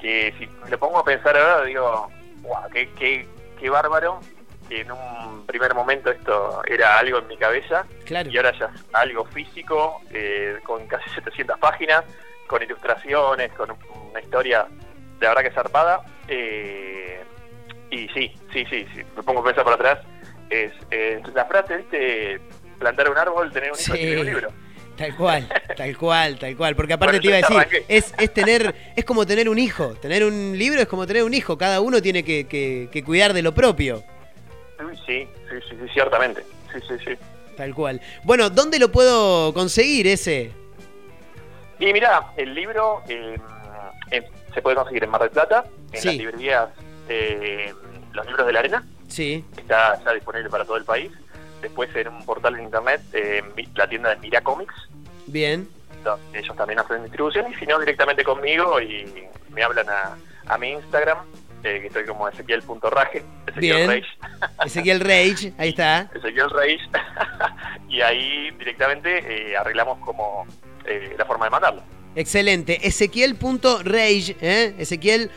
que 0.00 0.34
si 0.38 0.48
me 0.70 0.78
pongo 0.78 0.98
a 0.98 1.04
pensar 1.04 1.36
ahora, 1.36 1.64
digo, 1.64 2.10
wow, 2.42 2.70
qué, 2.72 2.88
qué, 2.98 3.26
qué 3.58 3.70
bárbaro 3.70 4.20
que 4.70 4.80
en 4.82 4.90
un 4.92 5.44
primer 5.46 5.74
momento 5.74 6.10
esto 6.10 6.62
era 6.66 6.98
algo 6.98 7.18
en 7.18 7.26
mi 7.26 7.36
cabeza 7.36 7.84
y 8.08 8.36
ahora 8.36 8.52
ya 8.58 8.66
es 8.74 8.80
algo 8.92 9.24
físico, 9.26 10.00
eh, 10.12 10.58
con 10.64 10.86
casi 10.86 11.10
700 11.14 11.58
páginas, 11.58 12.04
con 12.46 12.62
ilustraciones, 12.62 13.52
con 13.52 13.70
una 14.10 14.20
historia 14.20 14.66
de 15.18 15.26
verdad 15.28 15.42
que 15.42 15.50
zarpada. 15.50 16.00
Eh, 16.28 17.20
y 17.90 18.08
sí, 18.10 18.32
sí, 18.52 18.64
sí, 18.70 18.86
sí, 18.94 19.02
me 19.16 19.22
pongo 19.24 19.40
a 19.40 19.44
pensar 19.44 19.64
por 19.64 19.72
atrás, 19.74 19.98
es 20.48 20.72
eh, 20.92 21.20
la 21.34 21.44
frase, 21.46 21.76
¿viste? 21.78 22.40
Plantar 22.78 23.10
un 23.10 23.18
árbol, 23.18 23.50
tener 23.52 23.72
un 23.72 23.76
hijo, 23.78 23.84
Sí. 23.84 23.92
escribir 23.92 24.18
un 24.20 24.26
libro. 24.26 24.52
Tal 24.96 25.16
cual, 25.16 25.48
tal 25.76 25.96
cual, 25.96 26.38
tal 26.38 26.56
cual. 26.56 26.76
Porque 26.76 26.92
aparte 26.92 27.18
Bueno, 27.18 27.22
te 27.22 27.26
iba 27.28 27.36
a 27.36 27.40
decir, 27.40 27.56
arranqué. 27.56 27.84
es, 27.88 28.14
es 28.18 28.32
tener, 28.32 28.74
es 28.96 29.04
como 29.04 29.26
tener 29.26 29.48
un 29.48 29.58
hijo. 29.58 29.94
Tener 29.94 30.24
un 30.24 30.56
libro 30.56 30.80
es 30.80 30.86
como 30.86 31.06
tener 31.06 31.24
un 31.24 31.34
hijo. 31.34 31.58
Cada 31.58 31.80
uno 31.80 32.00
tiene 32.00 32.22
que, 32.22 32.46
que- 32.46 32.88
que 32.92 33.02
cuidar 33.02 33.32
de 33.32 33.42
lo 33.42 33.52
propio. 33.54 34.04
Sí, 35.06 35.28
sí, 35.50 35.56
sí, 35.68 35.76
sí, 35.80 35.88
ciertamente. 35.92 36.44
Sí, 36.72 36.78
sí, 36.88 36.94
sí. 37.04 37.14
Tal 37.56 37.74
cual. 37.74 38.00
Bueno, 38.24 38.48
¿dónde 38.50 38.78
lo 38.78 38.90
puedo 38.90 39.52
conseguir 39.52 40.06
ese? 40.06 40.50
Y 41.78 41.92
mira, 41.92 42.32
el 42.36 42.54
libro 42.54 43.02
eh, 43.08 43.38
eh, 44.10 44.22
se 44.54 44.62
puede 44.62 44.76
conseguir 44.76 45.04
en 45.04 45.10
Mar 45.10 45.20
del 45.22 45.30
Plata, 45.30 45.64
en 45.92 46.00
Sí. 46.00 46.06
las 46.08 46.16
librerías 46.16 46.68
eh, 47.08 47.72
Los 48.12 48.26
Libros 48.26 48.46
de 48.46 48.52
la 48.52 48.58
Arena, 48.60 48.86
Sí. 49.08 49.44
está 49.56 50.02
ya 50.04 50.12
disponible 50.12 50.48
para 50.50 50.64
todo 50.64 50.76
el 50.76 50.84
país. 50.84 51.10
Después 51.62 51.94
en 51.96 52.08
un 52.08 52.24
portal 52.24 52.54
en 52.56 52.64
internet, 52.64 53.00
eh, 53.12 53.42
mi- 53.56 53.68
la 53.74 53.88
tienda 53.88 54.10
de 54.10 54.16
Mira 54.16 54.40
Comics, 54.42 54.74
Bien. 55.26 55.68
donde 56.04 56.38
ellos 56.38 56.56
también 56.56 56.78
hacen 56.80 57.02
distribución, 57.04 57.50
y 57.52 57.54
si 57.56 57.66
no, 57.66 57.78
directamente 57.78 58.24
conmigo 58.24 58.80
y 58.80 59.26
me 59.50 59.62
hablan 59.62 59.88
a, 59.90 60.16
a 60.46 60.58
mi 60.58 60.70
Instagram, 60.70 61.18
eh, 61.62 61.80
que 61.80 61.86
estoy 61.88 62.04
como 62.04 62.28
Ezequiel 62.28 62.62
Bien. 63.56 63.88
Reich, 63.88 64.06
Ezequiel 64.64 65.00
Rage, 65.00 65.52
ahí 65.58 65.70
está. 65.70 66.10
Ezequiel 66.14 66.50
Reich, 66.50 66.80
y 67.88 68.00
ahí 68.00 68.50
directamente 68.52 69.50
eh, 69.50 69.56
arreglamos 69.56 69.98
como 70.04 70.46
eh, 70.84 71.14
la 71.18 71.24
forma 71.24 71.46
de 71.46 71.50
mandarlo. 71.50 71.82
Excelente. 72.16 72.80
Ezequiel.rage, 72.88 74.36
¿eh? 74.40 74.74
Ezequiel.rage 74.78 75.28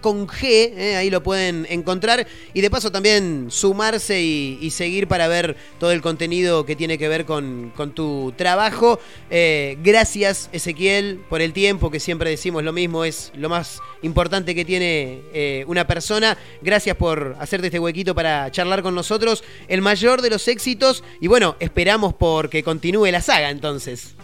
con 0.00 0.26
G, 0.26 0.42
¿eh? 0.42 0.96
ahí 0.96 1.10
lo 1.10 1.22
pueden 1.22 1.64
encontrar. 1.70 2.26
Y 2.54 2.60
de 2.60 2.70
paso 2.70 2.90
también 2.90 3.46
sumarse 3.48 4.20
y, 4.20 4.68
seguir 4.72 5.06
para 5.06 5.28
ver 5.28 5.56
todo 5.78 5.92
el 5.92 6.02
contenido 6.02 6.66
que 6.66 6.74
tiene 6.74 6.98
que 6.98 7.06
ver 7.06 7.24
con, 7.24 7.72
con 7.76 7.92
tu 7.94 8.34
trabajo. 8.36 8.98
Eh, 9.30 9.78
gracias, 9.80 10.50
Ezequiel, 10.52 11.20
por 11.28 11.40
el 11.40 11.52
tiempo, 11.52 11.88
que 11.92 12.00
siempre 12.00 12.28
decimos 12.28 12.64
lo 12.64 12.72
mismo, 12.72 13.04
es 13.04 13.30
lo 13.36 13.48
más 13.48 13.80
importante 14.02 14.56
que 14.56 14.64
tiene 14.64 15.22
eh, 15.32 15.64
una 15.68 15.86
persona. 15.86 16.36
Gracias 16.62 16.96
por 16.96 17.36
hacerte 17.38 17.68
este 17.68 17.78
huequito 17.78 18.12
para 18.12 18.50
charlar 18.50 18.82
con 18.82 18.96
nosotros. 18.96 19.44
El 19.68 19.82
mayor 19.82 20.20
de 20.20 20.30
los 20.30 20.48
éxitos. 20.48 21.04
Y 21.20 21.28
bueno, 21.28 21.54
esperamos 21.60 22.12
por 22.12 22.50
que 22.50 22.64
continúe 22.64 23.06
la 23.12 23.20
saga 23.22 23.50
entonces. 23.50 24.16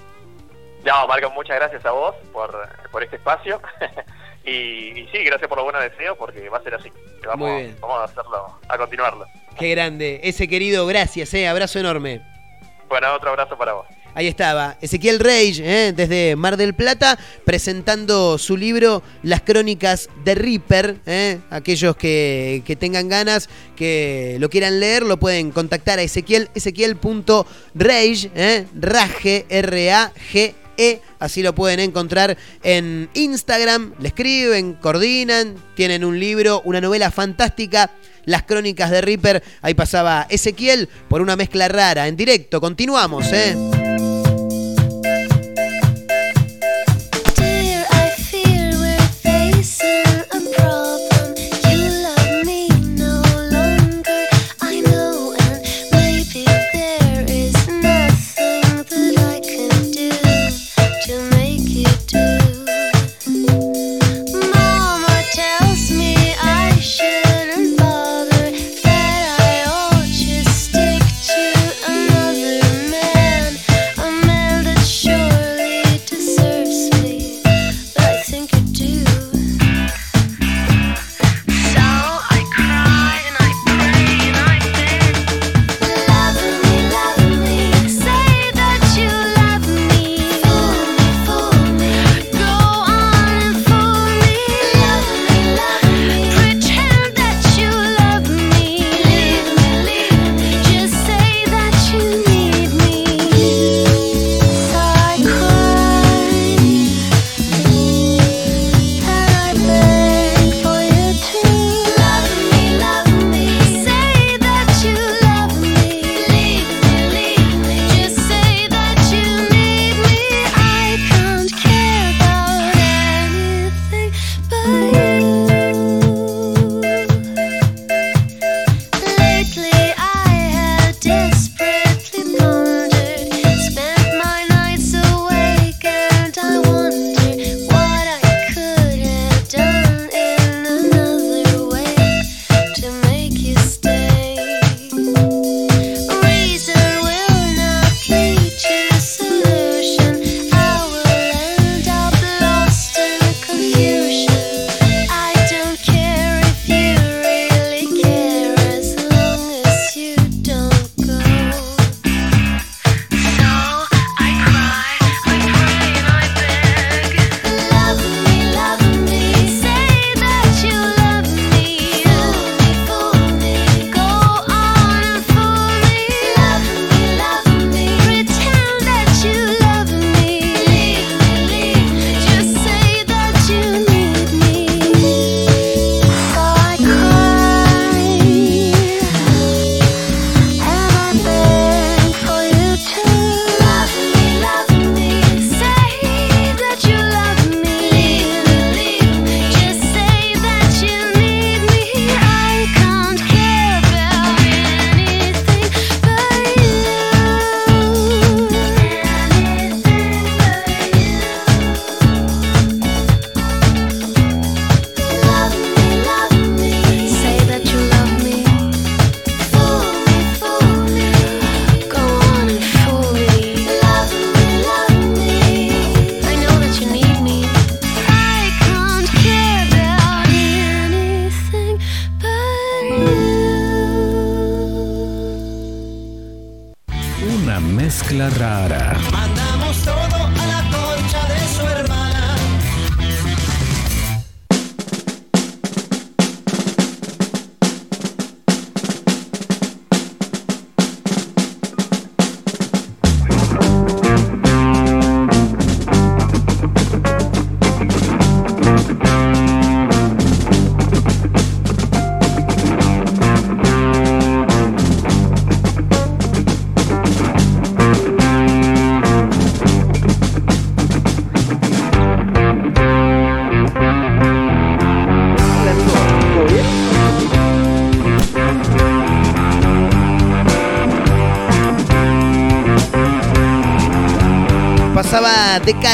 No, 0.84 1.06
Marco, 1.06 1.30
muchas 1.30 1.56
gracias 1.56 1.84
a 1.86 1.90
vos 1.92 2.14
por, 2.32 2.68
por 2.90 3.02
este 3.02 3.16
espacio. 3.16 3.60
y, 4.44 4.50
y 5.00 5.08
sí, 5.12 5.18
gracias 5.24 5.48
por 5.48 5.58
los 5.58 5.64
buenos 5.64 5.82
deseos, 5.82 6.16
porque 6.18 6.48
va 6.48 6.58
a 6.58 6.62
ser 6.62 6.74
así. 6.74 6.90
Vamos, 7.26 7.48
Muy 7.48 7.62
bien. 7.62 7.76
vamos 7.80 8.00
a 8.00 8.04
hacerlo, 8.04 8.58
a 8.68 8.78
continuarlo. 8.78 9.26
Qué 9.58 9.70
grande. 9.70 10.20
Ese 10.24 10.48
querido, 10.48 10.86
gracias, 10.86 11.32
eh. 11.34 11.46
Abrazo 11.46 11.78
enorme. 11.78 12.20
Bueno, 12.88 13.14
otro 13.14 13.30
abrazo 13.30 13.56
para 13.56 13.74
vos. 13.74 13.86
Ahí 14.14 14.26
estaba, 14.26 14.76
Ezequiel 14.82 15.18
Rage, 15.20 15.62
eh, 15.88 15.92
desde 15.94 16.36
Mar 16.36 16.58
del 16.58 16.74
Plata, 16.74 17.18
presentando 17.46 18.36
su 18.36 18.58
libro 18.58 19.02
Las 19.22 19.40
Crónicas 19.40 20.10
de 20.22 20.34
Reaper. 20.34 20.96
eh. 21.06 21.38
Aquellos 21.48 21.96
que, 21.96 22.62
que 22.66 22.76
tengan 22.76 23.08
ganas, 23.08 23.48
que 23.74 24.36
lo 24.38 24.50
quieran 24.50 24.80
leer, 24.80 25.04
lo 25.04 25.16
pueden 25.16 25.50
contactar 25.50 25.98
a 25.98 26.02
Ezequiel, 26.02 26.50
ezequiel.rage, 26.54 28.30
eh, 28.34 28.66
rage, 28.78 29.46
R-A-G-E. 29.48 30.54
E, 30.76 31.00
Así 31.18 31.42
lo 31.42 31.54
pueden 31.54 31.80
encontrar 31.80 32.36
en 32.62 33.08
Instagram. 33.14 33.94
Le 34.00 34.08
escriben, 34.08 34.74
coordinan, 34.74 35.54
tienen 35.76 36.04
un 36.04 36.18
libro, 36.18 36.62
una 36.64 36.80
novela 36.80 37.10
fantástica. 37.10 37.90
Las 38.24 38.44
crónicas 38.44 38.90
de 38.90 39.00
Reaper. 39.00 39.42
Ahí 39.62 39.74
pasaba 39.74 40.26
Ezequiel 40.28 40.88
por 41.08 41.20
una 41.22 41.36
mezcla 41.36 41.68
rara. 41.68 42.06
En 42.06 42.16
directo, 42.16 42.60
continuamos, 42.60 43.32
¿eh? 43.32 43.81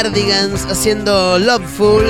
Cardigans 0.01 0.65
haciendo 0.71 1.37
Loveful. 1.39 2.05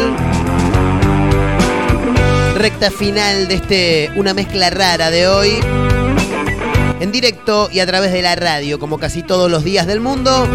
Recta 2.53 2.91
final 2.91 3.47
de 3.47 3.55
este 3.55 4.11
Una 4.15 4.35
mezcla 4.35 4.69
rara 4.69 5.09
de 5.09 5.27
hoy. 5.27 5.53
En 6.99 7.11
directo 7.11 7.67
y 7.71 7.79
a 7.79 7.87
través 7.87 8.11
de 8.11 8.21
la 8.21 8.35
radio, 8.35 8.77
como 8.77 8.99
casi 8.99 9.23
todos 9.23 9.49
los 9.49 9.63
días 9.63 9.87
del 9.87 10.01
mundo. 10.01 10.47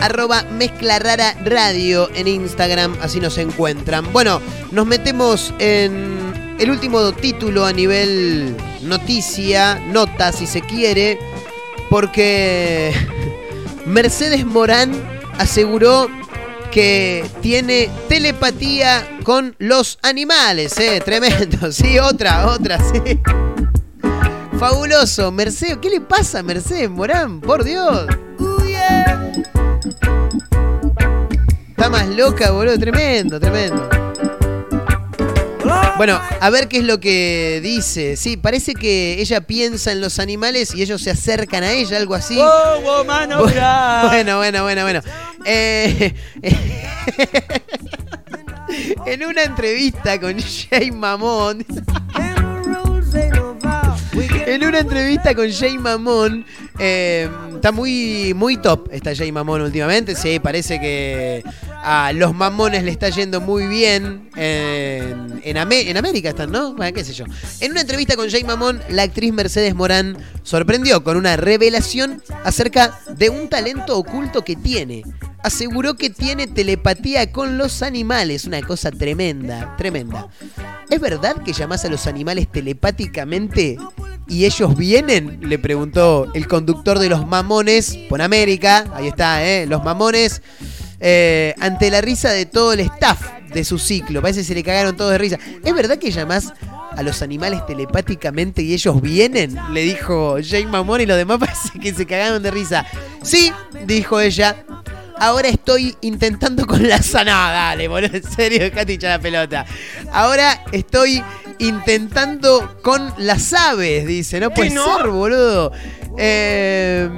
Arroba 0.00 0.44
mezcla 0.44 1.00
rara 1.00 1.34
radio 1.44 2.08
en 2.14 2.28
Instagram, 2.28 2.96
así 3.02 3.18
nos 3.18 3.36
encuentran. 3.36 4.12
Bueno, 4.12 4.40
nos 4.70 4.86
metemos 4.86 5.52
en 5.58 6.54
el 6.60 6.70
último 6.70 7.10
título 7.14 7.66
a 7.66 7.72
nivel 7.72 8.56
noticia, 8.82 9.82
nota 9.88 10.30
si 10.30 10.46
se 10.46 10.60
quiere, 10.60 11.18
porque 11.90 12.92
Mercedes 13.86 14.46
Morán 14.46 15.15
aseguró 15.38 16.08
que 16.70 17.24
tiene 17.40 17.88
telepatía 18.08 19.18
con 19.24 19.56
los 19.58 19.98
animales, 20.02 20.78
¿eh? 20.78 21.00
Tremendo, 21.04 21.70
sí, 21.72 21.98
otra, 21.98 22.48
otra, 22.48 22.78
sí. 22.78 23.20
Fabuloso, 24.58 25.30
Mercedes, 25.32 25.78
¿qué 25.82 25.90
le 25.90 26.00
pasa 26.00 26.38
a 26.38 26.42
Mercedes 26.42 26.90
Morán? 26.90 27.40
Por 27.40 27.64
Dios. 27.64 28.06
Está 31.70 31.90
más 31.90 32.08
loca, 32.08 32.50
boludo, 32.52 32.78
tremendo, 32.78 33.38
tremendo. 33.38 34.05
Bueno, 35.96 36.20
a 36.40 36.50
ver 36.50 36.68
qué 36.68 36.78
es 36.78 36.84
lo 36.84 37.00
que 37.00 37.60
dice. 37.62 38.16
Sí, 38.16 38.36
parece 38.36 38.74
que 38.74 39.20
ella 39.20 39.40
piensa 39.40 39.92
en 39.92 40.02
los 40.02 40.18
animales 40.18 40.74
y 40.74 40.82
ellos 40.82 41.02
se 41.02 41.10
acercan 41.10 41.62
a 41.62 41.72
ella, 41.72 41.96
algo 41.96 42.14
así. 42.14 42.38
¡Oh, 42.38 42.82
oh, 42.84 43.04
mano, 43.04 43.46
mirá! 43.46 44.02
Bueno, 44.08 44.36
bueno, 44.36 44.62
bueno, 44.62 44.82
bueno. 44.82 45.00
Eh, 45.46 46.14
en 49.06 49.24
una 49.24 49.44
entrevista 49.44 50.20
con 50.20 50.36
Jay 50.38 50.90
Mamón. 50.90 51.64
En 54.46 54.64
una 54.64 54.78
entrevista 54.78 55.34
con 55.34 55.50
Jay 55.50 55.76
Mamón, 55.76 56.46
eh, 56.78 57.28
está 57.54 57.72
muy, 57.72 58.32
muy 58.34 58.56
top 58.56 58.88
esta 58.92 59.14
Jay 59.14 59.32
Mamón 59.32 59.62
últimamente. 59.62 60.14
Sí, 60.14 60.38
parece 60.40 60.80
que 60.80 61.44
a 61.88 62.12
los 62.12 62.34
mamones 62.34 62.82
le 62.82 62.90
está 62.90 63.10
yendo 63.10 63.40
muy 63.40 63.64
bien 63.68 64.28
en, 64.34 65.40
en, 65.44 65.56
Amé- 65.56 65.88
en 65.88 65.96
América 65.96 66.30
están, 66.30 66.50
¿no? 66.50 66.74
Bueno, 66.74 66.92
qué 66.92 67.04
sé 67.04 67.12
yo. 67.12 67.24
En 67.60 67.70
una 67.70 67.82
entrevista 67.82 68.16
con 68.16 68.28
Jay 68.28 68.42
Mamón, 68.42 68.82
la 68.88 69.02
actriz 69.04 69.32
Mercedes 69.32 69.72
Morán 69.72 70.18
sorprendió 70.42 71.04
con 71.04 71.16
una 71.16 71.36
revelación 71.36 72.20
acerca 72.44 72.98
de 73.16 73.30
un 73.30 73.48
talento 73.48 73.96
oculto 73.96 74.42
que 74.42 74.56
tiene. 74.56 75.04
Aseguró 75.44 75.94
que 75.94 76.10
tiene 76.10 76.48
telepatía 76.48 77.30
con 77.30 77.56
los 77.56 77.84
animales, 77.84 78.46
una 78.46 78.62
cosa 78.62 78.90
tremenda, 78.90 79.76
tremenda. 79.78 80.26
¿Es 80.90 81.00
verdad 81.00 81.36
que 81.44 81.52
llamás 81.52 81.84
a 81.84 81.88
los 81.88 82.08
animales 82.08 82.48
telepáticamente 82.50 83.78
y 84.26 84.44
ellos 84.44 84.76
vienen? 84.76 85.38
Le 85.42 85.60
preguntó 85.60 86.26
el 86.34 86.48
conductor 86.48 86.98
de 86.98 87.10
los 87.10 87.28
mamones 87.28 87.96
por 88.08 88.22
América. 88.22 88.86
Ahí 88.92 89.06
está, 89.06 89.44
¿eh? 89.46 89.66
Los 89.66 89.84
mamones. 89.84 90.42
Eh, 91.00 91.54
ante 91.60 91.90
la 91.90 92.00
risa 92.00 92.30
de 92.30 92.46
todo 92.46 92.72
el 92.72 92.80
staff 92.80 93.20
de 93.52 93.64
su 93.64 93.78
ciclo. 93.78 94.22
Parece 94.22 94.40
que 94.40 94.46
se 94.46 94.54
le 94.54 94.62
cagaron 94.62 94.96
todos 94.96 95.12
de 95.12 95.18
risa. 95.18 95.38
¿Es 95.64 95.74
verdad 95.74 95.98
que 95.98 96.10
llamás 96.10 96.52
a 96.96 97.02
los 97.02 97.22
animales 97.22 97.64
telepáticamente 97.66 98.62
y 98.62 98.72
ellos 98.72 99.00
vienen? 99.00 99.56
Le 99.72 99.82
dijo 99.82 100.38
Jane 100.42 100.66
Mamón 100.66 101.00
y 101.00 101.06
los 101.06 101.16
demás 101.16 101.38
parece 101.40 101.78
que 101.78 101.94
se 101.94 102.06
cagaron 102.06 102.42
de 102.42 102.50
risa. 102.50 102.86
Sí, 103.22 103.52
dijo 103.86 104.20
ella. 104.20 104.64
Ahora 105.18 105.48
estoy 105.48 105.96
intentando 106.02 106.66
con 106.66 106.86
la 106.86 107.02
sanada. 107.02 107.70
Dale, 107.70 107.88
boludo, 107.88 108.16
en 108.16 108.22
serio, 108.22 108.60
dejate 108.60 108.94
hinchar 108.94 109.10
la 109.10 109.20
pelota. 109.20 109.66
Ahora 110.12 110.62
estoy 110.72 111.22
intentando 111.58 112.76
con 112.82 113.12
las 113.16 113.52
aves, 113.54 114.06
dice. 114.06 114.40
No 114.40 114.50
puede 114.50 114.70
ser, 114.70 115.08
boludo. 115.08 115.72
Eh, 116.18 117.08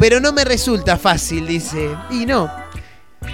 pero 0.00 0.18
no 0.18 0.32
me 0.32 0.44
resulta 0.44 0.96
fácil, 0.96 1.46
dice. 1.46 1.94
Y 2.10 2.24
no. 2.24 2.50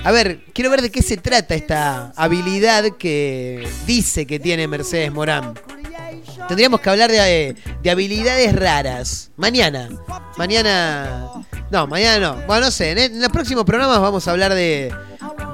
A 0.02 0.10
ver, 0.10 0.40
quiero 0.52 0.68
ver 0.68 0.82
de 0.82 0.90
qué 0.90 1.00
se 1.00 1.16
trata 1.16 1.54
esta 1.54 2.12
habilidad 2.16 2.84
que 2.98 3.66
dice 3.86 4.26
que 4.26 4.40
tiene 4.40 4.66
Mercedes 4.66 5.12
Morán. 5.12 5.54
Tendríamos 6.48 6.80
que 6.80 6.90
hablar 6.90 7.12
de, 7.12 7.54
de 7.82 7.90
habilidades 7.90 8.52
raras. 8.54 9.30
Mañana. 9.36 9.88
Mañana. 10.36 11.30
No, 11.70 11.86
mañana 11.86 12.18
no. 12.18 12.46
Bueno, 12.48 12.66
no 12.66 12.70
sé. 12.72 12.90
En, 12.90 12.98
en 12.98 13.20
los 13.20 13.30
próximos 13.30 13.64
programas 13.64 14.00
vamos 14.00 14.26
a 14.26 14.32
hablar 14.32 14.52
de. 14.52 14.92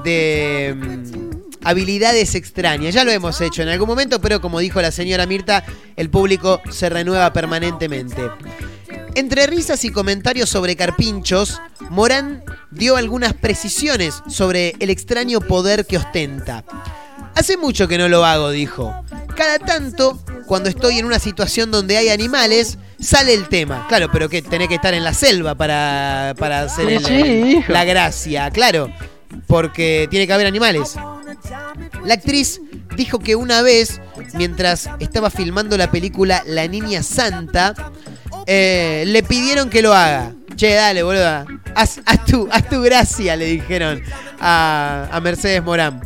de. 0.04 0.74
mm, 0.74 1.32
habilidades 1.64 2.34
extrañas. 2.34 2.94
Ya 2.94 3.04
lo 3.04 3.10
hemos 3.10 3.38
hecho 3.40 3.62
en 3.62 3.68
algún 3.68 3.88
momento, 3.88 4.18
pero 4.20 4.40
como 4.40 4.60
dijo 4.60 4.80
la 4.80 4.90
señora 4.90 5.26
Mirta, 5.26 5.62
el 5.94 6.08
público 6.10 6.60
se 6.70 6.88
renueva 6.88 7.32
permanentemente. 7.32 8.22
Entre 9.14 9.46
risas 9.46 9.84
y 9.84 9.90
comentarios 9.90 10.48
sobre 10.48 10.74
carpinchos, 10.76 11.60
Morán 11.90 12.42
dio 12.70 12.96
algunas 12.96 13.34
precisiones 13.34 14.22
sobre 14.28 14.74
el 14.80 14.88
extraño 14.90 15.40
poder 15.40 15.86
que 15.86 15.98
ostenta. 15.98 16.64
Hace 17.34 17.56
mucho 17.56 17.88
que 17.88 17.98
no 17.98 18.08
lo 18.08 18.24
hago, 18.24 18.50
dijo. 18.50 18.94
Cada 19.36 19.58
tanto, 19.58 20.22
cuando 20.46 20.68
estoy 20.68 20.98
en 20.98 21.04
una 21.06 21.18
situación 21.18 21.70
donde 21.70 21.96
hay 21.98 22.08
animales, 22.08 22.78
sale 23.00 23.34
el 23.34 23.48
tema. 23.48 23.86
Claro, 23.88 24.10
pero 24.12 24.28
que 24.28 24.42
tenés 24.42 24.68
que 24.68 24.74
estar 24.76 24.94
en 24.94 25.04
la 25.04 25.14
selva 25.14 25.54
para, 25.54 26.34
para 26.38 26.62
hacer 26.62 26.88
el- 26.88 27.04
sí, 27.04 27.64
la 27.68 27.84
gracia, 27.84 28.50
claro. 28.50 28.90
Porque 29.46 30.08
tiene 30.10 30.26
que 30.26 30.32
haber 30.32 30.46
animales. 30.46 30.94
La 32.04 32.14
actriz 32.14 32.60
dijo 32.96 33.18
que 33.18 33.34
una 33.36 33.62
vez, 33.62 34.00
mientras 34.34 34.88
estaba 35.00 35.30
filmando 35.30 35.76
la 35.78 35.90
película 35.90 36.42
La 36.46 36.66
Niña 36.68 37.02
Santa, 37.02 37.74
eh, 38.46 39.04
le 39.06 39.22
pidieron 39.22 39.70
que 39.70 39.82
lo 39.82 39.92
haga. 39.92 40.32
Che, 40.56 40.74
dale, 40.74 41.02
boluda. 41.02 41.46
Haz, 41.74 42.00
haz 42.04 42.24
tu, 42.24 42.48
haz 42.50 42.68
tu 42.68 42.82
gracia, 42.82 43.36
le 43.36 43.46
dijeron 43.46 44.02
a, 44.40 45.08
a 45.10 45.20
Mercedes 45.20 45.62
Morán. 45.62 46.00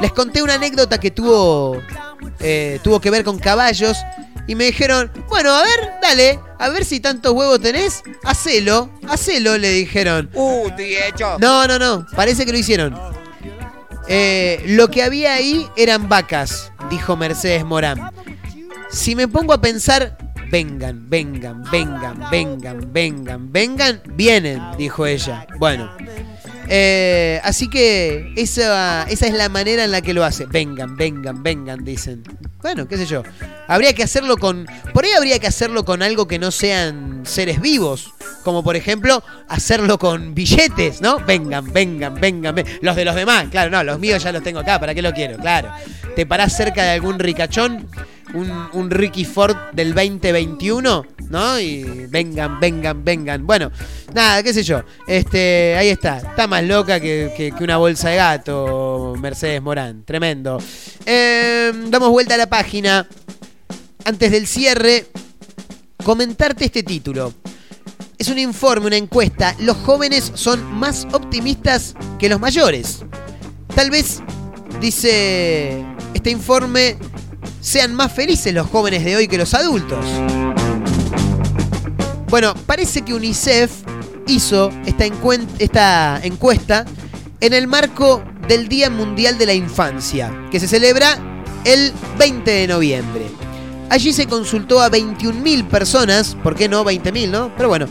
Les 0.00 0.12
conté 0.12 0.42
una 0.42 0.54
anécdota 0.54 0.98
que 0.98 1.10
tuvo, 1.10 1.80
eh, 2.40 2.78
tuvo 2.82 3.00
que 3.00 3.10
ver 3.10 3.24
con 3.24 3.38
caballos 3.38 3.96
y 4.46 4.54
me 4.54 4.64
dijeron, 4.64 5.10
bueno, 5.28 5.52
a 5.52 5.62
ver, 5.62 5.90
dale, 6.00 6.40
a 6.58 6.68
ver 6.70 6.84
si 6.84 7.00
tantos 7.00 7.32
huevos 7.32 7.60
tenés, 7.60 8.02
hacelo, 8.24 8.90
hacelo, 9.08 9.58
le 9.58 9.70
dijeron. 9.70 10.30
Uh, 10.32 10.68
estoy 10.68 10.96
hecho. 10.96 11.36
No, 11.38 11.66
no, 11.66 11.78
no, 11.78 12.06
parece 12.14 12.46
que 12.46 12.52
lo 12.52 12.58
hicieron. 12.58 12.98
Eh, 14.08 14.62
lo 14.68 14.88
que 14.88 15.02
había 15.02 15.34
ahí 15.34 15.68
eran 15.76 16.08
vacas, 16.08 16.72
dijo 16.88 17.16
Mercedes 17.16 17.64
Morán. 17.64 18.10
Si 18.90 19.14
me 19.14 19.28
pongo 19.28 19.52
a 19.52 19.60
pensar, 19.60 20.16
vengan, 20.50 21.08
vengan, 21.08 21.62
vengan, 21.70 22.30
vengan, 22.30 22.92
vengan, 22.92 23.52
vengan, 23.52 24.02
vienen, 24.14 24.60
dijo 24.76 25.06
ella. 25.06 25.46
Bueno, 25.58 25.90
eh, 26.68 27.40
así 27.44 27.68
que 27.70 28.32
esa, 28.36 29.04
esa 29.04 29.26
es 29.26 29.32
la 29.34 29.48
manera 29.48 29.84
en 29.84 29.90
la 29.90 30.02
que 30.02 30.12
lo 30.14 30.24
hace. 30.24 30.46
Vengan, 30.46 30.96
vengan, 30.96 31.42
vengan, 31.42 31.84
dicen. 31.84 32.22
Bueno, 32.60 32.88
qué 32.88 32.96
sé 32.96 33.06
yo. 33.06 33.22
Habría 33.68 33.94
que 33.94 34.02
hacerlo 34.02 34.36
con... 34.36 34.66
Por 34.92 35.04
ahí 35.04 35.12
habría 35.16 35.38
que 35.38 35.46
hacerlo 35.46 35.84
con 35.84 36.02
algo 36.02 36.26
que 36.26 36.38
no 36.38 36.50
sean 36.50 37.22
seres 37.24 37.60
vivos. 37.60 38.12
Como 38.42 38.64
por 38.64 38.76
ejemplo, 38.76 39.22
hacerlo 39.48 39.98
con 39.98 40.34
billetes, 40.34 41.00
¿no? 41.00 41.18
Vengan, 41.24 41.72
vengan, 41.72 42.14
vengan, 42.14 42.54
ven- 42.54 42.66
Los 42.82 42.96
de 42.96 43.04
los 43.04 43.14
demás, 43.14 43.46
claro, 43.50 43.70
no, 43.70 43.82
los 43.84 43.98
míos 43.98 44.22
ya 44.22 44.32
los 44.32 44.42
tengo 44.42 44.60
acá, 44.60 44.80
¿para 44.80 44.94
qué 44.94 45.02
lo 45.02 45.12
quiero? 45.12 45.38
Claro. 45.38 45.70
Te 46.16 46.24
parás 46.26 46.56
cerca 46.56 46.82
de 46.82 46.90
algún 46.92 47.18
ricachón 47.18 47.86
un, 48.34 48.90
Ricky 48.90 49.24
Ford 49.24 49.56
del 49.72 49.94
2021, 49.94 51.06
¿no? 51.28 51.60
Y 51.60 51.82
vengan, 52.08 52.60
vengan, 52.60 53.04
vengan. 53.04 53.46
Bueno, 53.46 53.70
nada, 54.14 54.42
qué 54.42 54.52
sé 54.52 54.62
yo. 54.62 54.82
Este, 55.06 55.76
ahí 55.76 55.88
está. 55.88 56.18
Está 56.18 56.46
más 56.46 56.64
loca 56.64 57.00
que, 57.00 57.52
una 57.60 57.76
bolsa 57.76 58.10
de 58.10 58.16
gato, 58.16 59.14
Mercedes 59.18 59.62
Morán. 59.62 60.04
Tremendo. 60.04 60.58
Eh, 61.06 61.72
damos 61.88 62.10
vuelta 62.10 62.34
a 62.34 62.38
la 62.38 62.48
página. 62.48 63.08
Antes 64.04 64.30
del 64.30 64.46
cierre, 64.46 65.06
comentarte 66.04 66.64
este 66.66 66.82
título. 66.82 67.34
Es 68.18 68.28
un 68.28 68.38
informe, 68.38 68.86
una 68.86 68.96
encuesta. 68.96 69.54
Los 69.60 69.76
jóvenes 69.78 70.32
son 70.34 70.64
más 70.64 71.06
optimistas 71.12 71.94
que 72.18 72.28
los 72.28 72.40
mayores. 72.40 73.04
Tal 73.74 73.90
vez, 73.90 74.20
dice 74.80 75.84
este 76.14 76.30
informe, 76.30 76.96
sean 77.68 77.94
más 77.94 78.10
felices 78.10 78.54
los 78.54 78.66
jóvenes 78.66 79.04
de 79.04 79.14
hoy 79.14 79.28
que 79.28 79.36
los 79.36 79.52
adultos. 79.52 80.02
Bueno, 82.30 82.54
parece 82.66 83.02
que 83.02 83.12
UNICEF 83.12 83.70
hizo 84.26 84.70
esta, 84.86 86.20
encuesta 86.24 86.86
en 87.40 87.52
el 87.52 87.66
marco 87.66 88.22
del 88.48 88.68
Día 88.68 88.88
Mundial 88.88 89.36
de 89.36 89.44
la 89.44 89.52
Infancia, 89.52 90.32
que 90.50 90.58
se 90.60 90.66
celebra 90.66 91.42
el 91.66 91.92
20 92.18 92.50
de 92.50 92.68
noviembre. 92.68 93.26
Allí 93.90 94.14
se 94.14 94.26
consultó 94.26 94.80
a 94.80 94.90
21.000 94.90 95.68
personas, 95.68 96.38
¿por 96.42 96.54
qué 96.54 96.70
no 96.70 96.86
20.000, 96.86 97.28
no? 97.28 97.54
Pero 97.54 97.68
bueno, 97.68 97.86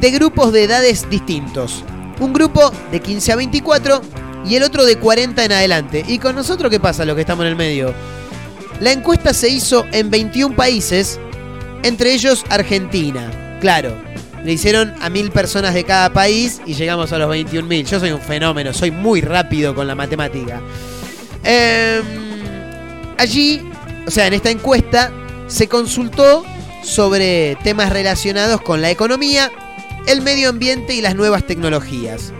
de 0.00 0.10
grupos 0.10 0.54
de 0.54 0.64
edades 0.64 1.08
distintos. 1.10 1.84
Un 2.18 2.32
grupo 2.32 2.72
de 2.90 3.00
15 3.00 3.32
a 3.32 3.36
24 3.36 4.00
y 4.46 4.54
el 4.56 4.62
otro 4.62 4.86
de 4.86 4.96
40 4.96 5.44
en 5.44 5.52
adelante. 5.52 6.02
¿Y 6.08 6.18
con 6.18 6.34
nosotros 6.34 6.70
qué 6.70 6.80
pasa, 6.80 7.04
los 7.04 7.14
que 7.14 7.20
estamos 7.20 7.44
en 7.44 7.50
el 7.50 7.56
medio? 7.56 7.94
La 8.80 8.92
encuesta 8.92 9.34
se 9.34 9.48
hizo 9.48 9.84
en 9.92 10.08
21 10.08 10.54
países, 10.54 11.18
entre 11.82 12.12
ellos 12.12 12.44
Argentina. 12.48 13.58
Claro, 13.60 13.92
le 14.44 14.52
hicieron 14.52 14.94
a 15.00 15.08
mil 15.08 15.32
personas 15.32 15.74
de 15.74 15.82
cada 15.82 16.12
país 16.12 16.60
y 16.64 16.74
llegamos 16.74 17.12
a 17.12 17.18
los 17.18 17.28
21.000. 17.28 17.84
Yo 17.86 17.98
soy 17.98 18.12
un 18.12 18.20
fenómeno, 18.20 18.72
soy 18.72 18.92
muy 18.92 19.20
rápido 19.20 19.74
con 19.74 19.88
la 19.88 19.96
matemática. 19.96 20.60
Em, 21.42 22.04
allí, 23.16 23.62
o 24.06 24.10
sea, 24.10 24.28
en 24.28 24.34
esta 24.34 24.50
encuesta 24.50 25.12
se 25.48 25.66
consultó 25.66 26.44
sobre 26.84 27.56
temas 27.64 27.90
relacionados 27.90 28.60
con 28.60 28.80
la 28.80 28.90
economía, 28.90 29.50
el 30.06 30.22
medio 30.22 30.50
ambiente 30.50 30.94
y 30.94 31.00
las 31.00 31.16
nuevas 31.16 31.44
tecnologías. 31.44 32.32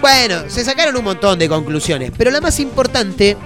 Bueno, 0.00 0.42
se 0.48 0.64
sacaron 0.64 0.96
un 0.96 1.04
montón 1.04 1.38
de 1.38 1.48
conclusiones, 1.48 2.10
pero 2.16 2.30
la 2.32 2.40
más 2.40 2.58
importante 2.58 3.36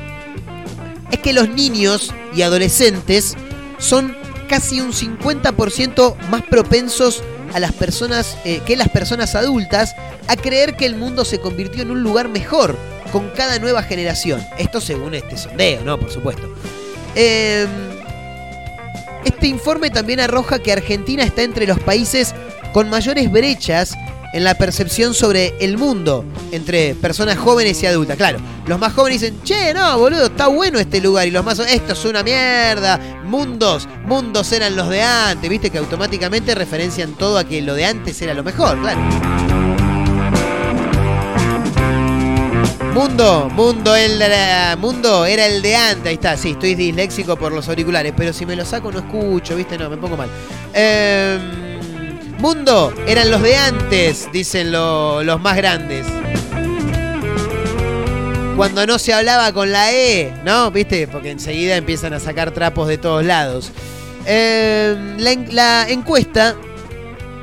es 1.11 1.19
que 1.19 1.33
los 1.33 1.49
niños 1.49 2.13
y 2.35 2.43
adolescentes 2.43 3.37
son 3.79 4.17
casi 4.49 4.81
un 4.81 4.93
50% 4.93 6.17
más 6.29 6.43
propensos 6.43 7.23
a 7.55 7.61
las 7.61 7.73
personas 7.73 8.37
eh, 8.45 8.61
que 8.65 8.77
las 8.77 8.89
personas 8.89 9.35
adultas 9.35 9.95
a 10.29 10.37
creer 10.37 10.77
que 10.77 10.87
el 10.87 10.97
mundo 10.97 11.25
se 11.25 11.41
convirtió 11.41 11.83
en 11.83 11.91
un 11.91 12.03
lugar 12.03 12.29
mejor 12.29 12.77
con 13.13 13.29
cada 13.31 13.59
nueva 13.59 13.83
generación. 13.83 14.45
Esto 14.59 14.81
según 14.81 15.15
este 15.15 15.37
sondeo, 15.37 15.83
¿no? 15.85 15.99
Por 15.99 16.11
supuesto. 16.11 16.53
Eh, 17.15 17.67
este 19.25 19.49
informe 19.49 19.91
también 19.91 20.21
arroja 20.21 20.61
que 20.61 20.73
Argentina 20.73 21.25
está 21.25 21.43
entre 21.43 21.67
los 21.67 21.79
países 21.81 22.35
con 22.73 22.89
mayores 22.89 23.31
brechas 23.31 23.97
en 24.33 24.45
la 24.45 24.55
percepción 24.55 25.13
sobre 25.15 25.55
el 25.61 25.77
mundo 25.77 26.25
entre 26.53 26.95
personas 26.95 27.37
jóvenes 27.39 27.83
y 27.83 27.87
adultas. 27.87 28.17
Claro, 28.17 28.39
los 28.67 28.79
más 28.79 28.93
jóvenes 28.93 29.21
dicen, 29.21 29.43
che, 29.43 29.75
no, 29.75 29.99
boludo, 29.99 30.27
está 30.27 30.47
bueno 30.47 30.79
este 30.79 31.01
lugar. 31.01 31.27
Y 31.27 31.31
los 31.31 31.45
más, 31.45 31.59
esto 31.59 31.93
es 31.95 32.05
una 32.05 32.23
mierda. 32.23 32.99
Mundos, 33.25 33.89
mundos 34.07 34.51
eran 34.53 34.77
los 34.77 34.89
de 34.89 35.03
antes. 35.03 35.51
Viste 35.51 35.71
que 35.71 35.79
automáticamente 35.79 36.55
referencian 36.55 37.13
todo 37.15 37.39
a 37.39 37.45
que 37.45 37.61
lo 37.63 37.75
de 37.75 37.87
antes 37.87 38.21
era 38.23 38.35
lo 38.35 38.45
mejor, 38.45 38.79
claro. 38.81 39.01
Mundo, 42.95 43.49
mundo, 43.55 43.95
el, 43.97 44.21
era- 44.21 44.77
mundo 44.77 45.25
era 45.25 45.47
el 45.47 45.63
de 45.63 45.75
antes. 45.77 46.07
Ahí 46.07 46.15
está, 46.15 46.37
sí, 46.37 46.51
estoy 46.51 46.75
disléxico 46.75 47.37
por 47.37 47.53
los 47.53 47.69
auriculares, 47.69 48.13
pero 48.17 48.33
si 48.33 48.45
me 48.45 48.57
lo 48.57 48.65
saco 48.65 48.91
no 48.93 48.99
escucho, 48.99 49.57
¿viste? 49.57 49.79
No, 49.79 49.89
me 49.89 49.97
pongo 49.97 50.17
mal. 50.17 50.29
Em, 50.75 51.70
mundo, 52.41 52.93
eran 53.07 53.31
los 53.31 53.43
de 53.43 53.57
antes, 53.57 54.29
dicen 54.33 54.73
lo- 54.73 55.23
los 55.23 55.41
más 55.41 55.57
grandes. 55.57 56.07
Cuando 58.57 58.87
no 58.87 58.99
se 58.99 59.15
hablaba 59.15 59.53
con 59.53 59.73
la 59.73 59.91
E, 59.93 60.33
¿no? 60.45 60.71
¿Viste? 60.71 61.09
Porque 61.09 61.31
enseguida 61.31 61.77
empiezan 61.77 62.13
a 62.13 62.21
sacar 62.21 62.51
trapos 62.51 62.89
de 62.89 62.99
todos 62.99 63.25
lados. 63.25 63.73
La 64.27 65.33
en- 65.33 65.55
la 65.55 65.87
encuesta 65.89 66.57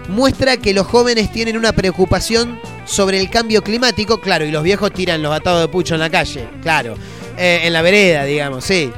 muestra 0.09 0.57
que 0.57 0.73
los 0.73 0.85
jóvenes 0.85 1.31
tienen 1.31 1.57
una 1.57 1.71
preocupación 1.73 2.59
sobre 2.85 3.19
el 3.19 3.29
cambio 3.29 3.63
climático, 3.63 4.21
claro, 4.21 4.45
y 4.45 4.51
los 4.51 4.63
viejos 4.63 4.93
tiran 4.93 5.21
los 5.23 5.35
atados 5.35 5.61
de 5.61 5.67
pucho 5.67 5.95
en 5.95 5.99
la 6.01 6.09
calle, 6.09 6.47
claro, 6.61 6.93
eh, 7.37 7.61
en 7.63 7.73
la 7.73 7.81
vereda, 7.81 8.23
digamos, 8.23 8.63
sí. 8.63 8.91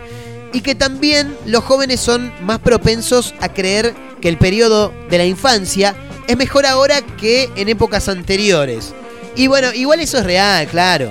Y 0.53 0.61
que 0.61 0.75
también 0.75 1.35
los 1.45 1.63
jóvenes 1.63 1.99
son 1.99 2.31
más 2.41 2.59
propensos 2.59 3.33
a 3.39 3.49
creer 3.49 3.93
que 4.21 4.29
el 4.29 4.37
periodo 4.37 4.93
de 5.09 5.17
la 5.17 5.25
infancia 5.25 5.95
es 6.27 6.37
mejor 6.37 6.65
ahora 6.65 7.01
que 7.01 7.49
en 7.55 7.69
épocas 7.69 8.09
anteriores. 8.09 8.93
Y 9.35 9.47
bueno, 9.47 9.73
igual 9.73 9.99
eso 9.99 10.17
es 10.17 10.23
real, 10.23 10.67
claro. 10.67 11.09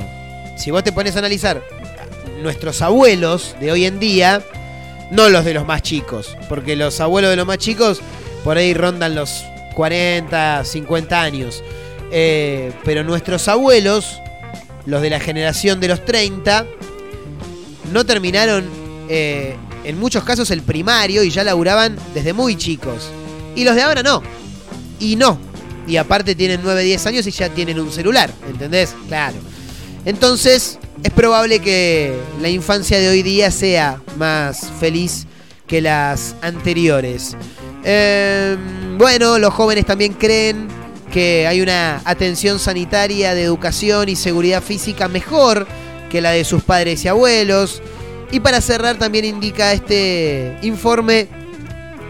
Si 0.56 0.70
vos 0.70 0.84
te 0.84 0.92
pones 0.92 1.16
a 1.16 1.20
analizar 1.20 1.62
nuestros 2.42 2.82
abuelos 2.82 3.56
de 3.60 3.72
hoy 3.72 3.84
en 3.84 3.98
día, 3.98 4.42
no 5.10 5.28
los 5.28 5.44
de 5.44 5.54
los 5.54 5.66
más 5.66 5.82
chicos, 5.82 6.36
porque 6.48 6.76
los 6.76 7.00
abuelos 7.00 7.30
de 7.30 7.36
los 7.36 7.46
más 7.46 7.58
chicos 7.58 8.00
por 8.44 8.56
ahí 8.56 8.74
rondan 8.74 9.14
los 9.14 9.44
40, 9.74 10.64
50 10.64 11.22
años. 11.22 11.62
Eh, 12.10 12.72
pero 12.84 13.04
nuestros 13.04 13.48
abuelos, 13.48 14.20
los 14.86 15.02
de 15.02 15.10
la 15.10 15.20
generación 15.20 15.80
de 15.80 15.88
los 15.88 16.04
30, 16.04 16.66
no 17.92 18.04
terminaron 18.04 18.68
eh, 19.08 19.56
en 19.84 19.98
muchos 19.98 20.24
casos 20.24 20.50
el 20.50 20.62
primario 20.62 21.22
y 21.22 21.30
ya 21.30 21.44
laburaban 21.44 21.96
desde 22.14 22.32
muy 22.32 22.56
chicos. 22.56 23.10
Y 23.56 23.64
los 23.64 23.74
de 23.74 23.82
ahora 23.82 24.02
no. 24.02 24.22
Y 25.00 25.16
no. 25.16 25.38
Y 25.86 25.96
aparte 25.96 26.34
tienen 26.34 26.60
9, 26.62 26.82
10 26.82 27.06
años 27.06 27.26
y 27.26 27.30
ya 27.30 27.48
tienen 27.48 27.80
un 27.80 27.90
celular, 27.90 28.30
¿entendés? 28.48 28.94
Claro. 29.08 29.36
Entonces, 30.04 30.78
es 31.02 31.12
probable 31.12 31.60
que 31.60 32.18
la 32.40 32.48
infancia 32.48 32.98
de 32.98 33.08
hoy 33.08 33.22
día 33.22 33.50
sea 33.50 34.00
más 34.16 34.70
feliz 34.78 35.26
que 35.66 35.80
las 35.80 36.34
anteriores. 36.42 37.36
Eh, 37.84 38.56
bueno, 38.96 39.38
los 39.38 39.54
jóvenes 39.54 39.86
también 39.86 40.12
creen 40.12 40.68
que 41.12 41.46
hay 41.46 41.60
una 41.60 42.02
atención 42.04 42.58
sanitaria 42.58 43.34
de 43.34 43.42
educación 43.42 44.08
y 44.08 44.16
seguridad 44.16 44.62
física 44.62 45.08
mejor 45.08 45.66
que 46.10 46.20
la 46.20 46.30
de 46.32 46.44
sus 46.44 46.62
padres 46.62 47.04
y 47.04 47.08
abuelos. 47.08 47.82
Y 48.30 48.40
para 48.40 48.60
cerrar 48.60 48.98
también 48.98 49.24
indica 49.24 49.72
este 49.72 50.56
informe 50.62 51.28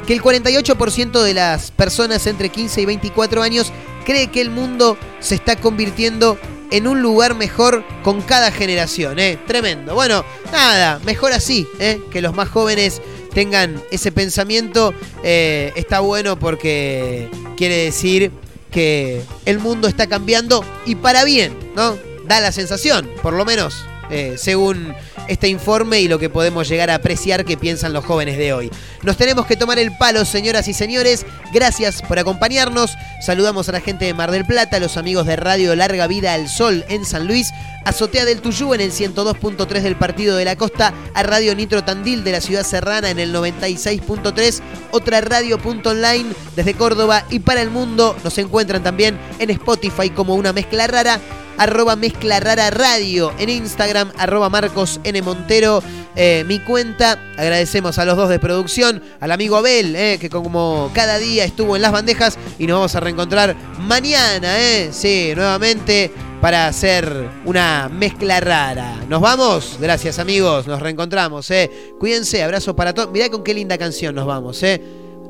que 0.07 0.15
el 0.15 0.23
48% 0.23 1.23
de 1.23 1.35
las 1.35 1.71
personas 1.71 2.27
entre 2.27 2.49
15 2.49 2.81
y 2.81 2.87
24 2.87 3.43
años 3.43 3.73
cree 4.05 4.29
que 4.29 4.41
el 4.41 4.51
mundo 4.51 4.97
se 5.21 5.35
está 5.35 5.57
convirtiendo 5.57 6.39
en 6.71 6.87
un 6.87 7.03
lugar 7.03 7.35
mejor 7.35 7.85
con 8.03 8.23
cada 8.23 8.51
generación. 8.51 9.19
¿eh? 9.19 9.39
Tremendo. 9.47 9.95
Bueno, 9.95 10.25
nada, 10.53 10.99
mejor 11.05 11.33
así, 11.33 11.67
¿eh? 11.79 12.01
que 12.11 12.23
los 12.23 12.35
más 12.35 12.49
jóvenes 12.49 13.01
tengan 13.33 13.83
ese 13.91 14.11
pensamiento. 14.11 14.95
eh, 15.23 15.73
está 15.77 16.01
bueno 16.01 16.39
porque 16.39 17.31
quiere 17.57 17.77
decir 17.77 18.33
que 18.71 19.23
el 19.45 19.59
mundo 19.59 19.89
está 19.89 20.07
cambiando 20.07 20.65
y 20.87 20.95
para 20.95 21.25
bien, 21.25 21.57
¿no? 21.75 21.97
Da 22.27 22.41
la 22.41 22.53
sensación, 22.53 23.11
por 23.23 23.33
lo 23.33 23.45
menos, 23.45 23.85
eh, 24.11 24.35
según 24.37 24.95
este 25.29 25.49
informe 25.49 26.01
y 26.01 26.09
lo 26.09 26.19
que 26.19 26.31
podemos 26.31 26.69
llegar 26.69 26.91
a 26.91 26.97
apreciar 26.97 27.45
que 27.45 27.57
piensan 27.57 27.93
los 27.93 28.05
jóvenes 28.05 28.39
de 28.39 28.53
hoy. 28.53 28.71
Nos 29.03 29.17
tenemos 29.17 29.47
que 29.47 29.57
tomar 29.57 29.79
el 29.79 29.97
palo, 29.97 30.25
señoras 30.25 30.69
y 30.69 30.75
señores. 30.75 31.25
Gracias 31.53 32.03
por 32.03 32.19
acompañarnos. 32.19 32.97
Saludamos 33.21 33.69
a 33.69 33.73
la 33.73 33.81
gente 33.81 34.05
de 34.05 34.15
Mar 34.15 34.31
del 34.31 34.45
Plata, 34.45 34.77
a 34.77 34.81
los 34.81 34.97
amigos 34.97 35.27
de 35.27 35.37
Radio 35.37 35.75
Larga 35.77 36.07
Vida 36.07 36.35
al 36.35 36.49
Sol 36.49 36.85
en 36.89 37.05
San 37.05 37.27
Luis, 37.27 37.53
Azotea 37.85 38.25
del 38.25 38.41
Tuyú 38.41 38.75
en 38.75 38.81
el 38.81 38.93
102.3 38.93 39.81
del 39.81 39.97
Partido 39.97 40.37
de 40.37 40.45
la 40.45 40.57
Costa, 40.57 40.93
a 41.15 41.23
Radio 41.23 41.55
Nitro 41.55 41.85
Tandil 41.85 42.25
de 42.25 42.33
la 42.33 42.41
Ciudad 42.41 42.65
Serrana 42.65 43.11
en 43.11 43.19
el 43.19 43.35
96.3, 43.35 44.61
otra 44.91 45.21
radio.online 45.21 46.27
desde 46.57 46.75
Córdoba 46.75 47.25
y 47.31 47.41
para 47.41 47.63
el 47.63 47.71
mundo. 47.71 48.17
Nos 48.25 48.37
encuentran 48.39 48.83
también 48.83 49.19
en 49.39 49.51
Spotify 49.51 50.11
como 50.11 50.35
una 50.35 50.53
mezcla 50.53 50.87
rara 50.87 51.21
arroba 51.59 51.97
mezcla 51.97 52.41
rara 52.41 52.71
radio 52.71 53.33
en 53.39 53.51
Instagram, 53.51 54.13
arroba 54.17 54.49
Marcos 54.49 55.01
N. 55.05 55.21
Montero, 55.23 55.83
eh, 56.17 56.45
mi 56.47 56.61
cuenta. 56.61 57.19
Agradecemos 57.37 57.99
a 57.99 58.05
los 58.05 58.17
dos 58.17 58.29
de 58.29 58.39
producción, 58.39 59.03
al 59.21 59.33
amigo 59.33 59.57
Abel, 59.57 59.95
eh, 59.95 60.19
que 60.21 60.31
como 60.31 60.91
cada 60.95 61.19
día 61.19 61.45
estuvo 61.45 61.77
en 61.77 61.83
las 61.83 61.93
bandejas 61.93 62.39
y 62.59 62.67
nos 62.67 62.77
vamos 62.77 62.95
a 62.95 63.01
reencontrar 63.01 63.57
mañana, 63.81 64.59
eh, 64.59 64.89
sí, 64.93 65.33
nuevamente 65.35 66.11
para 66.41 66.69
hacer 66.69 67.29
una 67.45 67.89
mezcla 67.89 68.41
rara. 68.41 69.05
¿Nos 69.09 69.21
vamos? 69.21 69.77
Gracias 69.81 70.19
amigos, 70.19 70.67
nos 70.67 70.81
reencontramos. 70.81 71.51
¿eh? 71.51 71.71
Cuídense, 71.99 72.43
abrazo 72.43 72.77
para 72.77 72.95
todos. 72.95 73.11
Mirá 73.11 73.29
con 73.29 73.43
qué 73.43 73.55
linda 73.55 73.77
canción 73.77 74.15
nos 74.15 74.27
vamos. 74.27 74.63
¿eh? 74.63 74.81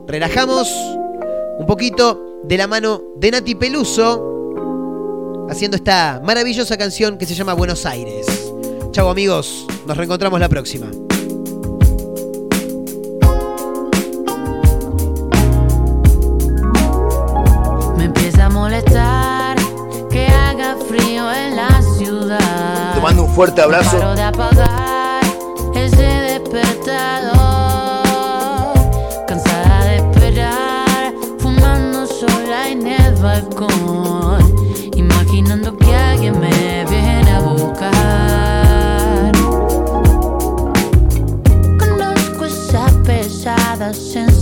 Relajamos 0.07 0.68
un 1.59 1.66
poquito 1.66 2.43
de 2.45 2.57
la 2.57 2.66
mano 2.66 3.03
de 3.16 3.31
Nati 3.31 3.55
Peluso 3.55 4.38
haciendo 5.49 5.77
esta 5.77 6.21
maravillosa 6.23 6.77
canción 6.77 7.19
que 7.19 7.27
se 7.27 7.35
llama 7.35 7.55
Buenos 7.55 7.87
Aires. 7.87 8.27
Chau 8.93 9.09
amigos, 9.09 9.67
nos 9.87 9.97
reencontramos 9.97 10.41
la 10.41 10.49
próxima. 10.49 10.87
Me 17.97 18.05
empieza 18.05 18.47
a 18.47 18.51
molestar 18.51 19.57
que 20.11 20.27
haga 20.27 20.77
frío 20.89 21.33
en 21.33 21.57
la 21.57 21.83
ciudad. 21.97 22.95
Te 22.95 23.01
mando 23.01 23.25
un 23.25 23.35
fuerte 23.35 23.61
abrazo. 23.63 23.99
No 23.99 24.15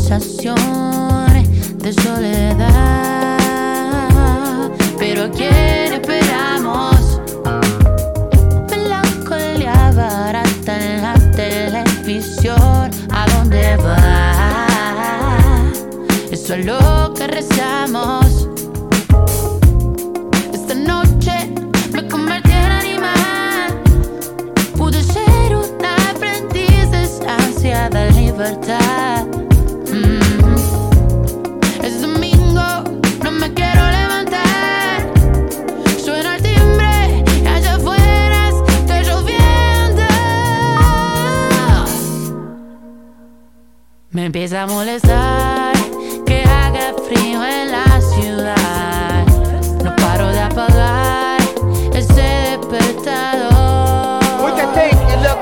sensación 0.07 0.57
de 1.79 1.93
soledad. 1.93 3.39
Pero 4.99 5.25
¿a 5.25 5.31
quién 5.31 5.95
esperamos? 5.95 7.21
Melancolía 8.71 9.91
barata 9.93 10.73
en 10.79 11.03
la 11.03 11.15
televisión. 11.33 12.91
¿A 13.11 13.27
dónde 13.35 13.77
va? 13.79 14.37
Eso 16.31 16.55
es 16.55 16.65
lo 16.65 17.13
que 17.15 17.27
rezamos. 17.27 18.26
Empieza 44.57 44.63
a 44.63 44.67
molestar 44.67 45.77
que 46.25 46.43
haga 46.43 46.95
frío 47.07 47.45
en 47.45 47.73
la 47.73 48.01
ciudad. 48.01 49.27
No 49.85 49.95
paro 49.97 50.29
de 50.29 50.41
apagar 50.41 51.41
ese 51.93 52.59
despertador. 52.59 54.25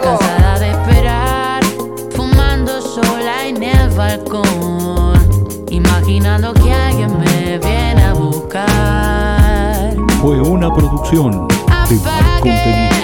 Cansada 0.02 0.58
de 0.58 0.70
esperar, 0.70 1.64
fumando 2.14 2.80
sola 2.82 3.46
en 3.46 3.62
el 3.62 3.88
balcón. 3.90 5.14
Imaginando 5.70 6.52
que 6.54 6.72
alguien 6.72 7.18
me 7.18 7.58
viene 7.58 8.04
a 8.04 8.12
buscar. 8.12 9.94
Fue 10.20 10.40
una 10.40 10.74
producción 10.74 11.48
de 11.88 11.98
Contenido. 12.40 13.03